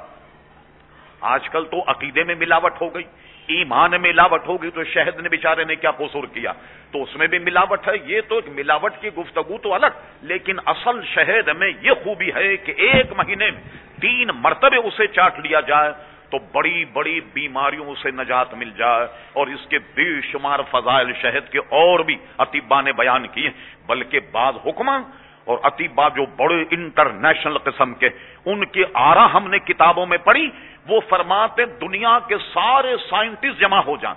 آج 1.22 1.50
کل 1.50 1.66
تو 1.66 1.84
عقیدے 1.88 2.24
میں 2.24 2.36
ملاوٹ 2.36 2.82
ہو 2.82 2.96
گئی، 2.96 3.04
ایمان 3.48 3.92
میں 3.92 4.00
ملاوٹ 4.00 4.48
ہوگی 4.48 4.70
تو 4.70 4.84
شہد 4.84 5.20
نے 5.20 5.30
بیچارے 5.30 5.64
نے 5.64 5.76
کیا 5.76 5.92
قصور 5.92 6.24
کیا؟ 6.24 6.54
تو 6.92 7.04
اس 7.04 7.16
میں 7.16 7.28
بھی 7.28 7.40
ملاوٹ 7.40 7.88
ہے، 7.88 7.94
یہ 8.06 8.22
تو 8.28 8.40
ملاوٹ 8.48 8.94
کی 9.02 9.10
گفتگو 9.18 9.58
تو 9.58 9.74
الگ، 9.74 9.98
لیکن 10.22 10.58
اصل 10.66 11.02
شہد 11.06 11.50
میں 11.58 11.72
یہ 11.82 11.92
خوبی 12.04 12.32
ہے 12.36 12.58
کہ 12.58 12.74
ایک 12.78 13.12
مہینے 13.18 13.52
میں 13.52 13.62
تین 14.02 14.28
مرتبے 14.34 14.78
اسے 14.78 15.08
چاٹ 15.08 15.40
لیا 15.40 15.60
جائے، 15.60 15.92
تو 16.30 16.38
بڑی 16.52 16.86
بڑی 16.86 17.20
بیماریوں 17.34 17.96
سے 17.96 18.12
نجات 18.12 18.54
مل 18.54 18.70
جائے۔ 18.78 19.08
اور 19.34 19.48
اس 19.48 19.68
کے 19.70 19.80
بے 19.80 20.22
شمار 20.22 20.60
فضائل 20.72 21.14
شہد 21.14 21.52
کے 21.52 21.60
اور 21.60 22.00
بھی 22.00 22.16
اطیبا 22.38 22.82
نے 22.82 22.92
بیان 22.92 23.28
کیے، 23.28 23.50
بلکہ 23.86 24.20
بعض 24.32 24.56
حکمان 24.66 25.04
اور 25.46 25.58
اتیبا 25.64 26.08
جو 26.10 26.26
بڑے 26.36 26.64
انٹرنیشنل 26.72 27.58
قسم 27.58 27.94
کے 27.94 28.10
ان 28.46 28.66
کے 28.66 28.84
آرا 28.94 29.26
ہم 29.34 29.48
نے 29.48 29.60
کتابوں 29.60 30.06
میں 30.06 30.18
پڑھی، 30.18 30.50
وہ 30.88 31.00
فرماتے 31.10 31.66
دنیا 31.82 32.18
کے 32.28 32.38
سارے 32.54 32.96
سائنٹسٹ 33.10 33.60
جمع 33.60 33.80
ہو 33.88 33.96
جائیں، 33.98 34.16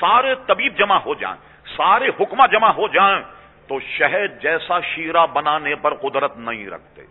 سارے 0.00 0.34
طبیب 0.46 0.76
جمع 0.78 0.98
ہو 1.06 1.14
جائیں، 1.14 1.36
سارے 1.76 2.08
حکمہ 2.20 2.46
جمع 2.52 2.70
ہو 2.70 2.88
جائیں، 2.88 3.20
تو 3.68 3.78
شہد 3.80 4.42
جیسا 4.42 4.80
شیرہ 4.80 5.26
بنانے 5.26 5.74
پر 5.74 5.94
قدرت 5.94 6.36
نہیں 6.38 6.66
رکھتے۔ 6.66 7.02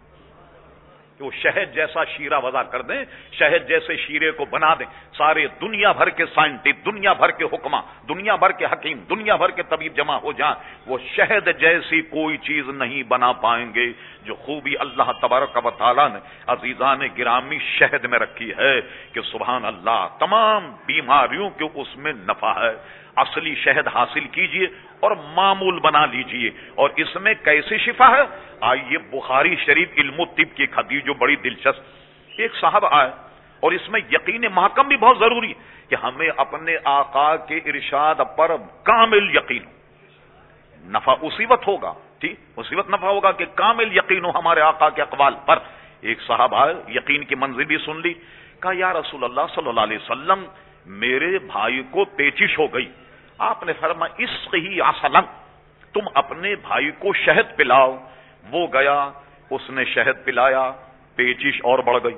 کہ 1.17 1.23
وہ 1.23 1.31
شہد 1.33 1.73
جیسا 1.75 2.03
شیرہ 2.03 2.39
وضع 2.43 2.61
کر 2.61 2.81
دیں، 2.81 3.03
شہد 3.31 3.67
جیسے 3.67 3.95
شیرے 3.97 4.31
کو 4.31 4.45
بنا 4.45 4.73
دیں۔ 4.79 4.85
سارے 5.17 5.45
دنیا 5.61 5.91
بھر 5.91 6.09
کے 6.09 6.25
سائنٹسٹ، 6.25 6.85
دنیا 6.85 7.13
بھر 7.13 7.31
کے 7.31 7.45
حکمہ، 7.53 7.77
دنیا 8.09 8.35
بھر 8.35 8.51
کے 8.51 8.65
حکیم، 8.65 8.97
دنیا 9.09 9.35
بھر 9.35 9.49
کے 9.49 9.63
طبیب 9.63 9.95
جمع 9.95 10.17
ہو 10.17 10.31
جائیں، 10.31 10.53
وہ 10.87 10.97
شہد 11.15 11.49
جیسی 11.59 12.01
کوئی 12.01 12.37
چیز 12.37 12.69
نہیں 12.69 13.03
بنا 13.03 13.31
پائیں 13.31 13.73
گے 13.73 13.87
جو 14.23 14.35
خوبی 14.35 14.73
اللہ 14.79 15.11
تبارک 15.21 15.65
و 15.65 15.71
تعالیٰ 15.71 16.07
نے 16.13 16.19
عزیزان 16.47 17.01
گرامی 17.17 17.57
شہد 17.59 18.05
میں 18.05 18.19
رکھی 18.19 18.51
ہے 18.57 18.75
کہ 19.11 19.21
سبحان 19.21 19.65
اللہ، 19.65 20.07
تمام 20.19 20.71
بیماریوں 20.85 21.49
کے 21.49 21.65
اس 21.73 21.97
میں 21.97 22.13
نفع 22.13 22.53
ہے۔ 22.59 22.75
اصلی 23.17 23.55
شہد 23.55 23.87
حاصل 23.87 24.27
کیجیے 24.27 24.67
اور 24.99 25.11
معمول 25.35 25.79
بنا 25.79 26.05
لیجیے۔ 26.05 26.49
اور 26.75 26.89
اس 26.95 27.15
میں 27.15 27.33
کیسی 27.43 27.77
شفا 27.77 28.09
ہے؟ 28.09 28.21
آئیے 28.61 28.97
بخاری 28.97 29.55
شریف 29.65 29.89
علم 29.97 30.19
و 30.19 30.25
طب 30.25 30.57
کی 30.57 30.65
خدی 30.65 31.01
جو 31.01 31.13
بڑی 31.13 31.35
دلچسپ۔ 31.35 31.81
ایک 32.37 32.55
صاحب 32.55 32.85
آئے 32.91 33.09
اور 33.59 33.71
اس 33.71 33.89
میں 33.89 33.99
یقین 34.11 34.45
محکم 34.51 34.87
بھی 34.87 34.97
بہت 34.97 35.17
ضروری 35.19 35.53
کہ 35.89 35.95
ہمیں 36.03 36.29
اپنے 36.37 36.75
آقا 36.83 37.35
کے 37.35 37.57
ارشاد 37.57 38.15
پر 38.37 38.51
کامل 38.83 39.35
یقین 39.35 39.65
ہو۔ 39.65 39.71
نفع 40.85 41.13
اسی 41.21 41.45
وقت 41.49 41.67
ہوگا، 41.67 41.93
ٹھیک؟ 42.19 42.35
اسی 42.57 42.75
وقت 42.75 42.89
نفع 42.89 43.07
ہوگا 43.07 43.31
کہ 43.31 43.45
کامل 43.55 43.97
یقین 43.97 44.25
ہو 44.25 44.29
ہمارے 44.29 44.61
آقا 44.61 44.89
کے 44.89 45.01
اقوال 45.01 45.33
پر۔ 45.45 45.59
ایک 46.01 46.21
صاحب 46.21 46.55
آئے، 46.55 46.73
یقین 46.87 47.23
کی 47.23 47.35
منزل 47.35 47.63
بھی 47.63 47.77
سن 47.77 48.01
لی، 48.01 48.13
کہا، 48.59 48.71
یا 48.73 48.93
رسول 48.93 49.23
اللہ 49.23 49.41
صلی 49.55 49.69
اللہ 49.69 49.81
علیہ 49.81 49.97
وسلم، 49.97 50.45
میرے 50.85 51.39
بھائی 51.39 51.83
کو 51.91 52.05
پیچش 52.05 52.59
ہو 52.59 52.67
گئی۔ 52.73 52.91
آپ 53.37 53.63
نے 53.63 53.73
فرما 53.73 54.05
اس 54.17 54.53
ہی 54.53 54.81
آسلم 54.81 55.25
تم 55.93 55.99
اپنے 56.13 56.55
بھائی 56.55 56.91
کو 56.91 57.13
شہد 57.13 57.57
پلاؤ۔ 57.57 57.97
وہ 58.51 58.67
گیا، 58.73 59.09
اس 59.49 59.69
نے 59.69 59.85
شہد 59.85 60.25
پلایا، 60.25 60.71
پیچش 61.15 61.61
اور 61.63 61.79
بڑھ 61.79 61.97
گئی۔ 62.03 62.15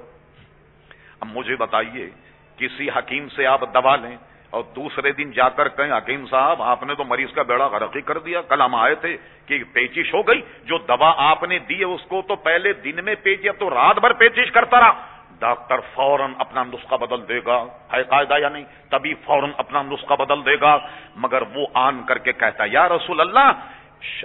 اب 1.19 1.27
مجھے 1.33 1.55
بتائیے، 1.55 2.09
کسی 2.57 2.89
حکیم 2.89 3.29
سے 3.29 3.45
آپ 3.45 3.61
دوا 3.73 3.95
لیں 3.95 4.17
اور 4.49 4.63
دوسرے 4.75 5.11
دن 5.11 5.31
جا 5.31 5.49
کر 5.49 5.67
کہیں، 5.67 5.97
حکیم 5.97 6.27
صاحب، 6.27 6.61
آپ 6.61 6.83
نے 6.83 6.95
تو 6.95 7.03
مریض 7.03 7.33
کا 7.33 7.41
بیڑا 7.41 7.67
غرقی 7.67 8.01
کر 8.01 8.17
دیا۔ 8.17 8.41
کل 8.41 8.61
ہم 8.61 8.75
آئے 8.75 8.95
تھے 8.95 9.17
کہ 9.45 9.63
پیچش 9.73 10.13
ہو 10.13 10.21
گئی۔ 10.21 10.41
جو 10.63 10.77
دوا 10.77 11.13
آپ 11.17 11.43
نے 11.43 11.59
دی 11.59 11.79
ہے، 11.79 11.85
اس 11.85 12.01
کو 12.07 12.21
تو 12.27 12.35
پہلے 12.35 12.73
دن 12.73 13.05
میں 13.05 13.15
پیچی 13.23 13.49
اب 13.49 13.55
تو 13.59 13.69
رات 13.69 13.99
بھر 13.99 14.13
پیچش 14.13 14.51
کرتا 14.51 14.79
رہا۔ 14.79 15.18
ڈاکٹر 15.39 15.79
فوراً 15.93 16.33
اپنا 16.37 16.63
نسخہ 16.63 16.95
بدل 16.95 17.27
دے 17.27 17.39
گا۔ 17.45 17.63
ہے 17.93 18.03
قاعدہ 18.03 18.39
یا 18.39 18.49
نہیں؟ 18.49 18.63
تبھی 18.89 19.13
فوراً 19.13 19.49
اپنا 19.57 19.81
نسخہ 19.81 20.13
بدل 20.13 20.45
دے 20.45 20.59
گا۔ 20.61 20.77
مگر 21.15 21.41
وہ 21.41 21.67
آن 21.73 22.03
کر 22.03 22.17
کے 22.17 22.33
کہتا 22.33 22.63
یا 22.67 22.89
رسول 22.89 23.21
اللہ 23.21 23.51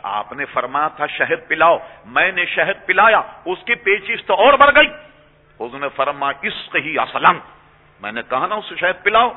آپ 0.02 0.32
نے 0.32 0.44
فرمایا 0.44 0.88
تھا 0.88 1.06
شہد 1.06 1.48
پلاؤ۔ 1.48 1.78
میں 2.04 2.32
نے 2.32 2.44
شہد 2.44 2.86
پلایا، 2.86 3.20
اس 3.44 3.58
کی 3.66 3.74
پیچیز 3.74 4.18
تو 4.26 4.34
اور 4.34 4.54
بڑھ 4.54 4.78
گئی۔ 4.78 4.88
اس 5.58 5.74
نے 5.74 5.86
فرما 5.96 6.32
اس 6.42 6.74
ہی 6.74 6.98
اسلم 6.98 7.38
میں 8.00 8.12
نے 8.12 8.22
کہا 8.30 8.46
نا 8.46 8.54
اسے 8.54 8.74
شہد 8.76 9.04
پلاؤ۔ 9.04 9.30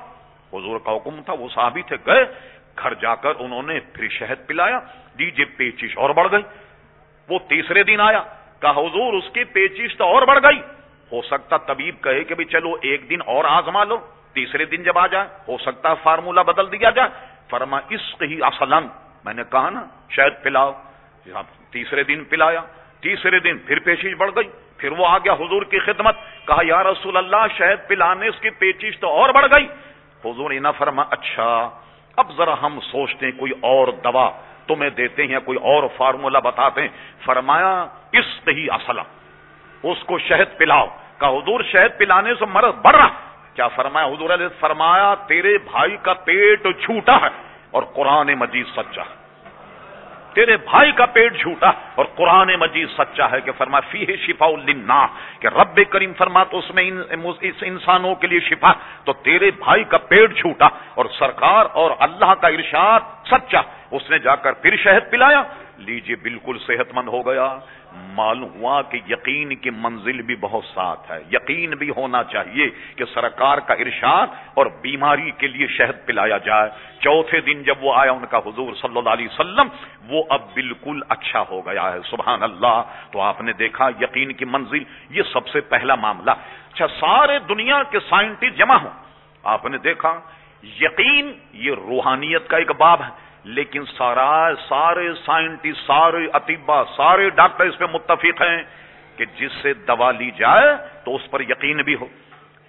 حضور 0.53 0.79
کا 0.79 0.95
حکم 0.95 1.21
تھا، 1.25 1.33
وہ 1.33 1.47
صحابی 1.55 1.81
تھے، 1.81 1.95
گئے۔ 2.05 2.25
گھر 2.83 2.93
جا 2.93 3.15
کر 3.15 3.29
انہوں 3.39 3.63
نے 3.63 3.79
پھر 3.79 4.07
شہد 4.07 4.47
پلایا۔ 4.47 4.79
دیجیے 5.19 5.45
پیچیش 5.45 5.97
اور 5.97 6.09
بڑھ 6.09 6.27
گئی۔ 6.31 6.43
وہ 7.29 7.39
تیسرے 7.49 7.83
دن 7.83 7.99
آیا، 7.99 8.23
کہا، 8.61 8.71
حضور، 8.71 9.13
اس 9.13 9.29
کی 9.33 9.43
پیچیش 9.43 9.97
تو 9.97 10.03
اور 10.03 10.21
بڑھ 10.21 10.39
گئی۔ 10.43 10.61
ہو 11.11 11.21
سکتا 11.21 11.57
طبیب 11.57 12.03
کہے 12.03 12.23
کہ 12.23 12.35
بھی 12.35 12.45
چلو 12.45 12.75
ایک 12.81 13.09
دن 13.09 13.21
اور 13.25 13.45
آزما 13.49 13.83
لو، 13.83 13.97
تیسرے 14.33 14.65
دن 14.65 14.83
جب 14.83 14.97
آ 14.97 15.07
جائے، 15.07 15.27
ہو 15.47 15.57
سکتا 15.57 15.93
فارمولا 15.93 16.41
بدل 16.41 16.71
دیا 16.71 16.89
جائے۔ 16.89 17.09
فرما، 17.49 17.77
عشق 17.91 18.23
ہی 18.23 18.37
اصلن 18.41 18.87
میں 19.25 19.33
نے 19.33 19.43
کہا 19.51 19.69
نا، 19.69 19.83
شاید 20.09 20.33
پلاؤ۔ 20.43 20.71
تیسرے 21.71 22.03
دن 22.03 22.23
پلایا، 22.23 22.61
تیسرے 23.01 23.39
دن 23.39 23.57
پھر 23.57 23.79
پیشیش 23.79 24.13
بڑھ 24.17 24.31
گئی، 24.35 24.49
پھر 24.77 24.91
وہ 24.91 25.05
آ 25.07 25.17
گیا 25.17 25.33
حضور 25.33 25.61
کی 25.61 25.79
خدمت۔ 25.79 26.15
کہا، 26.47 26.61
یا 26.63 26.83
رسول 26.83 27.17
اللہ 27.17 27.43
شہد 27.57 27.87
پلانے 27.87 28.27
اس 28.27 28.39
کی 28.41 28.49
پیچیش 28.49 28.99
تو 28.99 29.07
اور 29.09 29.29
بڑھ 29.29 29.45
گئی۔ 29.55 29.67
حضور 30.25 30.49
نے 30.51 30.59
نہ 30.59 30.67
فرما 30.77 31.03
اچھا 31.09 31.69
اب 32.17 32.31
ذرا 32.37 32.53
ہم 32.61 32.79
سوچتے 32.91 33.25
ہیں 33.25 33.39
کوئی 33.39 33.51
اور 33.61 33.87
دوا 34.03 34.29
تمہیں 34.67 34.89
دیتے 34.89 35.27
ہیں 35.27 35.39
کوئی 35.45 35.57
اور 35.57 35.83
فارمولا 35.97 36.39
بتاتے 36.39 36.81
ہیں۔ 36.81 36.89
فرمایا 37.25 37.73
اس 38.11 38.47
ہی 38.47 38.69
اصل 38.69 38.99
اس 39.83 40.03
کو 40.03 40.19
شہد 40.19 40.57
پلاؤ۔ 40.57 40.87
کا 41.17 41.29
حضور 41.29 41.59
شہد 41.63 41.97
پلانے 41.97 42.33
سے 42.39 42.45
مرض 42.45 42.75
بڑھ 42.81 42.95
رہا۔ 42.95 43.07
کیا 43.53 43.67
فرمایا؟ 43.67 44.07
حضور 44.07 44.29
علیہ 44.29 44.47
فرمایا، 44.59 45.15
تیرے 45.27 45.57
بھائی 45.57 45.97
کا 46.01 46.13
پیٹ 46.13 46.63
چھوٹا 46.63 47.15
ہے 47.15 47.27
اور 47.71 47.83
قرآن 47.83 48.27
مجید 48.27 48.65
سچا 48.75 49.01
ہے۔ 49.01 49.27
تیرے 50.33 50.57
بھائی 50.57 50.91
کا 50.91 51.05
پیٹ 51.05 51.39
جھوٹا 51.39 51.71
اور 51.95 52.05
قرآن 52.15 52.47
مجید 52.59 52.87
سچا 52.97 53.31
ہے 53.31 53.41
کہ 53.41 53.51
فرما 53.57 53.79
فی 53.79 54.07
ہے 54.07 54.17
شفا 54.17 54.45
النا 54.45 55.07
کہ 55.39 55.47
رب 55.47 55.79
کریم 55.89 56.13
فرما، 56.13 56.43
تو 56.43 56.57
اس 56.57 56.71
میں 56.75 56.91
اس 57.11 57.55
انسانوں 57.61 58.15
کے 58.15 58.27
لیے 58.27 58.39
شفا 58.39 58.71
تو 59.03 59.13
تیرے 59.13 59.51
بھائی 59.51 59.83
کا 59.83 59.97
پیٹ 59.97 60.37
جھوٹا 60.37 60.67
اور 60.95 61.05
سرکار 61.19 61.65
اور 61.73 61.91
اللہ 61.99 62.33
کا 62.41 62.47
ارشاد 62.47 62.99
سچا 63.27 63.61
اس 63.91 64.09
نے 64.09 64.19
جا 64.19 64.35
کر 64.35 64.53
پھر 64.53 64.75
شہد 64.75 65.11
پلایا۔ 65.11 65.43
لیجیے 65.77 66.15
بالکل 66.15 66.57
صحت 66.67 66.93
مند 66.93 67.07
ہو 67.07 67.27
گیا۔ 67.27 67.57
معلوم 67.93 68.49
ہوا 68.55 68.81
کہ 68.81 68.99
یقین 69.09 69.55
کی 69.55 69.69
منزل 69.69 70.21
بھی 70.21 70.35
بہت 70.35 70.63
ساتھ 70.73 71.11
ہے۔ 71.11 71.19
یقین 71.31 71.69
بھی 71.69 71.89
ہونا 71.89 72.23
چاہیے 72.23 72.69
کہ 72.95 73.05
سرکار 73.13 73.57
کا 73.57 73.73
ارشاد 73.73 74.27
اور 74.53 74.65
بیماری 74.65 75.31
کے 75.31 75.47
لیے 75.47 75.67
شہد 75.67 76.05
پلایا 76.05 76.37
جائے۔ 76.37 76.69
چوتھے 76.99 77.41
دن 77.41 77.63
جب 77.63 77.75
وہ 77.81 77.95
آیا، 77.95 78.11
ان 78.11 78.25
کا 78.29 78.37
حضور 78.37 78.73
صلی 78.73 78.97
اللہ 78.97 79.09
علیہ 79.09 79.27
وسلم، 79.27 79.67
وہ 80.09 80.23
اب 80.29 80.41
بالکل 80.53 80.99
اچھا 81.09 81.43
ہو 81.49 81.65
گیا 81.65 81.91
ہے۔ 81.93 81.97
سبحان 82.11 82.43
اللہ۔ 82.43 82.81
تو 83.11 83.21
آپ 83.21 83.41
نے 83.41 83.53
دیکھا 83.53 83.89
یقین 84.01 84.31
کی 84.31 84.45
منزل، 84.45 84.83
یہ 85.09 85.21
سب 85.33 85.47
سے 85.47 85.61
پہلا 85.61 85.95
معاملہ۔ 85.95 86.31
اچھا 86.73 86.87
سارے 86.87 87.39
دنیا 87.39 87.83
کے 87.83 87.99
سائنٹسٹ 87.99 88.57
جمع 88.57 88.75
ہوں۔ 88.75 88.89
آپ 89.43 89.65
نے 89.65 89.77
دیکھا، 89.77 90.19
یقین 90.81 91.31
یہ 91.53 91.71
روحانیت 91.71 92.47
کا 92.47 92.57
ایک 92.57 92.71
باب 92.71 93.01
ہے۔ 93.01 93.26
لیکن 93.43 93.85
سارا 93.97 94.49
سارے 94.69 95.13
سائنٹسٹ، 95.25 95.87
سارے 95.87 96.27
اطبا 96.33 96.83
سارے 96.97 97.29
ڈاکٹر 97.29 97.65
اس 97.65 97.77
پہ 97.77 97.85
متفق 97.93 98.41
ہیں 98.41 98.63
کہ 99.15 99.25
جس 99.25 99.51
سے 99.61 99.73
دوا 99.73 100.11
لی 100.11 100.31
جائے 100.31 100.75
تو 101.05 101.15
اس 101.15 101.29
پر 101.31 101.41
یقین 101.41 101.77
بھی 101.77 101.95
ہو۔ 101.95 102.07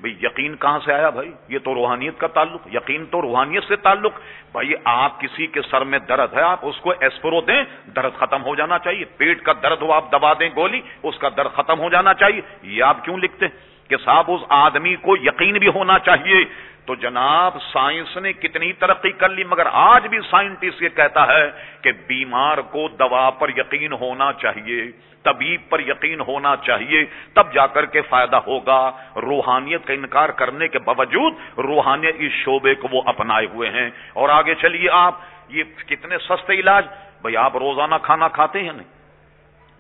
بھئی 0.01 0.13
یقین 0.23 0.57
کہاں 0.57 0.79
سے 0.85 0.93
آیا 0.93 1.11
بھائی 1.11 1.33
یہ 1.49 1.59
تو 1.59 1.75
روحانیت 1.75 2.19
کا 2.19 2.27
تعلق، 2.27 2.75
یقین 2.75 3.07
تو 3.07 3.23
روحانیت 3.23 3.65
سے 3.69 3.77
تعلق۔ 3.77 4.13
بھائی 4.53 4.73
آپ 4.85 5.21
کسی 5.21 5.47
کے 5.47 5.61
سر 5.71 5.85
میں 5.85 5.99
درد 5.99 6.35
ہے، 6.35 6.43
آپ 6.43 6.59
اس 6.63 6.81
کو 6.81 6.91
ایسپرو 6.91 7.41
دیں، 7.41 7.65
درد 7.97 8.13
ختم 8.19 8.43
ہو 8.43 8.55
جانا 8.55 8.79
چاہیے۔ 8.79 9.05
پیٹ 9.05 9.43
کا 9.43 9.53
درد 9.63 9.83
ہو، 9.83 9.93
آپ 9.93 10.13
دبا 10.13 10.33
دیں 10.33 10.51
گولی، 10.57 10.81
اس 11.03 11.19
کا 11.19 11.29
درد 11.37 11.53
ختم 11.55 11.81
ہو 11.81 11.89
جانا 11.91 12.15
چاہیے۔ 12.15 12.41
یہ 12.63 12.83
آپ 12.83 13.05
کیوں 13.05 13.17
لکھتے 13.17 13.47
کہ 13.89 13.97
صاحب 14.05 14.25
اس 14.29 14.41
آدمی 14.49 14.97
کو 14.97 15.17
یقین 15.17 15.55
بھی 15.55 15.69
ہونا 15.69 15.99
چاہیے۔ 15.99 16.45
تو 16.87 16.95
جناب، 16.95 17.57
سائنس 17.73 18.17
نے 18.17 18.33
کتنی 18.33 18.73
ترقی 18.73 19.11
کر 19.11 19.29
لی، 19.29 19.45
مگر 19.45 19.67
آج 19.73 20.07
بھی 20.07 20.19
سائنٹسٹ 20.31 20.83
یہ 20.83 20.89
کہتا 20.89 21.27
ہے 21.27 21.51
کہ 21.83 21.93
بیمار 22.07 22.59
کو 22.59 22.89
دوا 22.89 23.31
پر 23.31 23.49
یقین 23.49 23.93
ہونا 23.93 24.33
چاہیے، 24.33 24.83
طبیب 25.23 25.61
پر 25.69 25.81
یقین 25.81 26.21
ہونا 26.21 26.57
چاہیے، 26.57 27.05
تب 27.35 27.53
جا 27.53 27.67
کر 27.67 27.87
کے 27.87 28.01
فائدہ 28.01 28.37
ہوگا۔ 28.37 28.91
روحانیت 29.17 29.87
کا 29.87 29.93
انکار 29.93 30.29
کرنے 30.29 30.69
کے 30.69 30.79
باوجود 30.79 31.35
روحانیت 31.59 32.15
اس 32.19 32.33
شعبے 32.33 32.75
کو 32.75 32.89
وہ 32.91 33.03
اپنائے 33.07 33.47
ہوئے 33.47 33.71
ہیں۔ 33.71 33.91
اور 34.13 34.29
آگے 34.29 34.55
چلیے 34.55 34.89
آپ، 34.93 35.15
یہ 35.49 35.65
کتنے 35.87 36.19
سستے 36.19 36.53
علاج؟ 36.53 36.87
بھائی 37.21 37.37
آپ 37.37 37.57
روزانہ 37.57 37.95
کھانا 38.03 38.29
کھاتے 38.29 38.63
ہیں 38.63 38.73
نہیں؟ 38.73 38.98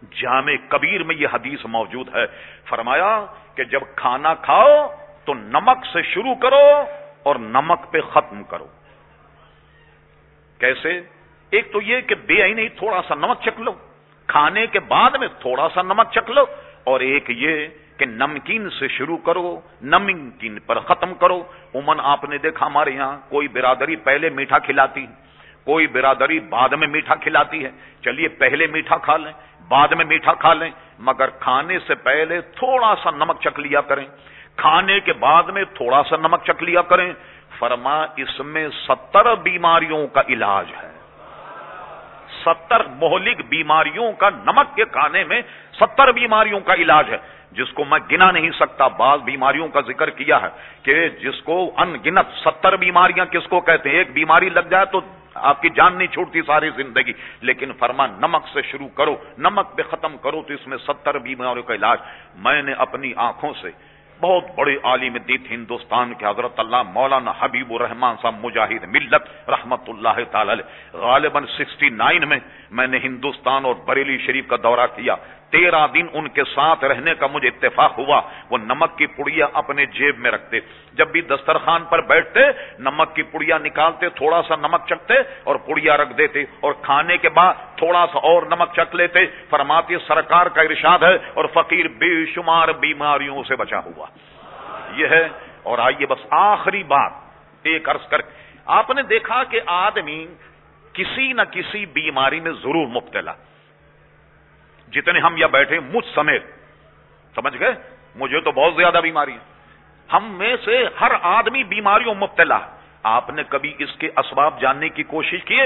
جامع 0.03 0.53
کبیر 0.69 1.03
میں 1.03 1.17
یہ 1.17 1.27
حدیث 1.33 1.59
موجود 1.65 2.17
ہے۔ 2.17 2.27
فرمایا 2.69 3.27
کہ 3.55 3.65
جب 3.65 3.81
کھانا 3.97 4.35
کھاؤ 4.35 4.95
تو 5.25 5.35
نمک 5.35 5.87
سے 5.93 6.03
شروع 6.03 6.35
کرو 6.35 6.85
اور 7.23 7.37
نمک 7.37 7.93
پہ 7.93 8.01
ختم 8.01 8.43
کرو۔ 8.43 8.67
کیسے؟ 10.59 11.01
ایک 11.51 11.73
تو 11.73 11.83
یہ 11.83 12.01
کہ 12.01 12.15
بے 12.15 12.43
آئی 12.43 12.55
نہیں 12.55 12.69
تھوڑا 12.69 13.01
سا 13.09 13.15
نمک 13.15 13.41
چک 13.43 13.61
لو۔ 13.61 13.73
کھانے 14.27 14.67
کے 14.67 14.81
بعد 14.81 15.11
میں 15.11 15.29
تھوڑا 15.41 15.69
سا 15.75 15.83
نمک 15.83 16.13
چک 16.13 16.31
لو۔ 16.31 16.45
اور 16.85 17.01
ایک 17.01 17.25
یہ 17.29 17.67
کہ 17.97 18.07
نمکین 18.07 18.71
سے 18.71 18.89
شروع 18.89 19.17
کرو، 19.17 19.61
نمکین 19.83 20.59
پر 20.59 20.81
ختم 20.81 21.15
کرو۔ 21.15 21.43
عمن 21.75 22.01
آپ 22.01 22.25
نے 22.25 22.39
دیکھا 22.39 22.67
ہمارے 22.67 22.91
یہاں 22.91 23.19
کوئی 23.29 23.49
برادری 23.49 23.97
پہلے 23.97 24.29
میٹھا 24.29 24.59
کھلاتی۔ 24.59 25.07
کوئی 25.69 25.87
برادری 25.87 26.41
بعد 26.41 26.69
میں 26.69 26.89
میٹھا 26.89 27.15
کھلاتی 27.15 27.65
ہے۔ 27.65 27.71
چلیے 28.05 28.29
پہلے 28.29 28.67
میٹھا 28.67 28.97
کھا 28.97 29.17
لیں، 29.17 29.33
بعد 29.69 29.89
میں 29.89 30.05
میٹھا 30.05 30.35
کھا 30.35 30.55
لیں۔ 30.55 30.71
مگر 30.99 31.29
کھانے 31.29 31.79
سے 31.87 31.95
پہلے 31.95 32.41
تھوڑا 32.41 32.95
سا 33.03 33.11
نمک 33.11 33.41
چک 33.41 33.61
لیا 33.61 33.81
کریں۔ 33.81 34.07
کھانے 34.57 35.01
کے 35.01 35.13
بعد 35.13 35.43
میں 35.43 35.65
تھوڑا 35.75 36.03
سا 36.09 36.17
نمک 36.17 36.45
چک 36.45 36.63
لیا 36.63 36.83
کریں۔ 36.83 37.13
فرما، 37.59 38.07
اس 38.17 38.41
میں 38.41 38.69
ستر 38.89 39.35
بیماریوں 39.35 40.07
کا 40.07 40.23
علاج 40.29 40.67
ہے۔ 40.83 40.91
ستر 42.45 42.81
مہلک 43.03 43.41
بیماریوں 43.49 44.13
کا 44.13 44.31
نمک 44.31 44.77
کے 44.77 44.85
کھانے 44.85 45.25
میں 45.25 45.41
ستر 45.81 46.13
بیماریوں 46.13 46.61
کا 46.61 46.75
علاج 46.75 47.11
ہے۔ 47.11 47.19
جس 47.53 47.73
کو 47.75 47.85
میں 47.85 47.99
گنا 48.13 48.31
نہیں 48.31 48.51
سکتا، 48.51 48.89
بعض 48.89 49.21
بیماریوں 49.21 49.69
کا 49.69 49.81
ذکر 49.81 50.11
کیا 50.11 50.43
ہے 50.43 50.49
کہ 50.83 51.09
جس 51.09 51.43
کو 51.43 51.71
ان 51.77 51.97
گنت 52.07 52.27
ستر 52.45 52.77
بیماریاں 52.77 53.25
کس 53.25 53.49
کو 53.49 53.61
کہتے 53.61 53.91
ہیں؟ 53.91 53.99
ایک 53.99 54.13
بیماری 54.13 54.49
لگ 54.49 54.69
جائے 54.71 54.85
تو 54.85 55.01
آپ 55.43 55.63
کی 55.63 55.69
جان 55.69 55.99
نہیں 55.99 56.09
چھوڑتی 56.09 56.43
ساری 56.47 56.71
زندگی، 56.77 57.13
لیکن 57.41 57.73
فرما 57.79 58.07
نمک 58.07 58.49
سے 58.53 58.63
شروع 58.63 58.89
کرو، 58.89 59.17
نمک 59.39 59.77
پہ 59.77 59.83
ختم 59.83 60.17
کرو 60.17 60.43
تو 60.43 60.55
اس 60.55 60.67
میں 60.67 60.79
ستر 60.79 61.19
بیماریوں 61.19 61.63
کا 61.63 61.75
علاج۔ 61.75 61.99
میں 62.35 62.63
نے 62.63 62.73
اپنی 62.73 63.13
آنکھوں 63.17 63.53
سے 63.63 63.71
بہت 64.21 64.45
بڑے 64.57 64.77
عالم 64.83 65.17
دیت 65.29 65.51
ہندوستان 65.51 66.15
کے 66.15 66.27
حضرت 66.27 66.59
اللہ 66.61 66.83
مولانا 66.93 67.33
حبیب 67.39 67.73
الرحمان 67.73 68.17
صاحب 68.23 68.35
مجاہد 68.43 68.85
ملت 68.85 69.49
رحمت 69.49 69.89
اللہ 69.89 70.19
تعالی 70.31 70.63
غالباً 70.93 71.45
سکسٹی 71.59 71.89
نائن 71.89 72.29
میں 72.29 72.39
میں 72.71 72.87
نے 72.87 72.99
ہندوستان 72.99 73.65
اور 73.65 73.75
بریلی 73.87 74.19
شریف 74.27 74.49
کا 74.49 74.57
دورہ 74.63 74.87
کیا۔ 74.97 75.15
تیرہ 75.51 75.87
دن 75.87 76.07
ان 76.13 76.29
کے 76.29 76.43
ساتھ 76.45 76.85
رہنے 76.85 77.15
کا 77.15 77.27
مجھے 77.27 77.49
اتفاق 77.49 77.99
ہوا۔ 77.99 78.21
وہ 78.51 78.59
نمک 78.59 78.99
کی 78.99 79.07
پڑیا 79.07 79.47
اپنے 79.53 79.87
جیب 79.87 80.19
میں 80.19 80.31
رکھتے۔ 80.31 80.61
جب 80.93 81.09
بھی 81.09 81.21
دسترخوان 81.21 81.85
پر 81.85 82.01
بیٹھتے، 82.01 82.41
نمک 82.79 83.15
کی 83.15 83.23
پڑیا 83.23 83.59
نکالتے، 83.59 84.09
تھوڑا 84.09 84.43
سا 84.49 84.57
نمک 84.57 84.87
چکتے 84.87 85.15
اور 85.45 85.57
پڑیا 85.57 85.97
رکھ 85.97 86.13
دیتے۔ 86.13 86.45
اور 86.61 86.73
کھانے 86.83 87.17
کے 87.17 87.29
بعد 87.29 87.55
تھوڑا 87.77 88.07
سا 88.13 88.19
اور 88.19 88.43
نمک 88.43 88.73
چک 88.77 88.95
لیتے۔ 88.95 89.19
فرماتی 89.51 89.95
سرکار 90.07 90.47
کا 90.47 90.63
ارشاد 90.63 90.99
ہے 90.99 91.15
اور 91.35 91.45
فقیر 91.55 91.89
بے 91.89 92.27
شمار 92.27 92.69
بیماریوں 92.69 93.43
سے 93.49 93.57
بچا 93.57 93.79
ہوا۔ 93.79 94.07
یہ 94.95 95.07
ہے۔ 95.07 95.29
اور 95.63 95.79
آئیے 95.79 96.07
بس 96.07 96.27
آخری 96.31 96.83
بات، 96.83 97.13
ایک 97.63 97.89
عرض 97.89 98.09
کر۔ 98.09 98.19
آپ 98.67 98.91
نے 98.91 99.03
دیکھا 99.03 99.45
کہ 99.45 99.61
آدمی 99.67 100.27
کسی 100.93 101.33
نہ 101.33 101.43
کسی 101.51 101.87
بیماری 101.87 102.41
میں 102.41 102.53
ضرور 102.53 102.87
مبتلا۔ 102.87 103.33
جتنے 104.93 105.21
ہم 105.21 105.37
یا 105.37 105.47
بیٹھے 105.47 105.81
مجھ 105.81 106.07
سمیت۔ 106.15 106.43
سمجھ 107.35 107.57
گئے؟ 107.61 107.73
مجھے 108.15 108.41
تو 108.41 108.53
بہت 108.53 108.75
زیادہ 108.77 109.01
بیماری 109.03 109.33
ہے 109.33 109.59
ہم 110.13 110.25
میں 110.39 110.57
سے 110.65 110.85
ہر 111.01 111.13
آدمی 111.23 111.65
بیماریوں 111.65 112.15
مبتلا 112.15 112.59
آپ 113.03 113.31
نے 113.31 113.43
کبھی 113.49 113.75
اس 113.79 113.97
کے 113.97 114.09
اسباب 114.17 114.61
جاننے 114.61 114.89
کی 114.89 115.03
کوشش 115.03 115.45
کی 115.45 115.57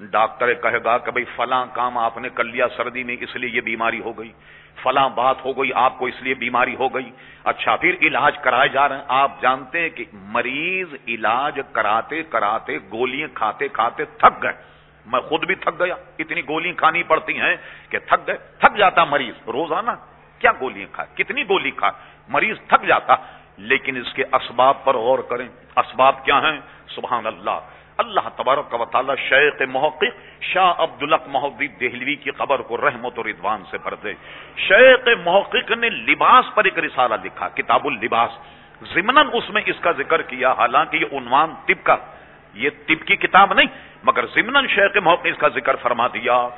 ڈاکٹر 0.00 0.54
کہے 0.54 0.78
گا 0.84 0.98
کہ 0.98 1.10
بھائی 1.10 1.24
فلاں 1.36 1.66
کام 1.72 1.98
آپ 1.98 2.18
نے 2.18 2.28
کر 2.28 2.44
لیا، 2.44 2.66
سردی 2.76 3.04
میں 3.04 3.16
اس 3.20 3.36
لیے 3.36 3.50
یہ 3.50 3.60
بیماری 3.60 4.00
ہو 4.00 4.12
گئی۔ 4.12 4.32
فلاں 4.82 5.08
بات 5.08 5.36
ہو 5.44 5.62
گئی، 5.62 5.70
آپ 5.74 5.98
کو 5.98 6.06
اس 6.06 6.22
لیے 6.22 6.34
بیماری 6.34 6.74
ہو 6.74 6.88
گئی۔ 6.88 7.10
اچھا 7.44 7.76
پھر 7.76 7.94
علاج 8.02 8.38
کرائے 8.38 8.68
جا 8.68 8.88
رہے 8.88 8.96
ہیں 8.96 9.04
آپ 9.08 9.40
جانتے 9.40 9.80
ہیں 9.80 9.88
کہ 9.88 10.04
مریض 10.12 10.94
علاج 11.08 11.60
کراتے 11.72 12.22
کراتے 12.22 12.78
گولیاں 12.92 13.28
کھاتے 13.34 13.68
کھاتے 13.68 14.04
تھک 14.04 14.42
گئے۔ 14.42 14.52
میں 15.06 15.20
خود 15.20 15.44
بھی 15.44 15.54
تھک 15.54 15.82
گیا۔ 15.82 15.94
اتنی 16.18 16.40
گولی 16.48 16.72
کھانی 16.72 17.02
پڑتی 17.02 17.40
ہیں 17.40 17.56
کہ 17.88 17.98
تھک 17.98 18.26
گئے۔ 18.26 18.36
تھک 18.58 18.76
جاتا 18.76 19.04
مریض۔ 19.04 19.48
روزانہ 19.48 19.90
کیا 20.38 20.52
گولیاں 20.60 20.94
کھا 20.94 21.04
کتنی 21.04 21.42
گولی 21.48 21.70
کھا 21.70 21.90
مریض 22.28 22.56
تھک 22.68 22.86
جاتا۔ 22.86 23.14
لیکن 23.58 23.96
اس 23.96 24.12
کے 24.12 24.24
اسباب 24.32 24.84
پر 24.84 24.94
غور 24.96 25.18
کریں۔ 25.18 25.48
اسباب 25.76 26.24
کیا 26.24 26.38
ہیں؟ 26.38 26.60
سبحان 26.88 27.26
اللہ۔ 27.26 27.60
اللہ 27.96 28.20
تبارک 28.36 28.74
و 28.80 28.84
تعالی 28.84 29.12
شیخ 29.28 29.62
محقق 29.68 30.04
شاہ 30.40 30.74
عبد 30.78 31.02
الق 31.02 31.28
دہلوی 31.80 32.14
کی 32.16 32.30
خبر 32.30 32.62
کو 32.62 32.76
رحمت 32.76 33.18
و 33.18 33.22
ردوان 33.22 33.64
سے 33.70 33.78
بھر 33.78 33.94
دے۔ 33.94 34.14
شیخ 34.56 35.08
محقق 35.24 35.70
نے 35.70 35.88
لباس 35.90 36.44
پر 36.54 36.64
ایک 36.64 36.78
رسالہ 36.78 37.14
لکھا، 37.24 37.48
کتاب 37.48 37.86
اللباس۔ 37.86 38.30
ضمن 38.94 39.18
اس 39.32 39.50
میں 39.50 39.62
اس 39.66 39.76
کا 39.80 39.92
ذکر 39.92 40.22
کیا، 40.22 40.52
حالانکہ 40.52 40.96
یہ 40.96 41.06
عنوان 41.12 41.54
طب 41.66 41.84
کا 41.84 41.96
یہ 42.54 42.70
طب 42.86 43.06
کی 43.06 43.16
کتاب 43.16 43.54
نہیں، 43.54 43.66
مگر 44.02 44.26
ضمن 44.26 44.66
شیخ 44.66 44.96
موقع 44.96 45.28
اس 45.28 45.36
کا 45.38 45.48
ذکر 45.48 45.76
فرما 45.76 46.06
دیا 46.06 46.48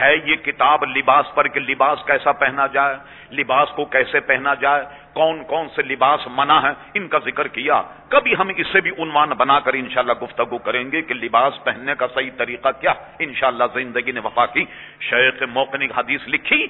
ہے 0.00 0.16
یہ 0.16 0.36
کتاب 0.36 0.84
لباس 0.84 1.34
پر 1.34 1.48
کہ 1.48 1.60
لباس 1.60 1.98
کیسا 2.06 2.32
پہنا 2.32 2.66
جائے، 2.66 2.96
لباس 3.34 3.68
کو 3.68 3.84
کیسے 3.84 4.20
پہنا 4.20 4.54
جائے، 4.54 4.84
کون 5.12 5.44
کون 5.44 5.68
سے 5.76 5.82
لباس 5.82 6.20
منع 6.26 6.60
ہے 6.62 6.72
ان 6.94 7.08
کا 7.08 7.18
ذکر 7.24 7.48
کیا۔ 7.48 7.82
کبھی 8.08 8.34
ہم 8.38 8.48
اس 8.56 8.66
سے 8.72 8.80
بھی 8.80 8.90
عنوان 8.90 9.28
بنا 9.28 9.60
کر 9.60 9.72
انشاءاللہ 9.72 10.12
گفتگو 10.22 10.58
کریں 10.58 10.92
گے 10.92 11.02
کہ 11.02 11.14
لباس 11.14 11.64
پہننے 11.64 11.92
کا 11.98 12.06
صحیح 12.14 12.30
طریقہ 12.36 12.68
کیا۔ 12.80 12.92
انشاءاللہ 13.18 13.64
زندگی 13.74 14.12
نے 14.12 14.20
وفا 14.20 14.46
کی۔ 14.46 14.64
شیخ 15.00 15.42
موقع 15.42 15.76
نے 15.76 15.86
حدیث 15.96 16.20
لکھی 16.26 16.66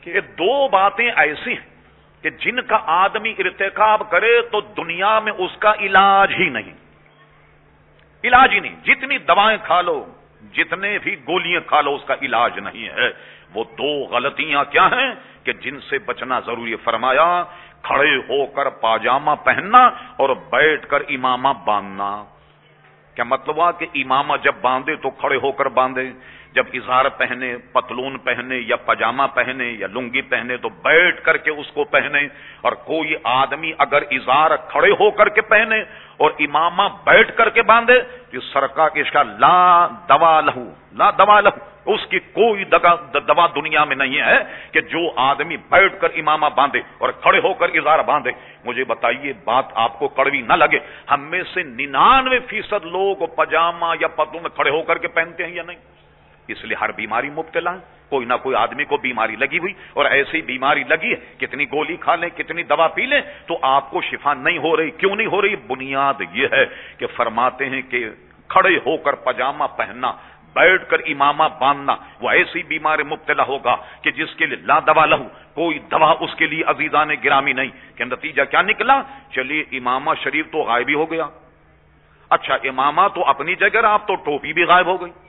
کہ 0.00 0.20
دو 0.20 0.68
باتیں 0.68 1.10
ایسی 1.16 1.52
ہیں 1.52 2.22
کہ 2.22 2.30
جن 2.30 2.60
کا 2.60 2.78
آدمی 2.86 3.34
ارتکاب 3.38 4.10
کرے 4.10 4.42
تو 4.42 4.60
دنیا 4.60 5.18
میں 5.18 5.32
اس 5.38 5.56
کا 5.58 5.72
علاج 5.80 6.32
ہی 6.38 6.48
نہیں۔ 6.48 6.87
علاج 8.24 8.54
ہی 8.54 8.60
نہیں۔ 8.60 8.76
جتنی 8.84 9.18
دوائیں 9.18 9.58
کھا 9.64 9.80
لو، 9.80 10.06
جتنے 10.52 10.98
بھی 11.02 11.16
گولیاں 11.28 11.60
کھا 11.66 11.80
لو، 11.80 11.94
اس 11.94 12.04
کا 12.06 12.14
علاج 12.22 12.58
نہیں 12.58 12.88
ہے۔ 12.88 13.10
وہ 13.54 13.64
دو 13.64 14.06
غلطیاں 14.06 14.64
کیا 14.64 14.86
ہیں 14.86 15.14
کہ 15.44 15.52
جن 15.52 15.80
سے 15.80 15.98
بچنا 15.98 16.40
ضروری 16.40 16.76
فرمایا، 16.76 17.44
کھڑے 17.82 18.16
ہو 18.16 18.46
کر 18.46 18.68
پاجامہ 18.68 19.30
پہننا 19.44 19.86
اور 20.16 20.28
بیٹھ 20.50 20.86
کر 20.86 21.02
امامہ 21.08 21.48
باندھنا۔ 21.64 22.24
کیا 23.14 23.24
مطلب 23.24 23.56
ہوا 23.56 23.72
کہ 23.72 23.86
امامہ 23.94 24.34
جب 24.42 24.52
باندھے 24.60 24.96
تو 24.96 25.10
کھڑے 25.10 25.36
ہو 25.36 25.52
کر 25.52 25.68
باندھے؟ 25.68 26.12
جب 26.58 26.66
اظہار 26.74 27.08
پہنے، 27.16 27.56
پتلون 27.72 28.18
پہنے 28.18 28.56
یا 28.58 28.76
پاجامہ 28.84 29.26
پہنے 29.34 29.66
یا 29.78 29.86
لنگی 29.94 30.22
پہنے 30.30 30.56
تو 30.56 30.68
بیٹھ 30.82 31.22
کر 31.24 31.36
کے 31.36 31.50
اس 31.50 31.70
کو 31.74 31.84
پہنے 31.94 32.26
اور 32.60 32.72
کوئی 32.84 33.14
آدمی 33.24 33.72
اگر 33.78 34.02
اظہار 34.10 34.56
کھڑے 34.68 34.90
ہو 35.00 35.10
کر 35.18 35.28
کے 35.28 35.40
پہنے 35.48 35.80
اور 36.16 36.30
امامہ 36.38 36.88
بیٹھ 37.04 37.32
کر 37.36 37.50
کے 37.50 37.62
باندھے 37.62 37.98
تو 38.30 38.40
سرکار 38.52 38.88
کے 38.88 39.00
اس 39.00 39.10
کا 39.10 39.22
لا 39.38 39.86
دوا 40.08 40.40
لہو، 40.40 40.64
لا 40.92 41.10
دوا 41.18 41.40
لہو۔ 41.40 41.66
اس 41.88 42.00
کی 42.10 42.18
کوئی 42.32 42.64
دوا 42.64 43.46
دنیا 43.54 43.84
میں 43.84 43.96
نہیں 43.96 44.20
ہے 44.20 44.38
کہ 44.72 44.80
جو 44.92 45.00
آدمی 45.16 45.56
بیٹھ 45.70 45.94
کر 46.00 46.08
امامہ 46.14 46.46
باندھے 46.54 46.80
اور 46.98 47.08
کھڑے 47.22 47.38
ہو 47.44 47.52
کر 47.54 47.68
اظہار 47.74 47.98
باندھے۔ 48.04 48.32
مجھے 48.64 48.84
بتائیے، 48.84 49.32
بات 49.44 49.66
آپ 49.74 49.98
کو 49.98 50.08
کڑوی 50.08 50.40
نہ 50.42 50.52
لگے، 50.52 50.78
ہم 51.10 51.20
میں 51.30 51.42
سے 51.54 51.62
ننانوے 51.62 52.38
فیصد 52.48 52.84
لوگ 52.92 53.24
پاجامہ 53.36 53.94
یا 54.00 54.08
پتلون 54.08 54.48
کھڑے 54.54 54.70
ہو 54.70 54.82
کر 54.82 54.98
کے 54.98 55.08
پہنتے 55.08 55.46
ہیں 55.46 55.54
یا 55.54 55.62
نہیں؟ 55.62 55.80
اس 56.48 56.64
لیے 56.64 56.76
ہر 56.80 56.92
بیماری 56.92 57.30
مبتلا 57.30 57.72
ہے۔ 57.72 57.98
کوئی 58.08 58.26
نہ 58.26 58.34
کوئی 58.42 58.56
آدمی 58.56 58.84
کو 58.84 58.96
بیماری 58.96 59.36
لگی 59.36 59.58
ہوئی 59.58 59.72
اور 59.94 60.04
ایسی 60.04 60.42
بیماری 60.42 60.84
لگی 60.88 61.10
ہے، 61.10 61.46
کتنی 61.46 61.64
گولی 61.64 61.96
کھا 61.96 62.14
لیں، 62.14 62.28
کتنی 62.28 62.62
دوا 62.62 62.88
پی 62.88 63.06
لیں، 63.06 63.20
تو 63.46 63.58
آپ 63.62 63.90
کو 63.90 64.00
شفا 64.00 64.34
نہیں 64.34 64.58
ہو 64.58 64.76
رہی۔ 64.76 64.90
کیوں 64.90 65.16
نہیں 65.16 65.26
ہو 65.26 65.42
رہی؟ 65.42 65.56
بنیاد 65.56 66.14
یہ 66.32 66.46
ہے 66.52 66.64
کہ 66.98 67.06
فرماتے 67.06 67.68
ہیں 67.68 67.82
کہ 67.82 68.08
کھڑے 68.48 68.76
ہو 68.76 68.96
کر 68.96 69.12
پاجامہ 69.12 69.64
پہننا، 69.76 70.12
بیٹھ 70.54 70.90
کر 70.90 70.98
امامہ 71.06 71.44
باندھنا، 71.60 71.96
وہ 72.20 72.30
ایسی 72.30 72.62
بیماری 72.62 73.02
مبتلا 73.02 73.42
ہوگا 73.42 73.76
کہ 74.02 74.10
جس 74.10 74.34
کے 74.36 74.46
لیے 74.46 74.56
لا 74.56 74.78
دوا 74.78 75.06
لہو، 75.06 75.24
کوئی 75.54 75.78
دوا 75.78 76.14
اس 76.20 76.34
کے 76.34 76.46
لیے 76.46 76.64
عزیزان 76.64 77.08
گرامی 77.24 77.52
نہیں۔ 77.52 77.70
کہ 77.96 78.04
نتیجہ 78.04 78.42
کیا 78.50 78.62
نکلا؟ 78.62 79.02
چلیے، 79.30 79.64
امامہ 79.72 80.10
شریف 80.24 80.46
تو 80.52 80.58
غائب 80.58 80.88
ہی 80.88 80.94
ہو 80.94 81.10
گیا۔ 81.10 81.26
اچھا 82.30 82.54
امامہ 82.54 83.02
تو 83.14 83.24
اپنی 83.24 83.54
جگہ، 83.54 83.84
آپ 83.84 84.06
تو 84.06 84.14
ٹوپی 84.14 84.52
بھی 84.52 84.62
غائب 84.62 84.86
ہو 84.86 85.02
گئی۔ 85.02 85.27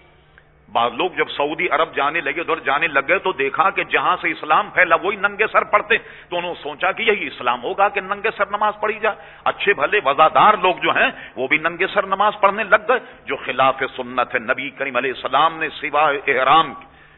بعض 0.71 0.93
لوگ 0.93 1.09
جب 1.17 1.29
سعودی 1.29 1.67
عرب 1.69 1.95
جانے 1.95 2.21
لگے، 2.21 2.41
ادھر 2.41 2.59
جانے 2.59 2.87
لگ 2.87 3.07
گئے 3.07 3.19
تو 3.19 3.31
دیکھا 3.31 3.69
کہ 3.69 3.83
جہاں 3.83 4.15
سے 4.21 4.31
اسلام 4.31 4.69
پھیلا 4.69 4.95
وہی 4.95 5.17
ننگے 5.17 5.47
سر 5.51 5.63
پڑتے 5.63 5.97
تو 6.29 6.37
انہوں 6.37 6.53
نے 6.53 6.61
سوچا 6.61 6.91
کہ 6.91 7.03
یہی 7.03 7.27
اسلام 7.27 7.63
ہوگا 7.63 7.87
کہ 7.89 8.01
ننگے 8.01 8.31
سر 8.37 8.45
نماز 8.45 8.73
پڑھی 8.79 8.99
جائے۔ 8.99 9.15
اچھے 9.45 9.73
بھلے 9.73 9.99
وزادار 10.05 10.53
لوگ 10.61 10.75
جو 10.83 10.91
ہیں، 10.91 11.09
وہ 11.35 11.47
بھی 11.47 11.57
ننگے 11.57 11.87
سر 11.93 12.05
نماز 12.05 12.33
پڑھنے 12.39 12.63
لگ 12.63 12.83
گئے۔ 12.87 12.99
جو 13.25 13.35
خلاف 13.35 13.83
سنت 13.95 14.33
ہے 14.33 14.39
نبی 14.39 14.69
کریم 14.69 14.95
علیہ 14.95 15.13
السلام 15.15 15.59
نے 15.59 15.69
سوائے 15.69 16.19
احرام 16.27 16.73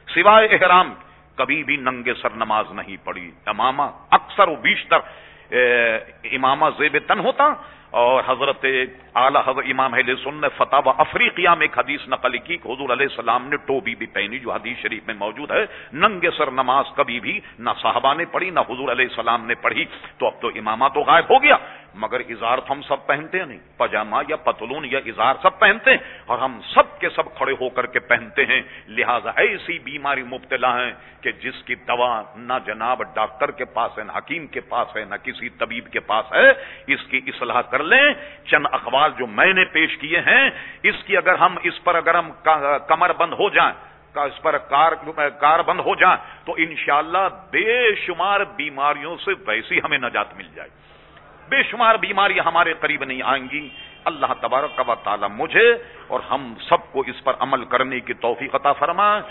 سوائے 0.07 0.47
احرام 0.47 0.93
کبھی 1.35 1.63
بھی 1.63 1.75
ننگے 1.77 2.13
سر 2.21 2.31
نماز 2.35 2.65
نہیں 2.71 2.97
پڑھی۔ 3.03 3.31
امامہ 3.45 3.83
اکثر 4.11 4.47
و 4.47 4.55
بیشتر 4.55 4.99
امامہ 6.31 6.65
زیب 6.77 6.97
تن 7.07 7.19
ہوتا۔ 7.19 7.53
اور 7.91 8.23
حضرت 8.27 8.65
اعلی 9.15 9.39
حضرت 9.45 9.65
امام 9.69 9.93
اہل 9.93 10.15
سن 10.15 10.41
فتح 10.57 10.75
و 10.85 10.89
افریقیہ 10.97 11.49
میں 11.49 11.67
ایک 11.67 11.79
حدیث 11.79 12.07
نقل 12.07 12.37
کی 12.37 12.57
کہ 12.57 12.67
حضور 12.67 12.89
علیہ 12.89 13.07
السلام 13.09 13.47
نے 13.47 13.57
ٹوبی 13.57 13.95
بھی 13.95 14.05
پہنی 14.05 14.39
جو 14.39 14.51
حدیث 14.51 14.77
شریف 14.77 15.07
میں 15.07 15.15
موجود 15.19 15.51
ہے۔ 15.51 15.65
ننگے 15.93 16.29
سر 16.37 16.51
نماز 16.51 16.85
کبھی 16.95 17.19
بھی 17.19 17.39
نہ 17.59 17.69
صحابہ 17.81 18.13
نے 18.13 18.25
پڑھی، 18.25 18.49
نہ 18.49 18.59
حضور 18.59 18.91
علیہ 18.91 19.05
السلام 19.05 19.45
نے 19.45 19.55
پڑھی۔ 19.55 19.85
تو 20.17 20.27
اب 20.27 20.41
تو 20.41 20.47
امامہ 20.47 20.85
تو 20.93 20.99
غائب 20.99 21.25
ہو 21.29 21.43
گیا۔ 21.43 21.57
مگر 21.95 22.19
اظہار 22.29 22.57
تو 22.57 22.71
ہم 22.73 22.81
سب 22.81 23.05
پہنتے 23.07 23.39
ہیں 23.39 23.45
نہیں، 23.45 23.59
پاجامہ 23.77 24.17
یا 24.27 24.35
پتلون 24.43 24.85
یا 24.85 24.99
اظہار 25.05 25.35
سب 25.41 25.59
پہنتے 25.59 25.91
ہیں، 25.91 25.97
اور 26.25 26.37
ہم 26.39 26.59
سب 26.65 26.99
کے 26.99 27.09
سب 27.15 27.33
کھڑے 27.35 27.53
ہو 27.61 27.69
کر 27.69 27.85
کے 27.85 27.99
پہنتے 27.99 28.45
ہیں۔ 28.45 28.61
لہذا 28.87 29.31
ایسی 29.35 29.77
بیماری 29.79 30.23
مبتلا 30.23 30.71
ہے 30.77 30.91
کہ 31.21 31.31
جس 31.41 31.63
کی 31.65 31.75
دوا 31.87 32.11
نہ 32.35 32.53
جناب 32.65 33.03
ڈاکٹر 33.15 33.51
کے 33.51 33.65
پاس 33.75 33.97
ہے، 33.97 34.03
نہ 34.03 34.11
حکیم 34.11 34.47
کے 34.47 34.61
پاس 34.71 34.95
ہے، 34.95 35.03
نہ 35.05 35.15
کسی 35.23 35.49
طبیب 35.59 35.91
کے 35.91 35.99
پاس 36.07 36.31
ہے، 36.33 36.49
اس 36.87 37.05
کی 37.09 37.21
اصلاح 37.27 37.61
کر 37.71 37.83
لیں۔ 37.83 38.07
چند 38.45 38.65
اخبار 38.71 39.09
جو 39.17 39.27
میں 39.29 39.53
نے 39.53 39.65
پیش 39.73 39.97
کیے 39.97 40.19
ہیں، 40.25 40.49
اس 40.83 41.03
کی 41.05 41.17
اگر 41.17 41.35
ہم، 41.35 41.57
اس 41.63 41.83
پر 41.83 41.95
اگر 41.95 42.15
ہم 42.15 42.31
کمر 42.87 43.13
بند 43.17 43.33
ہو 43.33 43.49
جائیں 43.49 43.73
اس 44.15 44.41
پر 44.41 44.57
کار 44.69 44.91
کار 45.39 45.59
بند 45.65 45.79
ہو 45.79 45.93
جائیں، 45.95 46.17
تو 46.45 46.53
انشاءاللہ 46.57 47.27
بے 47.51 47.95
شمار 47.95 48.39
بیماریوں 48.55 49.15
سے 49.25 49.31
ویسی 49.47 49.79
ہمیں 49.79 49.97
نجات 49.97 50.33
مل 50.37 50.47
جائے۔ 50.55 50.69
بے 51.51 51.61
شمار 51.63 51.95
بیماریاں 52.01 52.43
ہمارے 52.47 52.73
قریب 52.79 53.03
نہیں 53.03 53.21
آئیں 53.25 53.47
گی۔ 53.51 53.67
اللہ 54.05 54.31
تبارک 54.39 54.79
و 54.87 54.95
تعالی 55.03 55.27
مجھے 55.35 55.67
اور 56.07 56.19
ہم 56.31 56.53
سب 56.69 56.91
کو 56.91 57.03
اس 57.07 57.23
پر 57.23 57.33
عمل 57.39 57.65
کرنے 57.65 57.99
کی 57.99 58.13
توفیق 58.25 58.55
عطا 58.55 58.71
فرمائے 58.73 59.21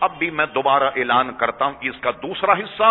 اب 0.00 0.12
بھی 0.18 0.28
میں 0.30 0.46
دوبارہ 0.54 0.90
اعلان 0.96 1.32
کرتا 1.40 1.64
ہوں، 1.64 1.72
اس 1.80 1.98
کا 2.00 2.10
دوسرا 2.22 2.52
حصہ 2.52 2.90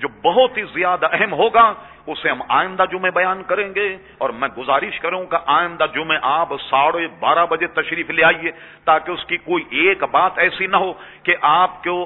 جو 0.00 0.08
بہت 0.24 0.56
ہی 0.58 0.62
زیادہ 0.72 1.06
اہم 1.12 1.32
ہوگا، 1.32 1.72
اسے 2.06 2.28
ہم 2.28 2.40
آئندہ 2.48 2.84
جمعے 2.90 3.10
بیان 3.10 3.42
کریں 3.42 3.68
گے۔ 3.74 3.88
اور 4.18 4.30
میں 4.40 4.48
گزارش 4.58 4.98
کروں 5.00 5.24
گا، 5.32 5.38
آئندہ 5.46 5.86
جمعے 5.94 6.18
آپ 6.22 6.48
ساڑھے 6.70 7.06
بارہ 7.20 7.46
بجے 7.46 7.66
تشریف 7.76 8.10
لے 8.10 8.24
آئیے، 8.24 8.50
تاکہ 8.84 9.10
اس 9.10 9.24
کی 9.24 9.36
کوئی 9.36 9.64
ایک 9.70 10.02
بات 10.10 10.38
ایسی 10.38 10.66
نہ 10.66 10.76
ہو 10.76 10.92
کہ 11.22 11.36
آپ 11.40 11.84
کو 11.84 11.96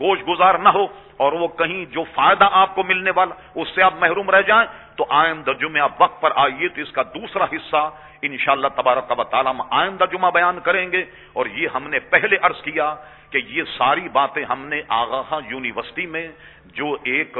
گوش 0.00 0.18
گزار 0.28 0.54
نہ 0.54 0.68
ہو۔ 0.68 0.86
اور 1.16 1.32
وہ 1.32 1.48
کہیں 1.48 1.84
جو 1.84 2.04
فائدہ 2.14 2.48
آپ 2.52 2.74
کو 2.74 2.82
ملنے 2.82 3.10
والا، 3.16 3.60
اس 3.60 3.68
سے 3.74 3.82
آپ 3.82 3.94
محروم 4.00 4.30
رہ 4.30 4.42
جائیں، 4.42 4.66
تو 4.96 5.06
آئندہ 5.08 5.52
جمعہ 5.60 5.82
آپ 5.82 6.02
وقت 6.02 6.20
پر 6.20 6.30
آئیے 6.36 6.68
تو 6.68 6.80
اس 6.80 6.92
کا 6.92 7.02
دوسرا 7.02 7.44
حصہ 7.44 7.90
انشاءاللہ 8.22 8.68
تبارک 8.76 9.18
و 9.18 9.24
تعالیٰ 9.24 9.52
ہم 9.52 9.62
آئندہ 9.70 10.04
جمعہ 10.12 10.30
بیان 10.30 10.60
کریں 10.60 10.92
گے۔ 10.92 11.04
اور 11.32 11.46
یہ 11.46 11.68
ہم 11.74 11.88
نے 11.88 11.98
پہلے 11.98 12.36
عرض 12.42 12.62
کیا 12.62 12.94
کہ 13.30 13.38
یہ 13.46 13.62
ساری 13.78 14.08
باتیں 14.08 14.44
ہم 14.44 14.66
نے 14.66 14.82
آگاہ 14.88 15.34
یونیورسٹی 15.50 16.06
میں 16.06 16.28
جو 16.64 16.96
ایک 17.02 17.38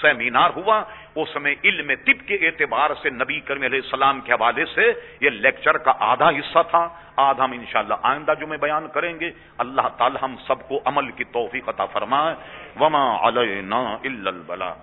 سیمینار 0.00 0.50
ہوا، 0.56 0.82
اس 1.14 1.36
میں 1.36 1.54
علم 1.64 1.90
طب 2.06 2.28
کے 2.28 2.34
اعتبار 2.34 2.90
سے 3.02 3.10
نبی 3.10 3.40
کرم 3.40 3.62
علیہ 3.62 3.80
السلام 3.84 4.20
کے 4.20 4.32
حوالے 4.32 4.64
سے 4.74 4.92
یہ 5.20 5.30
لیکچر 5.30 5.78
کا 5.78 5.92
آدھا 6.00 6.28
حصہ 6.28 6.58
تھا۔ 6.70 6.88
آدھا 7.16 7.44
ہم 7.44 7.52
انشاءاللہ 7.52 7.94
آئندہ 8.02 8.32
جو 8.40 8.46
میں 8.46 8.58
بیان 8.58 8.88
کریں 8.88 9.20
گے۔ 9.20 9.30
اللہ 9.58 9.88
تعالی 9.96 10.16
ہم 10.22 10.34
سب 10.46 10.68
کو 10.68 10.80
عمل 10.84 11.10
کی 11.10 11.24
توفیق 11.24 11.68
عطا 11.68 11.86
فرمائے۔ 11.86 12.34
وما 12.80 13.04
علینا 13.26 13.98
الا 14.04 14.30
البلاغ 14.30 14.76